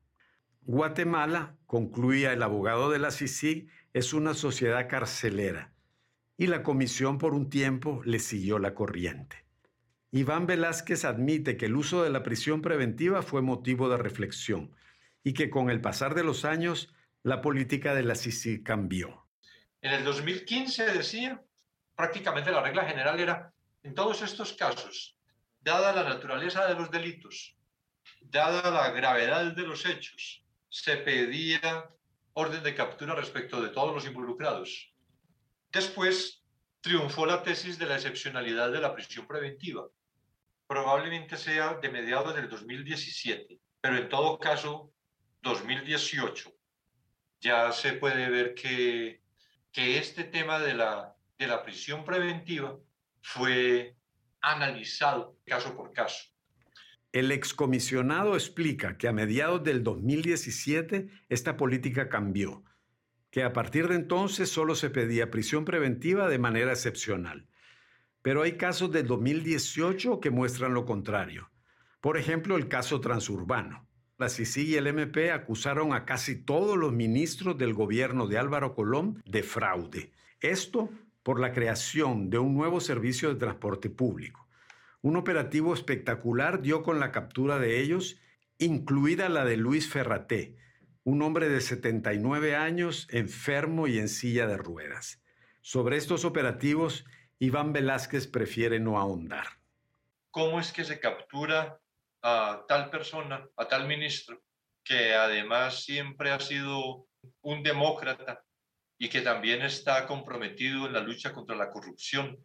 Guatemala, 0.61 1.55
concluía 1.65 2.33
el 2.33 2.43
abogado 2.43 2.89
de 2.89 2.99
la 2.99 3.11
CICIG, 3.11 3.69
es 3.93 4.13
una 4.13 4.33
sociedad 4.33 4.89
carcelera, 4.89 5.71
y 6.37 6.47
la 6.47 6.63
comisión 6.63 7.17
por 7.17 7.33
un 7.33 7.49
tiempo 7.49 8.01
le 8.03 8.19
siguió 8.19 8.59
la 8.59 8.73
corriente. 8.73 9.46
Iván 10.17 10.47
Velázquez 10.47 11.05
admite 11.05 11.57
que 11.57 11.67
el 11.67 11.75
uso 11.75 12.01
de 12.01 12.09
la 12.09 12.23
prisión 12.23 12.63
preventiva 12.63 13.21
fue 13.21 13.43
motivo 13.43 13.87
de 13.87 13.97
reflexión 13.97 14.75
y 15.23 15.33
que 15.35 15.51
con 15.51 15.69
el 15.69 15.79
pasar 15.79 16.15
de 16.15 16.23
los 16.23 16.43
años 16.43 16.91
la 17.21 17.39
política 17.39 17.93
de 17.93 18.01
la 18.01 18.15
CICIG 18.15 18.63
cambió. 18.63 19.27
En 19.79 19.93
el 19.93 20.03
2015 20.03 20.85
decía, 20.91 21.39
prácticamente 21.95 22.51
la 22.51 22.63
regla 22.63 22.85
general 22.85 23.19
era, 23.19 23.53
en 23.83 23.93
todos 23.93 24.23
estos 24.23 24.53
casos, 24.53 25.15
dada 25.59 25.93
la 25.93 26.03
naturaleza 26.03 26.65
de 26.65 26.73
los 26.73 26.89
delitos, 26.89 27.55
dada 28.19 28.71
la 28.71 28.89
gravedad 28.89 29.53
de 29.53 29.67
los 29.67 29.85
hechos, 29.85 30.43
se 30.67 30.97
pedía 30.97 31.89
orden 32.33 32.63
de 32.63 32.73
captura 32.73 33.13
respecto 33.13 33.61
de 33.61 33.69
todos 33.69 33.93
los 33.93 34.07
involucrados. 34.07 34.91
Después 35.71 36.43
triunfó 36.81 37.27
la 37.27 37.43
tesis 37.43 37.77
de 37.77 37.85
la 37.85 37.97
excepcionalidad 37.97 38.71
de 38.71 38.81
la 38.81 38.95
prisión 38.95 39.27
preventiva. 39.27 39.87
Probablemente 40.67 41.37
sea 41.37 41.75
de 41.75 41.89
mediados 41.89 42.35
del 42.35 42.49
2017, 42.49 43.59
pero 43.81 43.97
en 43.97 44.09
todo 44.09 44.37
caso, 44.37 44.91
2018. 45.41 46.51
Ya 47.39 47.71
se 47.71 47.93
puede 47.93 48.29
ver 48.29 48.53
que, 48.53 49.21
que 49.71 49.97
este 49.97 50.23
tema 50.23 50.59
de 50.59 50.73
la, 50.73 51.15
de 51.37 51.47
la 51.47 51.63
prisión 51.63 52.03
preventiva 52.03 52.77
fue 53.21 53.95
analizado 54.41 55.37
caso 55.45 55.75
por 55.75 55.93
caso. 55.93 56.25
El 57.11 57.31
excomisionado 57.31 58.35
explica 58.35 58.97
que 58.97 59.07
a 59.07 59.13
mediados 59.13 59.63
del 59.63 59.83
2017 59.83 61.09
esta 61.29 61.57
política 61.57 62.09
cambió, 62.09 62.63
que 63.31 63.43
a 63.43 63.53
partir 63.53 63.87
de 63.87 63.95
entonces 63.95 64.49
solo 64.49 64.75
se 64.75 64.89
pedía 64.89 65.31
prisión 65.31 65.65
preventiva 65.65 66.29
de 66.29 66.39
manera 66.39 66.71
excepcional. 66.71 67.47
Pero 68.27 68.41
hay 68.41 68.57
casos 68.57 68.91
del 68.91 69.07
2018 69.07 70.19
que 70.19 70.31
muestran 70.31 70.73
lo 70.73 70.83
contrario. 70.83 71.49
Por 72.01 72.17
ejemplo, 72.17 72.57
el 72.57 72.67
caso 72.67 72.99
transurbano. 72.99 73.87
La 74.17 74.27
CICI 74.27 74.63
y 74.63 74.75
el 74.75 74.87
MP 74.87 75.31
acusaron 75.31 75.93
a 75.93 76.03
casi 76.03 76.35
todos 76.35 76.75
los 76.75 76.91
ministros 76.91 77.57
del 77.57 77.73
gobierno 77.73 78.27
de 78.27 78.37
Álvaro 78.37 78.75
Colón 78.75 79.23
de 79.25 79.43
fraude. 79.43 80.11
Esto 80.41 80.89
por 81.23 81.39
la 81.39 81.53
creación 81.53 82.29
de 82.29 82.37
un 82.37 82.53
nuevo 82.53 82.81
servicio 82.81 83.29
de 83.29 83.39
transporte 83.39 83.89
público. 83.89 84.49
Un 84.99 85.15
operativo 85.15 85.73
espectacular 85.73 86.61
dio 86.61 86.83
con 86.83 86.99
la 86.99 87.13
captura 87.13 87.59
de 87.59 87.79
ellos, 87.79 88.19
incluida 88.57 89.29
la 89.29 89.45
de 89.45 89.55
Luis 89.55 89.87
Ferraté, 89.87 90.57
un 91.05 91.21
hombre 91.21 91.47
de 91.47 91.61
79 91.61 92.57
años, 92.57 93.07
enfermo 93.09 93.87
y 93.87 93.99
en 93.99 94.09
silla 94.09 94.47
de 94.47 94.57
ruedas. 94.57 95.23
Sobre 95.61 95.95
estos 95.95 96.25
operativos, 96.25 97.05
Iván 97.39 97.73
Velázquez 97.73 98.27
prefiere 98.27 98.79
no 98.79 98.97
ahondar. 98.99 99.47
¿Cómo 100.31 100.59
es 100.59 100.71
que 100.71 100.83
se 100.83 100.99
captura 100.99 101.79
a 102.21 102.65
tal 102.67 102.89
persona, 102.89 103.47
a 103.55 103.67
tal 103.67 103.87
ministro, 103.87 104.41
que 104.83 105.13
además 105.13 105.83
siempre 105.83 106.31
ha 106.31 106.39
sido 106.39 107.07
un 107.41 107.63
demócrata 107.63 108.43
y 108.97 109.09
que 109.09 109.21
también 109.21 109.61
está 109.61 110.07
comprometido 110.07 110.87
en 110.87 110.93
la 110.93 111.01
lucha 111.01 111.33
contra 111.33 111.55
la 111.55 111.69
corrupción. 111.69 112.37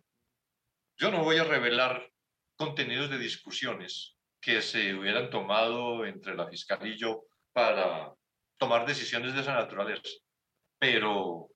Yo 0.98 1.10
no 1.10 1.24
voy 1.24 1.38
a 1.38 1.44
revelar 1.44 2.10
contenidos 2.56 3.10
de 3.10 3.18
discusiones 3.18 4.16
que 4.40 4.60
se 4.60 4.94
hubieran 4.94 5.30
tomado 5.30 6.04
entre 6.04 6.34
la 6.34 6.48
fiscal 6.48 6.86
y 6.86 6.98
yo 6.98 7.24
para 7.52 8.12
tomar 8.58 8.86
decisiones 8.86 9.34
de 9.34 9.40
esa 9.40 9.54
naturaleza, 9.54 10.10
pero, 10.78 11.48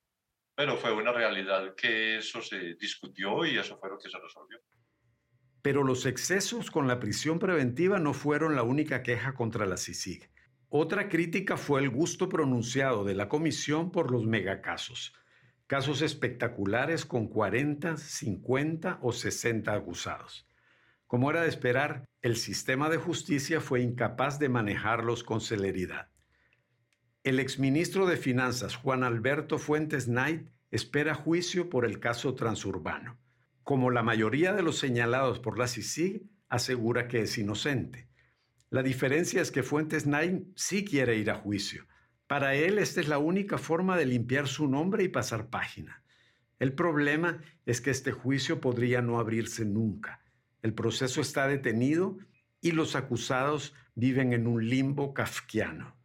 pero 0.57 0.77
fue 0.79 0.91
una 0.91 1.13
realidad 1.13 1.75
que 1.77 2.17
eso 2.17 2.41
se 2.41 2.75
discutió 2.81 3.45
y 3.45 3.59
eso 3.59 3.79
fue 3.79 3.91
lo 3.91 3.99
que 3.99 4.09
se 4.09 4.19
resolvió. 4.19 4.59
Pero 5.61 5.85
los 5.85 6.07
excesos 6.07 6.71
con 6.71 6.89
la 6.89 6.99
prisión 6.99 7.39
preventiva 7.39 7.99
no 7.99 8.15
fueron 8.15 8.57
la 8.57 8.63
única 8.63 9.03
queja 9.03 9.35
contra 9.35 9.67
la 9.67 9.77
CICIG. 9.77 10.31
Otra 10.69 11.09
crítica 11.09 11.57
fue 11.57 11.81
el 11.83 11.91
gusto 11.91 12.29
pronunciado 12.29 13.05
de 13.05 13.15
la 13.15 13.29
comisión 13.29 13.93
por 13.93 14.11
los 14.11 14.25
megacasos, 14.25 15.13
casos 15.67 16.01
espectaculares 16.01 17.05
con 17.05 17.29
40, 17.29 17.99
50 17.99 18.99
o 19.03 19.13
60 19.13 19.75
acusados. 19.75 20.49
Como 21.07 21.31
era 21.31 21.43
de 21.43 21.49
esperar, 21.49 22.09
el 22.23 22.37
sistema 22.37 22.89
de 22.89 22.97
justicia 22.97 23.61
fue 23.61 23.83
incapaz 23.83 24.39
de 24.39 24.49
manejarlos 24.49 25.23
con 25.23 25.41
celeridad. 25.41 26.09
El 27.27 27.41
exministro 27.41 28.07
de 28.07 28.17
Finanzas, 28.17 28.77
Juan 28.77 29.03
Alberto 29.03 29.59
Fuentes 29.59 30.05
Knight, 30.05 30.49
espera 30.71 31.13
juicio 31.13 31.69
por 31.69 31.85
el 31.85 31.99
caso 31.99 32.37
transurbano. 32.37 33.19
Como 33.65 33.91
la 33.91 34.05
mayoría 34.05 34.53
de 34.53 34.63
los 34.63 34.79
señalados 34.79 35.41
por 35.41 35.59
la 35.59 35.67
CICIG, 35.67 36.23
asegura 36.49 37.09
que 37.09 37.23
es 37.23 37.37
inocente. 37.37 38.09
La 38.71 38.85
diferencia 38.85 39.43
es 39.43 39.51
que 39.51 39.65
Fuentes 39.65 40.07
Nine 40.07 40.45
sí 40.55 40.85
quiere 40.85 41.17
ir 41.17 41.33
a 41.33 41.35
juicio. 41.35 41.89
Para 42.29 42.55
él 42.55 42.79
esta 42.79 43.01
es 43.01 43.09
la 43.09 43.19
única 43.19 43.59
forma 43.59 43.97
de 43.97 44.07
limpiar 44.07 44.47
su 44.47 44.69
nombre 44.69 45.03
y 45.03 45.09
pasar 45.09 45.51
página. 45.51 46.05
El 46.61 46.75
problema 46.75 47.43
es 47.65 47.81
que 47.81 47.91
este 47.91 48.13
juicio 48.13 48.61
podría 48.61 49.03
no 49.03 49.19
abrirse 49.19 49.65
nunca. 49.65 50.21
El 50.63 50.75
proceso 50.75 51.21
está 51.21 51.49
detenido 51.49 52.19
y 52.61 52.71
los 52.71 52.95
acusados 52.95 53.75
viven 53.97 54.33
en 54.33 54.47
un 54.47 54.69
limbo 54.69 55.13
kafkiano. 55.13 55.96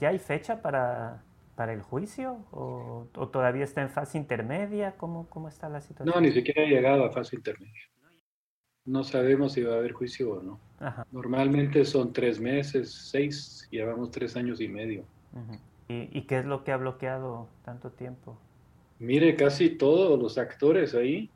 ¿Ya 0.00 0.08
hay 0.08 0.18
fecha 0.18 0.62
para, 0.62 1.22
para 1.54 1.72
el 1.72 1.82
juicio 1.82 2.44
o, 2.50 3.06
o, 3.14 3.28
todavía 3.28 3.64
está 3.64 3.82
en 3.82 3.90
fase 3.90 4.18
intermedia? 4.18 4.96
¿Cómo, 4.96 5.28
¿Cómo 5.28 5.48
está 5.48 5.68
la 5.68 5.80
situación? 5.80 6.14
No, 6.14 6.20
ni 6.20 6.32
siquiera 6.32 6.62
ha 6.62 6.66
llegado 6.66 7.04
a 7.04 7.10
fase 7.10 7.36
intermedia 7.36 7.82
no 8.84 9.04
sabemos 9.04 9.52
si 9.52 9.62
va 9.62 9.74
a 9.74 9.78
haber 9.78 9.92
juicio 9.92 10.32
o 10.32 10.42
no. 10.42 10.60
Normalmente 11.12 11.84
son 11.84 12.12
tres 12.12 12.40
meses, 12.40 12.92
seis, 12.92 13.68
llevamos 13.70 14.10
tres 14.10 14.36
años 14.36 14.60
y 14.60 14.68
medio. 14.68 15.04
¿Y, 15.88 16.22
qué 16.22 16.38
es 16.38 16.44
lo 16.44 16.64
que 16.64 16.72
ha 16.72 16.76
bloqueado 16.76 17.48
tanto 17.64 17.90
tiempo? 17.90 18.38
Mire, 18.98 19.36
casi 19.36 19.70
todos 19.70 20.20
los 20.20 20.38
actores 20.38 20.94
ahí, 20.94 21.30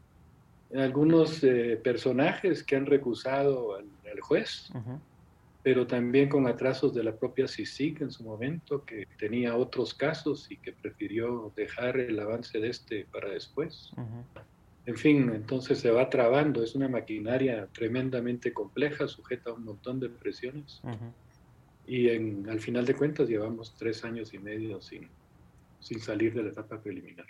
algunos 0.75 1.43
eh, 1.45 1.81
personajes 1.83 2.65
que 2.65 2.77
han 2.77 2.87
recusado 2.87 3.77
al, 3.77 3.87
juez, 4.21 4.73
pero 5.67 5.85
también 5.85 6.29
con 6.29 6.47
atrasos 6.47 6.95
de 6.95 7.03
la 7.03 7.17
propia 7.17 7.49
CICIC 7.49 8.03
en 8.03 8.13
su 8.13 8.23
momento, 8.23 8.85
que 8.85 9.09
tenía 9.19 9.57
otros 9.57 9.95
casos 9.95 10.49
y 10.49 10.59
que 10.59 10.71
prefirió 10.73 11.53
dejar 11.57 11.99
el 11.99 12.21
avance 12.21 12.61
de 12.61 12.69
este 12.69 13.05
para 13.07 13.31
después. 13.31 13.91
En 14.85 14.97
fin, 14.97 15.29
entonces 15.35 15.81
se 15.81 15.91
va 15.91 16.09
trabando, 16.09 16.63
es 16.63 16.77
una 16.77 16.89
maquinaria 16.89 17.67
tremendamente 17.73 18.53
compleja, 18.53 19.09
sujeta 19.09 19.51
a 19.51 19.55
un 19.55 19.65
montón 19.65 19.99
de 19.99 20.09
presiones. 20.09 20.81
Y 21.85 22.11
en, 22.11 22.49
al 22.49 22.61
final 22.61 22.87
de 22.87 22.95
cuentas 22.95 23.29
llevamos 23.29 23.75
tres 23.75 24.05
años 24.05 24.35
y 24.35 24.39
medio 24.39 24.81
sin, 24.81 25.09
sin 25.81 25.99
salir 25.99 26.33
de 26.33 26.45
la 26.45 26.51
etapa 26.51 26.81
preliminar. 26.81 27.27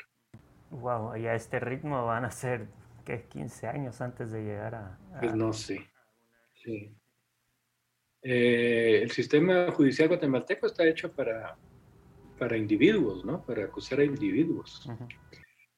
Wow, 0.73 1.17
y 1.17 1.27
a 1.27 1.35
este 1.35 1.59
ritmo 1.59 2.05
van 2.05 2.27
a 2.27 2.31
ser, 2.31 2.67
¿qué? 3.07 3.25
15 3.31 3.67
años 3.67 4.03
antes 4.03 4.31
de 4.31 4.45
llegar 4.45 4.75
a... 4.75 4.99
Pues 5.21 5.35
no 5.35 5.55
sé, 5.55 5.89
sí. 6.63 6.95
Eh, 8.29 9.03
el 9.05 9.11
sistema 9.13 9.71
judicial 9.71 10.09
guatemalteco 10.09 10.67
está 10.67 10.85
hecho 10.85 11.13
para, 11.13 11.57
para 12.37 12.57
individuos, 12.57 13.25
¿no? 13.25 13.47
Para 13.47 13.67
acusar 13.67 14.01
a 14.01 14.05
individuos. 14.05 14.85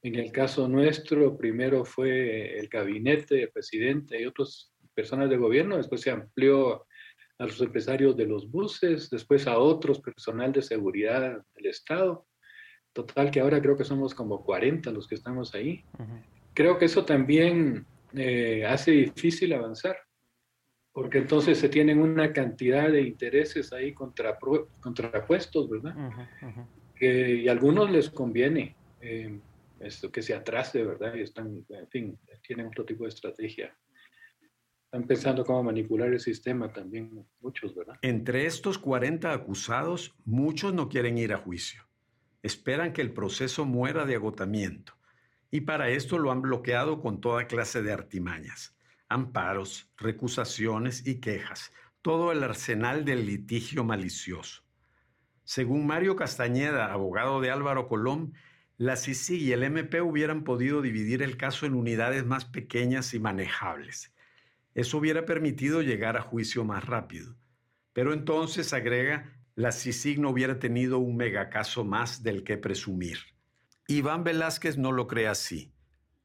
En 0.03 0.15
el 0.15 0.33
caso 0.33 0.67
nuestro, 0.67 1.37
primero 1.37 1.85
fue 1.85 2.59
el 2.59 2.69
gabinete, 2.69 3.43
el 3.43 3.51
presidente 3.51 4.19
y 4.19 4.25
otras 4.25 4.73
personas 4.95 5.29
de 5.29 5.37
gobierno, 5.37 5.77
después 5.77 6.01
se 6.01 6.11
amplió 6.11 6.87
a 7.39 7.45
los 7.45 7.61
empresarios 7.61 8.17
de 8.17 8.25
los 8.25 8.51
buses, 8.51 9.11
después 9.11 9.47
a 9.47 9.59
otros 9.59 10.01
personal 10.01 10.51
de 10.51 10.63
seguridad 10.63 11.45
del 11.55 11.67
Estado. 11.67 12.27
Total 12.95 13.31
que 13.31 13.41
ahora 13.41 13.61
creo 13.61 13.77
que 13.77 13.85
somos 13.85 14.15
como 14.15 14.43
40 14.43 14.91
los 14.91 15.07
que 15.07 15.17
estamos 15.17 15.55
ahí. 15.55 15.85
Creo 16.55 16.79
que 16.79 16.87
eso 16.87 17.05
también 17.05 17.85
eh, 18.15 18.65
hace 18.65 18.93
difícil 18.93 19.53
avanzar, 19.53 19.99
porque 20.99 21.19
entonces 21.19 21.59
se 21.59 21.69
tienen 21.69 22.01
una 22.01 22.33
cantidad 22.33 22.91
de 22.91 23.03
intereses 23.03 23.73
ahí 23.73 23.95
contrapuestos, 23.95 25.71
¿verdad? 25.71 25.95
y 27.01 27.47
a 27.47 27.53
algunos 27.53 27.89
les 27.89 28.11
conviene. 28.11 28.75
Eh, 29.01 29.39
esto, 29.79 30.11
que 30.11 30.23
se 30.23 30.35
atrase, 30.35 30.83
¿verdad? 30.83 31.15
Y 31.15 31.21
están, 31.21 31.65
en 31.69 31.87
fin, 31.87 32.19
tienen 32.45 32.67
otro 32.67 32.85
tipo 32.85 33.05
de 33.05 33.11
estrategia. 33.11 33.73
Están 34.87 35.07
pensando 35.07 35.45
cómo 35.45 35.63
manipular 35.63 36.13
el 36.13 36.19
sistema 36.19 36.73
también, 36.73 37.25
muchos, 37.41 37.77
¿verdad? 37.77 37.95
Entre 38.03 38.47
estos 38.47 38.77
40 38.77 39.33
acusados, 39.33 40.17
muchos 40.25 40.75
no 40.75 40.89
quieren 40.89 41.17
ir 41.17 41.33
a 41.33 41.39
juicio. 41.39 41.87
Esperan 42.43 42.93
que 42.93 43.03
el 43.03 43.13
proceso 43.13 43.65
muera 43.65 44.05
de 44.05 44.17
agotamiento. 44.17 44.95
Y 45.53 45.61
para 45.61 45.91
esto 45.91 46.19
lo 46.19 46.33
han 46.33 46.43
bloqueado 46.43 47.01
con 47.01 47.21
toda 47.21 47.47
clase 47.47 47.83
de 47.83 47.93
artimañas. 47.93 48.77
Amparos, 49.09 49.91
recusaciones 49.97 51.07
y 51.07 51.21
quejas. 51.21 51.73
Todo 52.03 52.31
el 52.33 52.43
arsenal 52.43 53.05
del 53.05 53.27
litigio 53.27 53.85
malicioso. 53.85 54.63
Según 55.45 55.87
Mario 55.87 56.15
Castañeda, 56.15 56.93
abogado 56.93 57.41
de 57.41 57.51
Álvaro 57.51 57.89
Colón, 57.89 58.35
la 58.77 58.97
CICI 58.97 59.37
y 59.37 59.53
el 59.53 59.63
MP 59.63 60.03
hubieran 60.03 60.45
podido 60.45 60.83
dividir 60.83 61.23
el 61.23 61.37
caso 61.37 61.67
en 61.67 61.75
unidades 61.75 62.27
más 62.27 62.45
pequeñas 62.45 63.15
y 63.15 63.19
manejables. 63.19 64.15
Eso 64.75 64.99
hubiera 64.99 65.25
permitido 65.25 65.83
llegar 65.83 66.17
a 66.17 66.23
juicio 66.23 66.65
más 66.65 66.85
rápido. 66.85 67.35
Pero 67.93 68.13
entonces, 68.13 68.73
agrega, 68.73 69.33
la 69.57 69.73
CICIG 69.73 70.21
no 70.21 70.31
hubiera 70.31 70.61
tenido 70.61 70.99
un 70.99 71.17
megacaso 71.17 71.85
más 71.85 72.23
del 72.23 72.45
que 72.45 72.59
presumir. 72.59 73.19
Iván 73.89 74.23
Velázquez 74.23 74.79
no 74.79 74.93
lo 74.93 75.09
cree 75.09 75.27
así. 75.27 75.73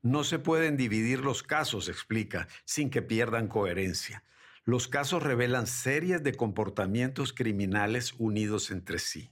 No 0.04 0.26
se 0.26 0.38
pueden 0.38 0.76
dividir 0.76 1.20
los 1.20 1.43
casos, 1.43 1.88
explica, 1.88 2.49
sin 2.66 2.89
que 2.89 3.01
pierdan 3.01 3.47
coherencia. 3.47 4.26
Los 4.66 4.89
casos 4.89 5.24
revelan 5.24 5.66
series 5.66 6.22
de 6.24 6.34
comportamientos 6.34 7.32
criminales 7.32 8.14
unidos 8.18 8.70
entre 8.70 8.99
sí. 8.99 9.32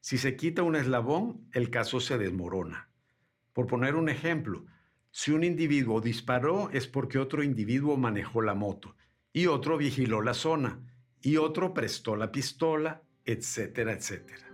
Si 0.00 0.18
se 0.18 0.36
quita 0.36 0.62
un 0.62 0.76
eslabón, 0.76 1.48
el 1.54 1.70
caso 1.70 1.98
se 1.98 2.18
desmorona. 2.18 2.90
Por 3.54 3.66
poner 3.66 3.94
un 3.96 4.10
ejemplo, 4.10 4.66
si 5.10 5.30
un 5.30 5.44
individuo 5.44 6.02
disparó 6.02 6.68
es 6.70 6.86
porque 6.86 7.18
otro 7.18 7.42
individuo 7.42 7.96
manejó 7.96 8.42
la 8.42 8.54
moto 8.54 8.96
y 9.32 9.46
otro 9.46 9.78
vigiló 9.78 10.20
la 10.20 10.34
zona 10.34 10.78
y 11.22 11.38
otro 11.38 11.72
prestó 11.72 12.16
la 12.16 12.30
pistola, 12.30 13.02
etcétera, 13.24 13.92
etcétera. 13.94 14.49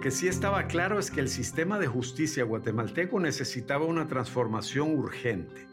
Lo 0.00 0.04
que 0.04 0.10
sí 0.12 0.28
estaba 0.28 0.66
claro 0.66 0.98
es 0.98 1.10
que 1.10 1.20
el 1.20 1.28
sistema 1.28 1.78
de 1.78 1.86
justicia 1.86 2.42
guatemalteco 2.44 3.20
necesitaba 3.20 3.84
una 3.84 4.06
transformación 4.06 4.98
urgente. 4.98 5.68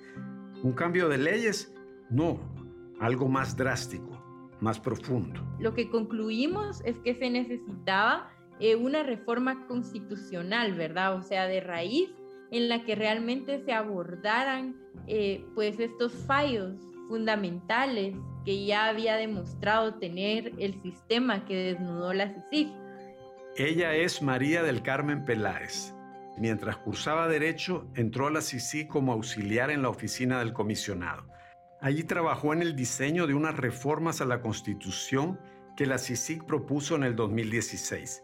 Un 0.64 0.74
cambio 0.74 1.08
de 1.08 1.18
leyes, 1.18 1.74
no, 2.10 2.38
algo 3.00 3.30
más 3.30 3.56
drástico, 3.56 4.22
más 4.60 4.82
profundo. 4.82 5.42
Lo 5.62 5.74
que 5.74 5.90
concluimos 5.90 6.82
es 6.84 6.98
que 7.06 7.16
se 7.16 7.30
necesitaba 7.30 8.30
eh, 8.60 8.76
una 8.76 9.02
reforma 9.02 9.66
constitucional, 9.66 10.74
¿verdad? 10.74 11.16
O 11.16 11.22
sea, 11.22 11.48
de 11.48 11.62
raíz, 11.62 12.10
en 12.52 12.68
la 12.68 12.84
que 12.84 12.96
realmente 12.96 13.64
se 13.64 13.72
abordaran 13.72 14.76
eh, 15.08 15.46
pues 15.56 15.80
estos 15.80 16.12
fallos 16.12 16.76
fundamentales 17.08 18.14
que 18.44 18.66
ya 18.66 18.90
había 18.90 19.16
demostrado 19.16 19.94
tener 20.00 20.52
el 20.58 20.82
sistema 20.82 21.46
que 21.46 21.56
desnudó 21.56 22.12
la 22.12 22.28
CICIG. 22.52 22.87
Ella 23.60 23.96
es 23.96 24.22
María 24.22 24.62
del 24.62 24.84
Carmen 24.84 25.26
Peláez. 25.26 25.96
Mientras 26.38 26.78
cursaba 26.78 27.28
Derecho, 27.28 27.90
entró 27.96 28.28
a 28.28 28.30
la 28.30 28.42
CICIG 28.42 28.88
como 28.88 29.14
auxiliar 29.14 29.72
en 29.72 29.82
la 29.82 29.90
oficina 29.90 30.38
del 30.38 30.54
comisionado. 30.54 31.28
Allí 31.82 32.04
trabajó 32.04 32.54
en 32.54 32.62
el 32.62 32.76
diseño 32.76 33.26
de 33.26 33.34
unas 33.34 33.58
reformas 33.58 34.22
a 34.22 34.26
la 34.26 34.42
Constitución 34.42 35.40
que 35.76 35.88
la 35.88 35.98
CICIG 35.98 36.46
propuso 36.46 36.96
en 36.98 37.04
el 37.04 37.16
2016. 37.16 38.24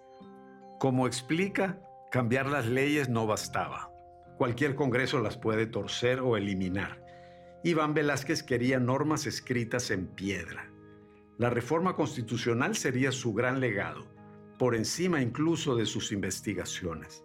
Como 0.79 1.07
explica, 1.07 1.79
cambiar 2.11 2.45
las 2.45 2.67
leyes 2.67 3.09
no 3.09 3.25
bastaba. 3.25 3.89
Cualquier 4.37 4.75
Congreso 4.75 5.19
las 5.19 5.35
puede 5.35 5.65
torcer 5.65 6.19
o 6.19 6.37
eliminar. 6.37 7.03
Iván 7.63 7.95
Velázquez 7.95 8.43
quería 8.43 8.79
normas 8.79 9.25
escritas 9.25 9.89
en 9.89 10.05
piedra. 10.05 10.69
La 11.39 11.49
reforma 11.49 11.95
constitucional 11.95 12.75
sería 12.75 13.11
su 13.11 13.33
gran 13.33 13.59
legado, 13.59 14.13
por 14.57 14.75
encima 14.75 15.21
incluso 15.21 15.75
de 15.75 15.85
sus 15.85 16.11
investigaciones. 16.11 17.23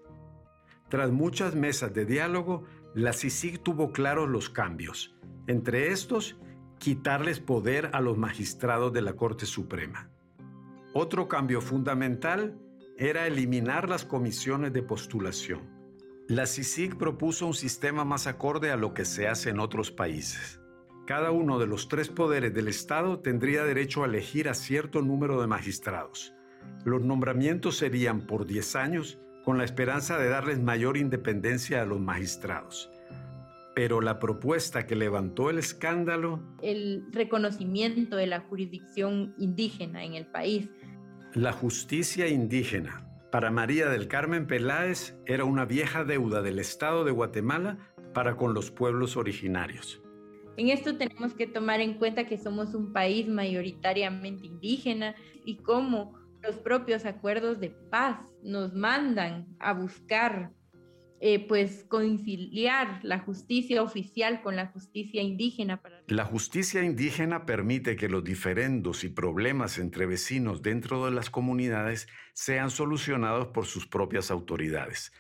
Tras 0.88 1.10
muchas 1.10 1.54
mesas 1.54 1.92
de 1.92 2.06
diálogo, 2.06 2.64
la 2.94 3.12
CICIG 3.12 3.62
tuvo 3.62 3.92
claros 3.92 4.28
los 4.28 4.48
cambios 4.48 5.14
entre 5.48 5.92
estos, 5.92 6.36
quitarles 6.78 7.40
poder 7.40 7.88
a 7.94 8.02
los 8.02 8.18
magistrados 8.18 8.92
de 8.92 9.00
la 9.00 9.14
Corte 9.14 9.46
Suprema. 9.46 10.10
Otro 10.92 11.26
cambio 11.26 11.62
fundamental 11.62 12.58
era 12.98 13.26
eliminar 13.26 13.88
las 13.88 14.04
comisiones 14.04 14.74
de 14.74 14.82
postulación. 14.82 15.62
La 16.28 16.44
CICIG 16.46 16.98
propuso 16.98 17.46
un 17.46 17.54
sistema 17.54 18.04
más 18.04 18.26
acorde 18.26 18.70
a 18.70 18.76
lo 18.76 18.92
que 18.92 19.06
se 19.06 19.26
hace 19.26 19.48
en 19.48 19.58
otros 19.58 19.90
países. 19.90 20.60
Cada 21.06 21.30
uno 21.30 21.58
de 21.58 21.66
los 21.66 21.88
tres 21.88 22.10
poderes 22.10 22.52
del 22.52 22.68
Estado 22.68 23.20
tendría 23.20 23.64
derecho 23.64 24.02
a 24.02 24.06
elegir 24.06 24.50
a 24.50 24.54
cierto 24.54 25.00
número 25.00 25.40
de 25.40 25.46
magistrados. 25.46 26.34
Los 26.84 27.02
nombramientos 27.02 27.76
serían 27.76 28.22
por 28.22 28.46
10 28.46 28.76
años 28.76 29.18
con 29.44 29.58
la 29.58 29.64
esperanza 29.64 30.18
de 30.18 30.28
darles 30.28 30.60
mayor 30.60 30.96
independencia 30.96 31.82
a 31.82 31.86
los 31.86 32.00
magistrados. 32.00 32.90
Pero 33.74 34.00
la 34.00 34.18
propuesta 34.18 34.86
que 34.86 34.96
levantó 34.96 35.50
el 35.50 35.58
escándalo... 35.58 36.42
El 36.62 37.06
reconocimiento 37.12 38.16
de 38.16 38.26
la 38.26 38.40
jurisdicción 38.40 39.34
indígena 39.38 40.04
en 40.04 40.14
el 40.14 40.26
país. 40.26 40.68
La 41.34 41.52
justicia 41.52 42.26
indígena. 42.26 43.08
Para 43.30 43.50
María 43.50 43.88
del 43.88 44.08
Carmen 44.08 44.46
Peláez 44.46 45.14
era 45.26 45.44
una 45.44 45.64
vieja 45.64 46.04
deuda 46.04 46.42
del 46.42 46.58
Estado 46.58 47.04
de 47.04 47.12
Guatemala 47.12 47.78
para 48.14 48.36
con 48.36 48.54
los 48.54 48.70
pueblos 48.70 49.16
originarios. 49.16 50.02
En 50.56 50.70
esto 50.70 50.96
tenemos 50.96 51.34
que 51.34 51.46
tomar 51.46 51.80
en 51.80 51.94
cuenta 51.94 52.26
que 52.26 52.36
somos 52.36 52.74
un 52.74 52.92
país 52.92 53.28
mayoritariamente 53.28 54.46
indígena 54.46 55.14
y 55.44 55.58
cómo 55.58 56.17
los 56.42 56.56
propios 56.56 57.04
acuerdos 57.04 57.60
de 57.60 57.70
paz 57.70 58.18
nos 58.42 58.74
mandan 58.74 59.46
a 59.58 59.72
buscar 59.72 60.52
eh, 61.20 61.44
pues 61.48 61.84
conciliar 61.88 63.00
la 63.02 63.18
justicia 63.18 63.82
oficial 63.82 64.40
con 64.40 64.54
la 64.54 64.68
justicia 64.68 65.20
indígena. 65.20 65.82
La 66.06 66.24
justicia 66.24 66.84
indígena 66.84 67.44
permite 67.44 67.96
que 67.96 68.08
los 68.08 68.22
diferendos 68.22 69.02
y 69.02 69.08
problemas 69.08 69.78
entre 69.78 70.06
vecinos 70.06 70.62
dentro 70.62 71.04
de 71.04 71.10
las 71.10 71.28
comunidades 71.28 72.06
sean 72.34 72.70
solucionados 72.70 73.48
por 73.48 73.66
sus 73.66 73.88
propias 73.88 74.30
autoridades. 74.30 75.12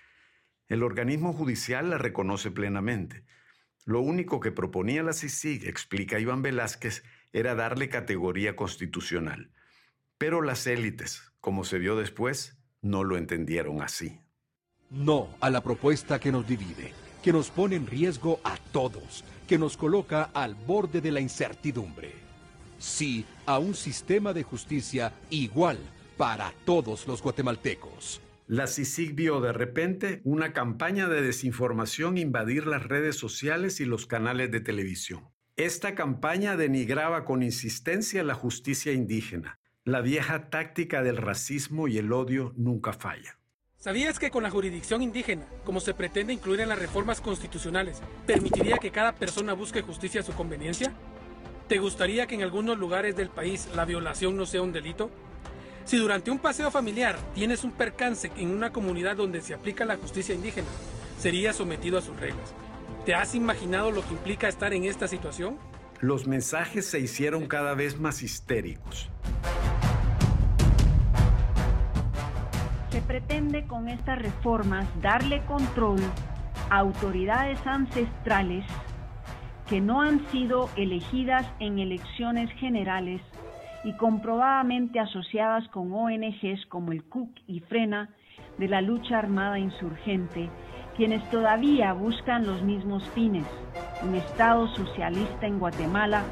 El 0.68 0.84
organismo 0.84 1.32
judicial 1.32 1.90
la 1.90 1.98
reconoce 1.98 2.52
plenamente. 2.52 3.24
Lo 3.84 4.00
único 4.00 4.38
que 4.38 4.52
proponía 4.52 5.02
la 5.02 5.14
CICIG, 5.14 5.66
explica 5.66 6.20
Iván 6.20 6.42
Velázquez, 6.42 7.02
era 7.32 7.56
darle 7.56 7.88
categoría 7.88 8.54
constitucional. 8.54 9.50
Pero 10.18 10.42
las 10.42 10.66
élites, 10.66 11.32
como 11.40 11.62
se 11.62 11.78
vio 11.78 11.94
después, 11.94 12.58
no 12.82 13.04
lo 13.04 13.16
entendieron 13.16 13.82
así. 13.82 14.20
No 14.90 15.28
a 15.40 15.48
la 15.48 15.62
propuesta 15.62 16.18
que 16.18 16.32
nos 16.32 16.44
divide, 16.44 16.92
que 17.22 17.32
nos 17.32 17.50
pone 17.50 17.76
en 17.76 17.86
riesgo 17.86 18.40
a 18.42 18.56
todos, 18.72 19.24
que 19.46 19.58
nos 19.58 19.76
coloca 19.76 20.24
al 20.34 20.56
borde 20.56 21.00
de 21.00 21.12
la 21.12 21.20
incertidumbre. 21.20 22.12
Sí 22.78 23.24
a 23.46 23.60
un 23.60 23.74
sistema 23.74 24.32
de 24.32 24.42
justicia 24.42 25.12
igual 25.30 25.78
para 26.16 26.52
todos 26.64 27.06
los 27.06 27.22
guatemaltecos. 27.22 28.20
La 28.48 28.66
CICIG 28.66 29.14
vio 29.14 29.40
de 29.40 29.52
repente 29.52 30.20
una 30.24 30.52
campaña 30.52 31.06
de 31.06 31.22
desinformación 31.22 32.18
invadir 32.18 32.66
las 32.66 32.82
redes 32.82 33.16
sociales 33.16 33.78
y 33.78 33.84
los 33.84 34.06
canales 34.06 34.50
de 34.50 34.60
televisión. 34.60 35.28
Esta 35.54 35.94
campaña 35.94 36.56
denigraba 36.56 37.24
con 37.24 37.42
insistencia 37.42 38.24
la 38.24 38.34
justicia 38.34 38.92
indígena. 38.92 39.57
La 39.88 40.02
vieja 40.02 40.50
táctica 40.50 41.02
del 41.02 41.16
racismo 41.16 41.88
y 41.88 41.96
el 41.96 42.12
odio 42.12 42.52
nunca 42.58 42.92
falla. 42.92 43.38
¿Sabías 43.78 44.18
que 44.18 44.30
con 44.30 44.42
la 44.42 44.50
jurisdicción 44.50 45.00
indígena, 45.00 45.46
como 45.64 45.80
se 45.80 45.94
pretende 45.94 46.34
incluir 46.34 46.60
en 46.60 46.68
las 46.68 46.78
reformas 46.78 47.22
constitucionales, 47.22 48.02
permitiría 48.26 48.76
que 48.76 48.90
cada 48.90 49.14
persona 49.14 49.54
busque 49.54 49.80
justicia 49.80 50.20
a 50.20 50.24
su 50.24 50.34
conveniencia? 50.34 50.92
¿Te 51.68 51.78
gustaría 51.78 52.26
que 52.26 52.34
en 52.34 52.42
algunos 52.42 52.76
lugares 52.76 53.16
del 53.16 53.30
país 53.30 53.66
la 53.74 53.86
violación 53.86 54.36
no 54.36 54.44
sea 54.44 54.60
un 54.60 54.74
delito? 54.74 55.10
Si 55.86 55.96
durante 55.96 56.30
un 56.30 56.38
paseo 56.38 56.70
familiar 56.70 57.16
tienes 57.34 57.64
un 57.64 57.72
percance 57.72 58.30
en 58.36 58.50
una 58.50 58.70
comunidad 58.74 59.16
donde 59.16 59.40
se 59.40 59.54
aplica 59.54 59.86
la 59.86 59.96
justicia 59.96 60.34
indígena, 60.34 60.68
serías 61.18 61.56
sometido 61.56 61.96
a 61.96 62.02
sus 62.02 62.20
reglas. 62.20 62.52
¿Te 63.06 63.14
has 63.14 63.34
imaginado 63.34 63.90
lo 63.90 64.06
que 64.06 64.12
implica 64.12 64.48
estar 64.48 64.74
en 64.74 64.84
esta 64.84 65.08
situación? 65.08 65.56
Los 66.00 66.26
mensajes 66.26 66.84
se 66.84 67.00
hicieron 67.00 67.46
cada 67.46 67.72
vez 67.74 67.98
más 67.98 68.22
histéricos. 68.22 69.10
Se 72.98 73.04
pretende 73.04 73.64
con 73.68 73.88
estas 73.88 74.18
reformas 74.18 74.84
darle 75.00 75.40
control 75.44 76.00
a 76.68 76.78
autoridades 76.78 77.64
ancestrales 77.64 78.64
que 79.68 79.80
no 79.80 80.00
han 80.00 80.28
sido 80.32 80.68
elegidas 80.74 81.46
en 81.60 81.78
elecciones 81.78 82.50
generales 82.54 83.22
y 83.84 83.92
comprobadamente 83.92 84.98
asociadas 84.98 85.68
con 85.68 85.92
ONGs 85.92 86.66
como 86.66 86.90
el 86.90 87.04
CUC 87.04 87.30
y 87.46 87.60
FRENA 87.60 88.12
de 88.58 88.66
la 88.66 88.80
lucha 88.80 89.16
armada 89.20 89.60
insurgente, 89.60 90.50
quienes 90.96 91.22
todavía 91.30 91.92
buscan 91.92 92.48
los 92.48 92.64
mismos 92.64 93.08
fines, 93.10 93.46
un 94.02 94.16
Estado 94.16 94.66
socialista 94.74 95.46
en 95.46 95.60
Guatemala 95.60 96.24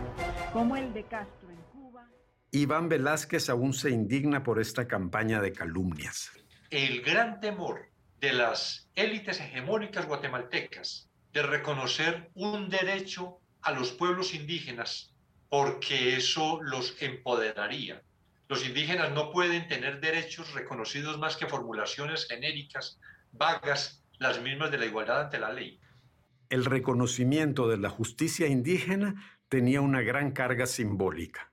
como 0.53 0.75
el 0.75 0.93
de 0.93 1.05
Castro 1.05 1.49
en 1.49 1.63
Cuba. 1.73 2.09
Iván 2.51 2.89
Velázquez 2.89 3.51
aún 3.51 3.73
se 3.73 3.91
indigna 3.91 4.43
por 4.43 4.59
esta 4.59 4.89
campaña 4.89 5.41
de 5.41 5.53
calumnias 5.53 6.33
el 6.71 7.03
gran 7.03 7.41
temor 7.41 7.89
de 8.21 8.33
las 8.33 8.89
élites 8.95 9.41
hegemónicas 9.41 10.07
guatemaltecas 10.07 11.09
de 11.33 11.43
reconocer 11.43 12.31
un 12.35 12.69
derecho 12.69 13.39
a 13.63 13.73
los 13.73 13.93
pueblos 13.93 14.35
indígenas 14.35 15.13
porque 15.49 16.17
eso 16.17 16.61
los 16.63 17.01
empoderaría. 17.01 18.03
Los 18.49 18.67
indígenas 18.67 19.13
no 19.13 19.31
pueden 19.31 19.69
tener 19.69 20.01
derechos 20.01 20.55
reconocidos 20.55 21.19
más 21.19 21.37
que 21.37 21.47
formulaciones 21.47 22.27
genéricas, 22.27 22.99
vagas 23.33 24.03
las 24.19 24.41
mismas 24.41 24.71
de 24.71 24.79
la 24.79 24.87
igualdad 24.87 25.23
ante 25.23 25.39
la 25.39 25.53
ley. 25.53 25.81
El 26.49 26.65
reconocimiento 26.65 27.69
de 27.69 27.77
la 27.77 27.91
justicia 27.91 28.47
indígena 28.47 29.41
tenía 29.49 29.81
una 29.81 30.01
gran 30.01 30.31
carga 30.31 30.67
simbólica. 30.67 31.51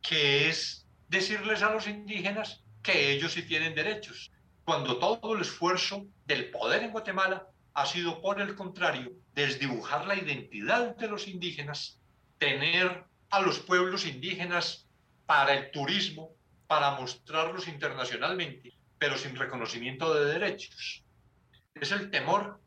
Que 0.00 0.48
es 0.48 0.86
decirles 1.08 1.62
a 1.62 1.72
los 1.72 1.88
indígenas 1.88 2.62
que 2.82 3.12
ellos 3.12 3.32
sí 3.32 3.42
tienen 3.42 3.74
derechos, 3.74 4.30
cuando 4.68 4.98
todo 4.98 5.34
el 5.34 5.40
esfuerzo 5.40 6.04
del 6.26 6.50
poder 6.50 6.82
en 6.82 6.90
Guatemala 6.90 7.46
ha 7.72 7.86
sido, 7.86 8.20
por 8.20 8.38
el 8.38 8.54
contrario, 8.54 9.12
desdibujar 9.32 10.06
la 10.06 10.14
identidad 10.14 10.94
de 10.94 11.08
los 11.08 11.26
indígenas, 11.26 11.98
tener 12.36 13.06
a 13.30 13.40
los 13.40 13.60
pueblos 13.60 14.04
indígenas 14.04 14.86
para 15.24 15.54
el 15.54 15.70
turismo, 15.70 16.34
para 16.66 16.90
mostrarlos 16.90 17.66
internacionalmente, 17.66 18.74
pero 18.98 19.16
sin 19.16 19.36
reconocimiento 19.36 20.12
de 20.12 20.34
derechos. 20.34 21.02
Es 21.74 21.90
el 21.90 22.10
temor 22.10 22.60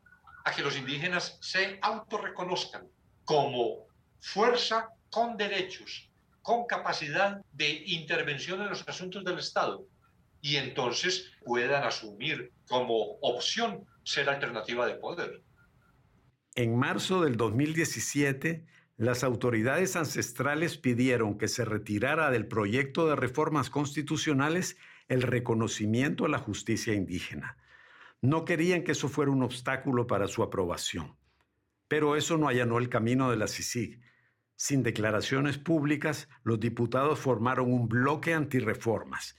a 0.44 0.50
que 0.50 0.62
los 0.62 0.76
indígenas 0.76 1.38
se 1.40 1.78
autorreconozcan 1.82 2.84
como 3.24 3.86
fuerza 4.18 4.88
con 5.08 5.36
derechos, 5.36 6.10
con 6.42 6.66
capacidad 6.66 7.40
de 7.52 7.70
intervención 7.86 8.60
en 8.60 8.70
los 8.70 8.88
asuntos 8.88 9.22
del 9.22 9.38
Estado 9.38 9.86
y 10.42 10.56
entonces 10.56 11.32
puedan 11.46 11.84
asumir 11.84 12.52
como 12.68 13.16
opción 13.22 13.86
ser 14.04 14.28
alternativa 14.28 14.86
de 14.86 14.96
poder. 14.96 15.42
En 16.54 16.76
marzo 16.76 17.22
del 17.22 17.36
2017, 17.38 18.66
las 18.98 19.24
autoridades 19.24 19.96
ancestrales 19.96 20.76
pidieron 20.76 21.38
que 21.38 21.48
se 21.48 21.64
retirara 21.64 22.30
del 22.30 22.46
proyecto 22.46 23.08
de 23.08 23.16
reformas 23.16 23.70
constitucionales 23.70 24.76
el 25.08 25.22
reconocimiento 25.22 26.26
a 26.26 26.28
la 26.28 26.38
justicia 26.38 26.92
indígena. 26.92 27.56
No 28.20 28.44
querían 28.44 28.82
que 28.82 28.92
eso 28.92 29.08
fuera 29.08 29.30
un 29.30 29.42
obstáculo 29.42 30.06
para 30.06 30.28
su 30.28 30.42
aprobación. 30.42 31.16
Pero 31.88 32.16
eso 32.16 32.36
no 32.36 32.48
allanó 32.48 32.78
el 32.78 32.88
camino 32.88 33.30
de 33.30 33.36
la 33.36 33.48
CICIG. 33.48 34.00
Sin 34.56 34.82
declaraciones 34.82 35.58
públicas, 35.58 36.28
los 36.42 36.60
diputados 36.60 37.18
formaron 37.18 37.72
un 37.72 37.88
bloque 37.88 38.34
antirreformas. 38.34 39.36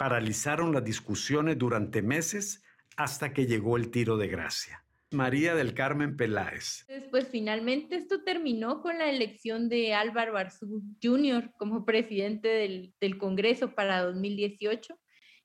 Paralizaron 0.00 0.72
las 0.72 0.82
discusiones 0.82 1.58
durante 1.58 2.00
meses 2.00 2.64
hasta 2.96 3.34
que 3.34 3.44
llegó 3.44 3.76
el 3.76 3.90
tiro 3.90 4.16
de 4.16 4.28
gracia. 4.28 4.82
María 5.10 5.54
del 5.54 5.74
Carmen 5.74 6.16
Peláez. 6.16 6.86
Pues 7.10 7.28
finalmente 7.28 7.96
esto 7.96 8.24
terminó 8.24 8.80
con 8.80 8.96
la 8.96 9.10
elección 9.10 9.68
de 9.68 9.92
Álvaro 9.92 10.38
Arzú 10.38 10.82
Jr. 11.02 11.52
como 11.58 11.84
presidente 11.84 12.48
del, 12.48 12.94
del, 12.98 13.18
Congreso 13.18 13.74
para 13.74 14.02
2018. 14.02 14.98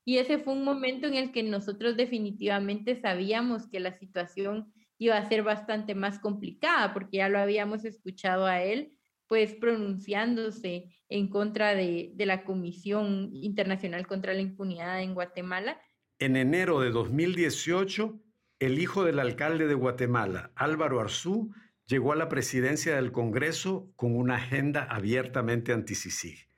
Y 0.05 0.19
ese 0.19 0.37
fue 0.37 0.53
un 0.53 0.63
momento 0.63 1.05
en 1.05 1.15
el 1.15 1.33
que 1.33 1.43
nosotros 1.43 1.97
definitivamente 1.97 2.95
sabíamos 2.95 3.67
que 3.67 3.81
la 3.81 3.91
situación 3.91 4.71
iba 4.97 5.17
a 5.17 5.27
ser 5.27 5.43
bastante 5.43 5.95
más 5.95 6.17
complicada, 6.17 6.93
porque 6.93 7.17
ya 7.17 7.27
lo 7.27 7.39
habíamos 7.39 7.83
escuchado 7.83 8.45
a 8.45 8.63
él, 8.63 8.93
pues 9.27 9.53
pronunciándose 9.53 10.95
en 11.09 11.29
contra 11.29 11.75
de, 11.75 12.11
de 12.15 12.25
la 12.25 12.43
Comisión 12.43 13.29
Internacional 13.33 14.07
contra 14.07 14.33
la 14.33 14.41
Impunidad 14.41 15.01
en 15.01 15.13
Guatemala. 15.13 15.79
En 16.19 16.35
enero 16.35 16.79
de 16.79 16.91
2018, 16.91 18.19
el 18.59 18.79
hijo 18.79 19.03
del 19.03 19.19
alcalde 19.19 19.67
de 19.67 19.73
Guatemala, 19.73 20.51
Álvaro 20.55 21.01
Arzú, 21.01 21.53
llegó 21.87 22.13
a 22.13 22.15
la 22.15 22.29
presidencia 22.29 22.95
del 22.95 23.11
Congreso 23.11 23.91
con 23.95 24.15
una 24.15 24.35
agenda 24.35 24.83
abiertamente 24.83 25.73
anti-CICIG. 25.73 26.49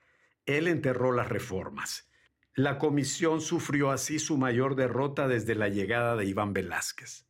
Él 0.46 0.68
enterró 0.68 1.12
las 1.12 1.28
reformas. 1.28 2.10
La 2.54 2.80
comisión 2.80 3.42
sufrió 3.42 3.92
así 3.92 4.20
su 4.20 4.38
mayor 4.38 4.76
derrota 4.76 5.28
desde 5.28 5.56
la 5.56 5.70
llegada 5.70 6.16
de 6.16 6.26
Iván 6.26 6.54
Velázquez. 6.54 7.27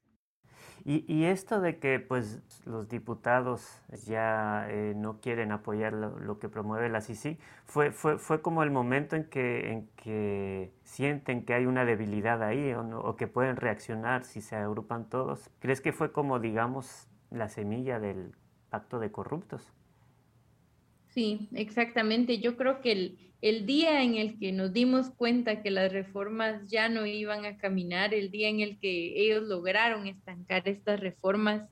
Y, 0.89 1.25
esto 1.25 1.59
de 1.59 1.79
que 1.79 1.99
pues, 1.99 2.39
los 2.63 2.87
diputados 2.87 3.81
ya 4.05 4.67
eh, 4.69 4.93
no 4.95 5.19
quieren 5.19 5.51
apoyar 5.51 5.91
lo, 5.91 6.39
que 6.39 6.47
promueve 6.47 6.87
la 6.87 7.01
CICI, 7.01 7.37
fue, 7.65 7.91
fue, 7.91 8.17
fue 8.17 8.41
como 8.41 8.63
el 8.63 8.71
momento 8.71 9.17
en 9.17 9.25
que, 9.25 9.69
en 9.69 9.89
que 9.97 10.71
sienten 10.85 11.43
que 11.43 11.53
hay 11.53 11.65
una 11.65 11.83
debilidad 11.83 12.41
ahí 12.41 12.71
o, 12.71 13.01
o 13.01 13.17
que 13.17 13.27
pueden 13.27 13.57
reaccionar 13.57 14.23
si 14.23 14.39
se 14.39 14.55
agrupan 14.55 15.09
todos. 15.09 15.49
¿Crees 15.59 15.81
que 15.81 15.91
fue 15.91 16.13
como, 16.13 16.39
digamos, 16.39 17.09
la 17.31 17.49
semilla 17.49 17.99
del 17.99 18.31
pacto 18.69 18.99
de 18.99 19.11
corruptos? 19.11 19.73
Sí, 21.09 21.49
exactamente. 21.51 22.39
Yo 22.39 22.55
creo 22.55 22.79
que 22.79 22.93
el, 22.93 23.26
el 23.41 23.65
día 23.65 24.03
en 24.03 24.15
el 24.15 24.39
que 24.39 24.51
nos 24.51 24.73
dimos 24.73 25.11
cuenta 25.11 25.61
que 25.61 25.69
las 25.69 25.91
reformas 25.91 26.69
ya 26.69 26.89
no 26.89 27.05
iban 27.05 27.45
a 27.45 27.57
caminar, 27.57 28.13
el 28.13 28.31
día 28.31 28.49
en 28.49 28.61
el 28.61 28.79
que 28.79 29.13
ellos 29.21 29.43
lograron 29.43 30.07
estancar 30.07 30.67
estas 30.67 30.99
reformas, 30.99 31.69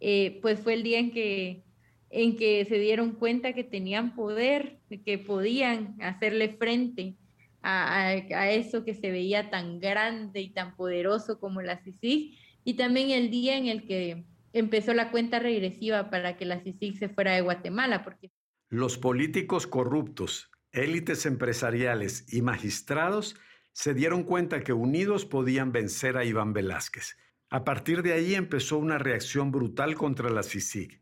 eh, 0.00 0.38
pues 0.40 0.60
fue 0.60 0.74
el 0.74 0.82
día 0.82 0.98
en 0.98 1.10
que, 1.10 1.62
en 2.10 2.36
que 2.36 2.64
se 2.64 2.78
dieron 2.78 3.12
cuenta 3.12 3.52
que 3.52 3.64
tenían 3.64 4.14
poder, 4.14 4.78
que 5.04 5.18
podían 5.18 5.96
hacerle 6.00 6.56
frente 6.56 7.16
a, 7.62 8.16
eso 8.50 8.84
que 8.84 8.94
se 8.94 9.10
veía 9.10 9.50
tan 9.50 9.78
grande 9.78 10.40
y 10.40 10.50
tan 10.50 10.74
poderoso 10.76 11.38
como 11.38 11.62
la 11.62 11.76
CICIG, 11.76 12.38
y 12.64 12.74
también 12.74 13.10
el 13.10 13.30
día 13.30 13.56
en 13.56 13.66
el 13.66 13.86
que 13.86 14.24
empezó 14.52 14.94
la 14.94 15.10
cuenta 15.10 15.38
regresiva 15.38 16.10
para 16.10 16.36
que 16.36 16.46
la 16.46 16.60
CICIG 16.60 16.96
se 16.96 17.08
fuera 17.08 17.34
de 17.34 17.42
Guatemala. 17.42 18.02
Porque... 18.02 18.30
Los 18.68 18.98
políticos 18.98 19.66
corruptos 19.66 20.51
élites 20.72 21.26
empresariales 21.26 22.32
y 22.32 22.42
magistrados 22.42 23.36
se 23.72 23.94
dieron 23.94 24.24
cuenta 24.24 24.60
que 24.60 24.72
unidos 24.72 25.24
podían 25.24 25.72
vencer 25.72 26.16
a 26.16 26.24
Iván 26.24 26.52
Velázquez. 26.52 27.16
A 27.50 27.64
partir 27.64 28.02
de 28.02 28.12
ahí 28.12 28.34
empezó 28.34 28.78
una 28.78 28.98
reacción 28.98 29.50
brutal 29.50 29.94
contra 29.94 30.30
la 30.30 30.42
CICIG. 30.42 31.00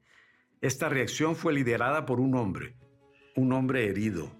Esta 0.61 0.89
reacción 0.89 1.37
fue 1.37 1.53
liderada 1.53 2.07
por 2.07 2.21
un 2.21 2.35
hombre, 2.35 2.77
un 3.37 3.53
hombre 3.53 3.87
herido, 3.87 4.31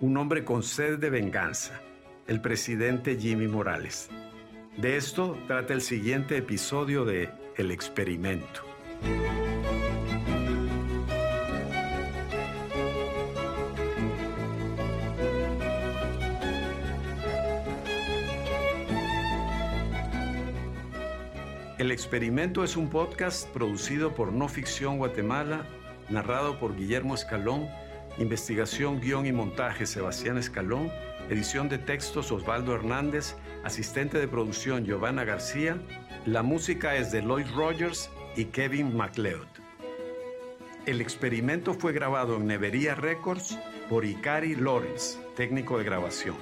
un 0.00 0.16
hombre 0.16 0.44
con 0.44 0.62
sed 0.62 0.98
de 0.98 1.10
venganza, 1.10 1.80
el 2.26 2.40
presidente 2.40 3.16
Jimmy 3.16 3.48
Morales. 3.48 4.10
De 4.76 4.96
esto 4.96 5.38
trata 5.46 5.74
el 5.74 5.82
siguiente 5.82 6.36
episodio 6.36 7.04
de 7.04 7.30
El 7.56 7.70
experimento. 7.70 8.62
El 21.92 21.96
experimento 21.96 22.64
es 22.64 22.78
un 22.78 22.88
podcast 22.88 23.46
producido 23.50 24.14
por 24.14 24.32
No 24.32 24.48
Ficción 24.48 24.96
Guatemala, 24.96 25.66
narrado 26.08 26.58
por 26.58 26.74
Guillermo 26.74 27.14
Escalón, 27.14 27.68
investigación, 28.16 28.98
guion 28.98 29.26
y 29.26 29.32
montaje 29.32 29.84
Sebastián 29.84 30.38
Escalón, 30.38 30.90
edición 31.28 31.68
de 31.68 31.76
textos 31.76 32.32
Osvaldo 32.32 32.74
Hernández, 32.74 33.36
asistente 33.62 34.18
de 34.18 34.26
producción 34.26 34.86
Giovanna 34.86 35.24
García, 35.24 35.76
la 36.24 36.42
música 36.42 36.96
es 36.96 37.12
de 37.12 37.20
Lloyd 37.20 37.48
Rogers 37.54 38.08
y 38.36 38.46
Kevin 38.46 38.96
MacLeod. 38.96 39.48
El 40.86 41.02
experimento 41.02 41.74
fue 41.74 41.92
grabado 41.92 42.38
en 42.38 42.46
Nevería 42.46 42.94
Records 42.94 43.58
por 43.90 44.06
Ikari 44.06 44.54
Lawrence, 44.54 45.18
técnico 45.36 45.76
de 45.76 45.84
grabación. 45.84 46.36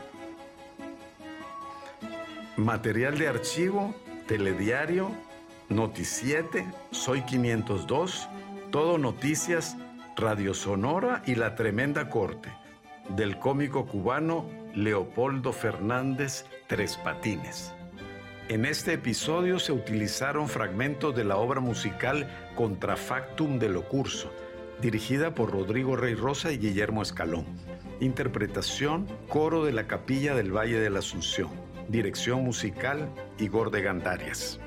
Material 2.57 3.18
de 3.18 3.26
archivo, 3.26 3.96
telediario, 4.28 5.11
Noticiete, 5.71 6.66
Soy 6.91 7.23
502, 7.23 8.29
Todo 8.73 8.99
Noticias, 8.99 9.77
Radio 10.16 10.53
Sonora 10.53 11.23
y 11.27 11.37
La 11.37 11.55
Tremenda 11.55 12.11
Corte, 12.11 12.53
del 13.11 13.39
cómico 13.39 13.87
cubano 13.87 14.51
Leopoldo 14.75 15.53
Fernández 15.53 16.45
Tres 16.66 16.97
Patines. 16.97 17.73
En 18.49 18.64
este 18.64 18.95
episodio 18.95 19.61
se 19.61 19.71
utilizaron 19.71 20.49
fragmentos 20.49 21.14
de 21.14 21.23
la 21.23 21.37
obra 21.37 21.61
musical 21.61 22.29
Contrafactum 22.57 23.61
de 23.61 23.68
lo 23.68 23.87
Curso, 23.87 24.33
dirigida 24.83 25.37
por 25.37 25.53
Rodrigo 25.53 25.95
Rey 25.95 26.16
Rosa 26.16 26.51
y 26.51 26.59
Guillermo 26.59 27.01
Escalón. 27.01 27.47
Interpretación, 28.01 29.07
coro 29.29 29.64
de 29.64 29.71
la 29.71 29.87
Capilla 29.87 30.35
del 30.35 30.51
Valle 30.51 30.81
de 30.81 30.91
la 30.91 30.99
Asunción. 30.99 31.51
Dirección 31.89 32.43
musical, 32.43 33.09
Igor 33.39 33.71
de 33.71 33.83
Gandarias. 33.83 34.59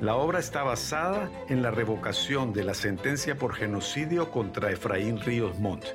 La 0.00 0.14
obra 0.14 0.38
está 0.38 0.62
basada 0.62 1.28
en 1.48 1.60
la 1.60 1.72
revocación 1.72 2.52
de 2.52 2.62
la 2.62 2.74
sentencia 2.74 3.34
por 3.36 3.54
genocidio 3.54 4.30
contra 4.30 4.70
Efraín 4.70 5.20
Ríos 5.20 5.58
Montt. 5.58 5.86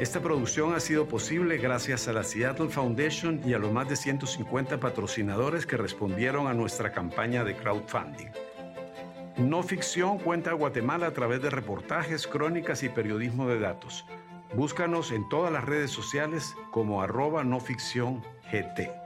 Esta 0.00 0.20
producción 0.20 0.74
ha 0.74 0.80
sido 0.80 1.06
posible 1.06 1.58
gracias 1.58 2.08
a 2.08 2.12
la 2.12 2.24
Seattle 2.24 2.68
Foundation 2.68 3.40
y 3.46 3.54
a 3.54 3.58
los 3.58 3.70
más 3.70 3.88
de 3.88 3.94
150 3.94 4.80
patrocinadores 4.80 5.64
que 5.64 5.76
respondieron 5.76 6.48
a 6.48 6.54
nuestra 6.54 6.90
campaña 6.90 7.44
de 7.44 7.54
crowdfunding. 7.54 8.32
No 9.36 9.62
Ficción 9.62 10.18
cuenta 10.18 10.50
a 10.50 10.54
Guatemala 10.54 11.06
a 11.06 11.12
través 11.12 11.40
de 11.42 11.50
reportajes, 11.50 12.26
crónicas 12.26 12.82
y 12.82 12.88
periodismo 12.88 13.46
de 13.46 13.60
datos. 13.60 14.04
Búscanos 14.54 15.12
en 15.12 15.28
todas 15.28 15.52
las 15.52 15.64
redes 15.64 15.92
sociales 15.92 16.56
como 16.72 17.00
arroba 17.00 17.44
no 17.44 17.60
ficción 17.60 18.24
GT. 18.50 19.05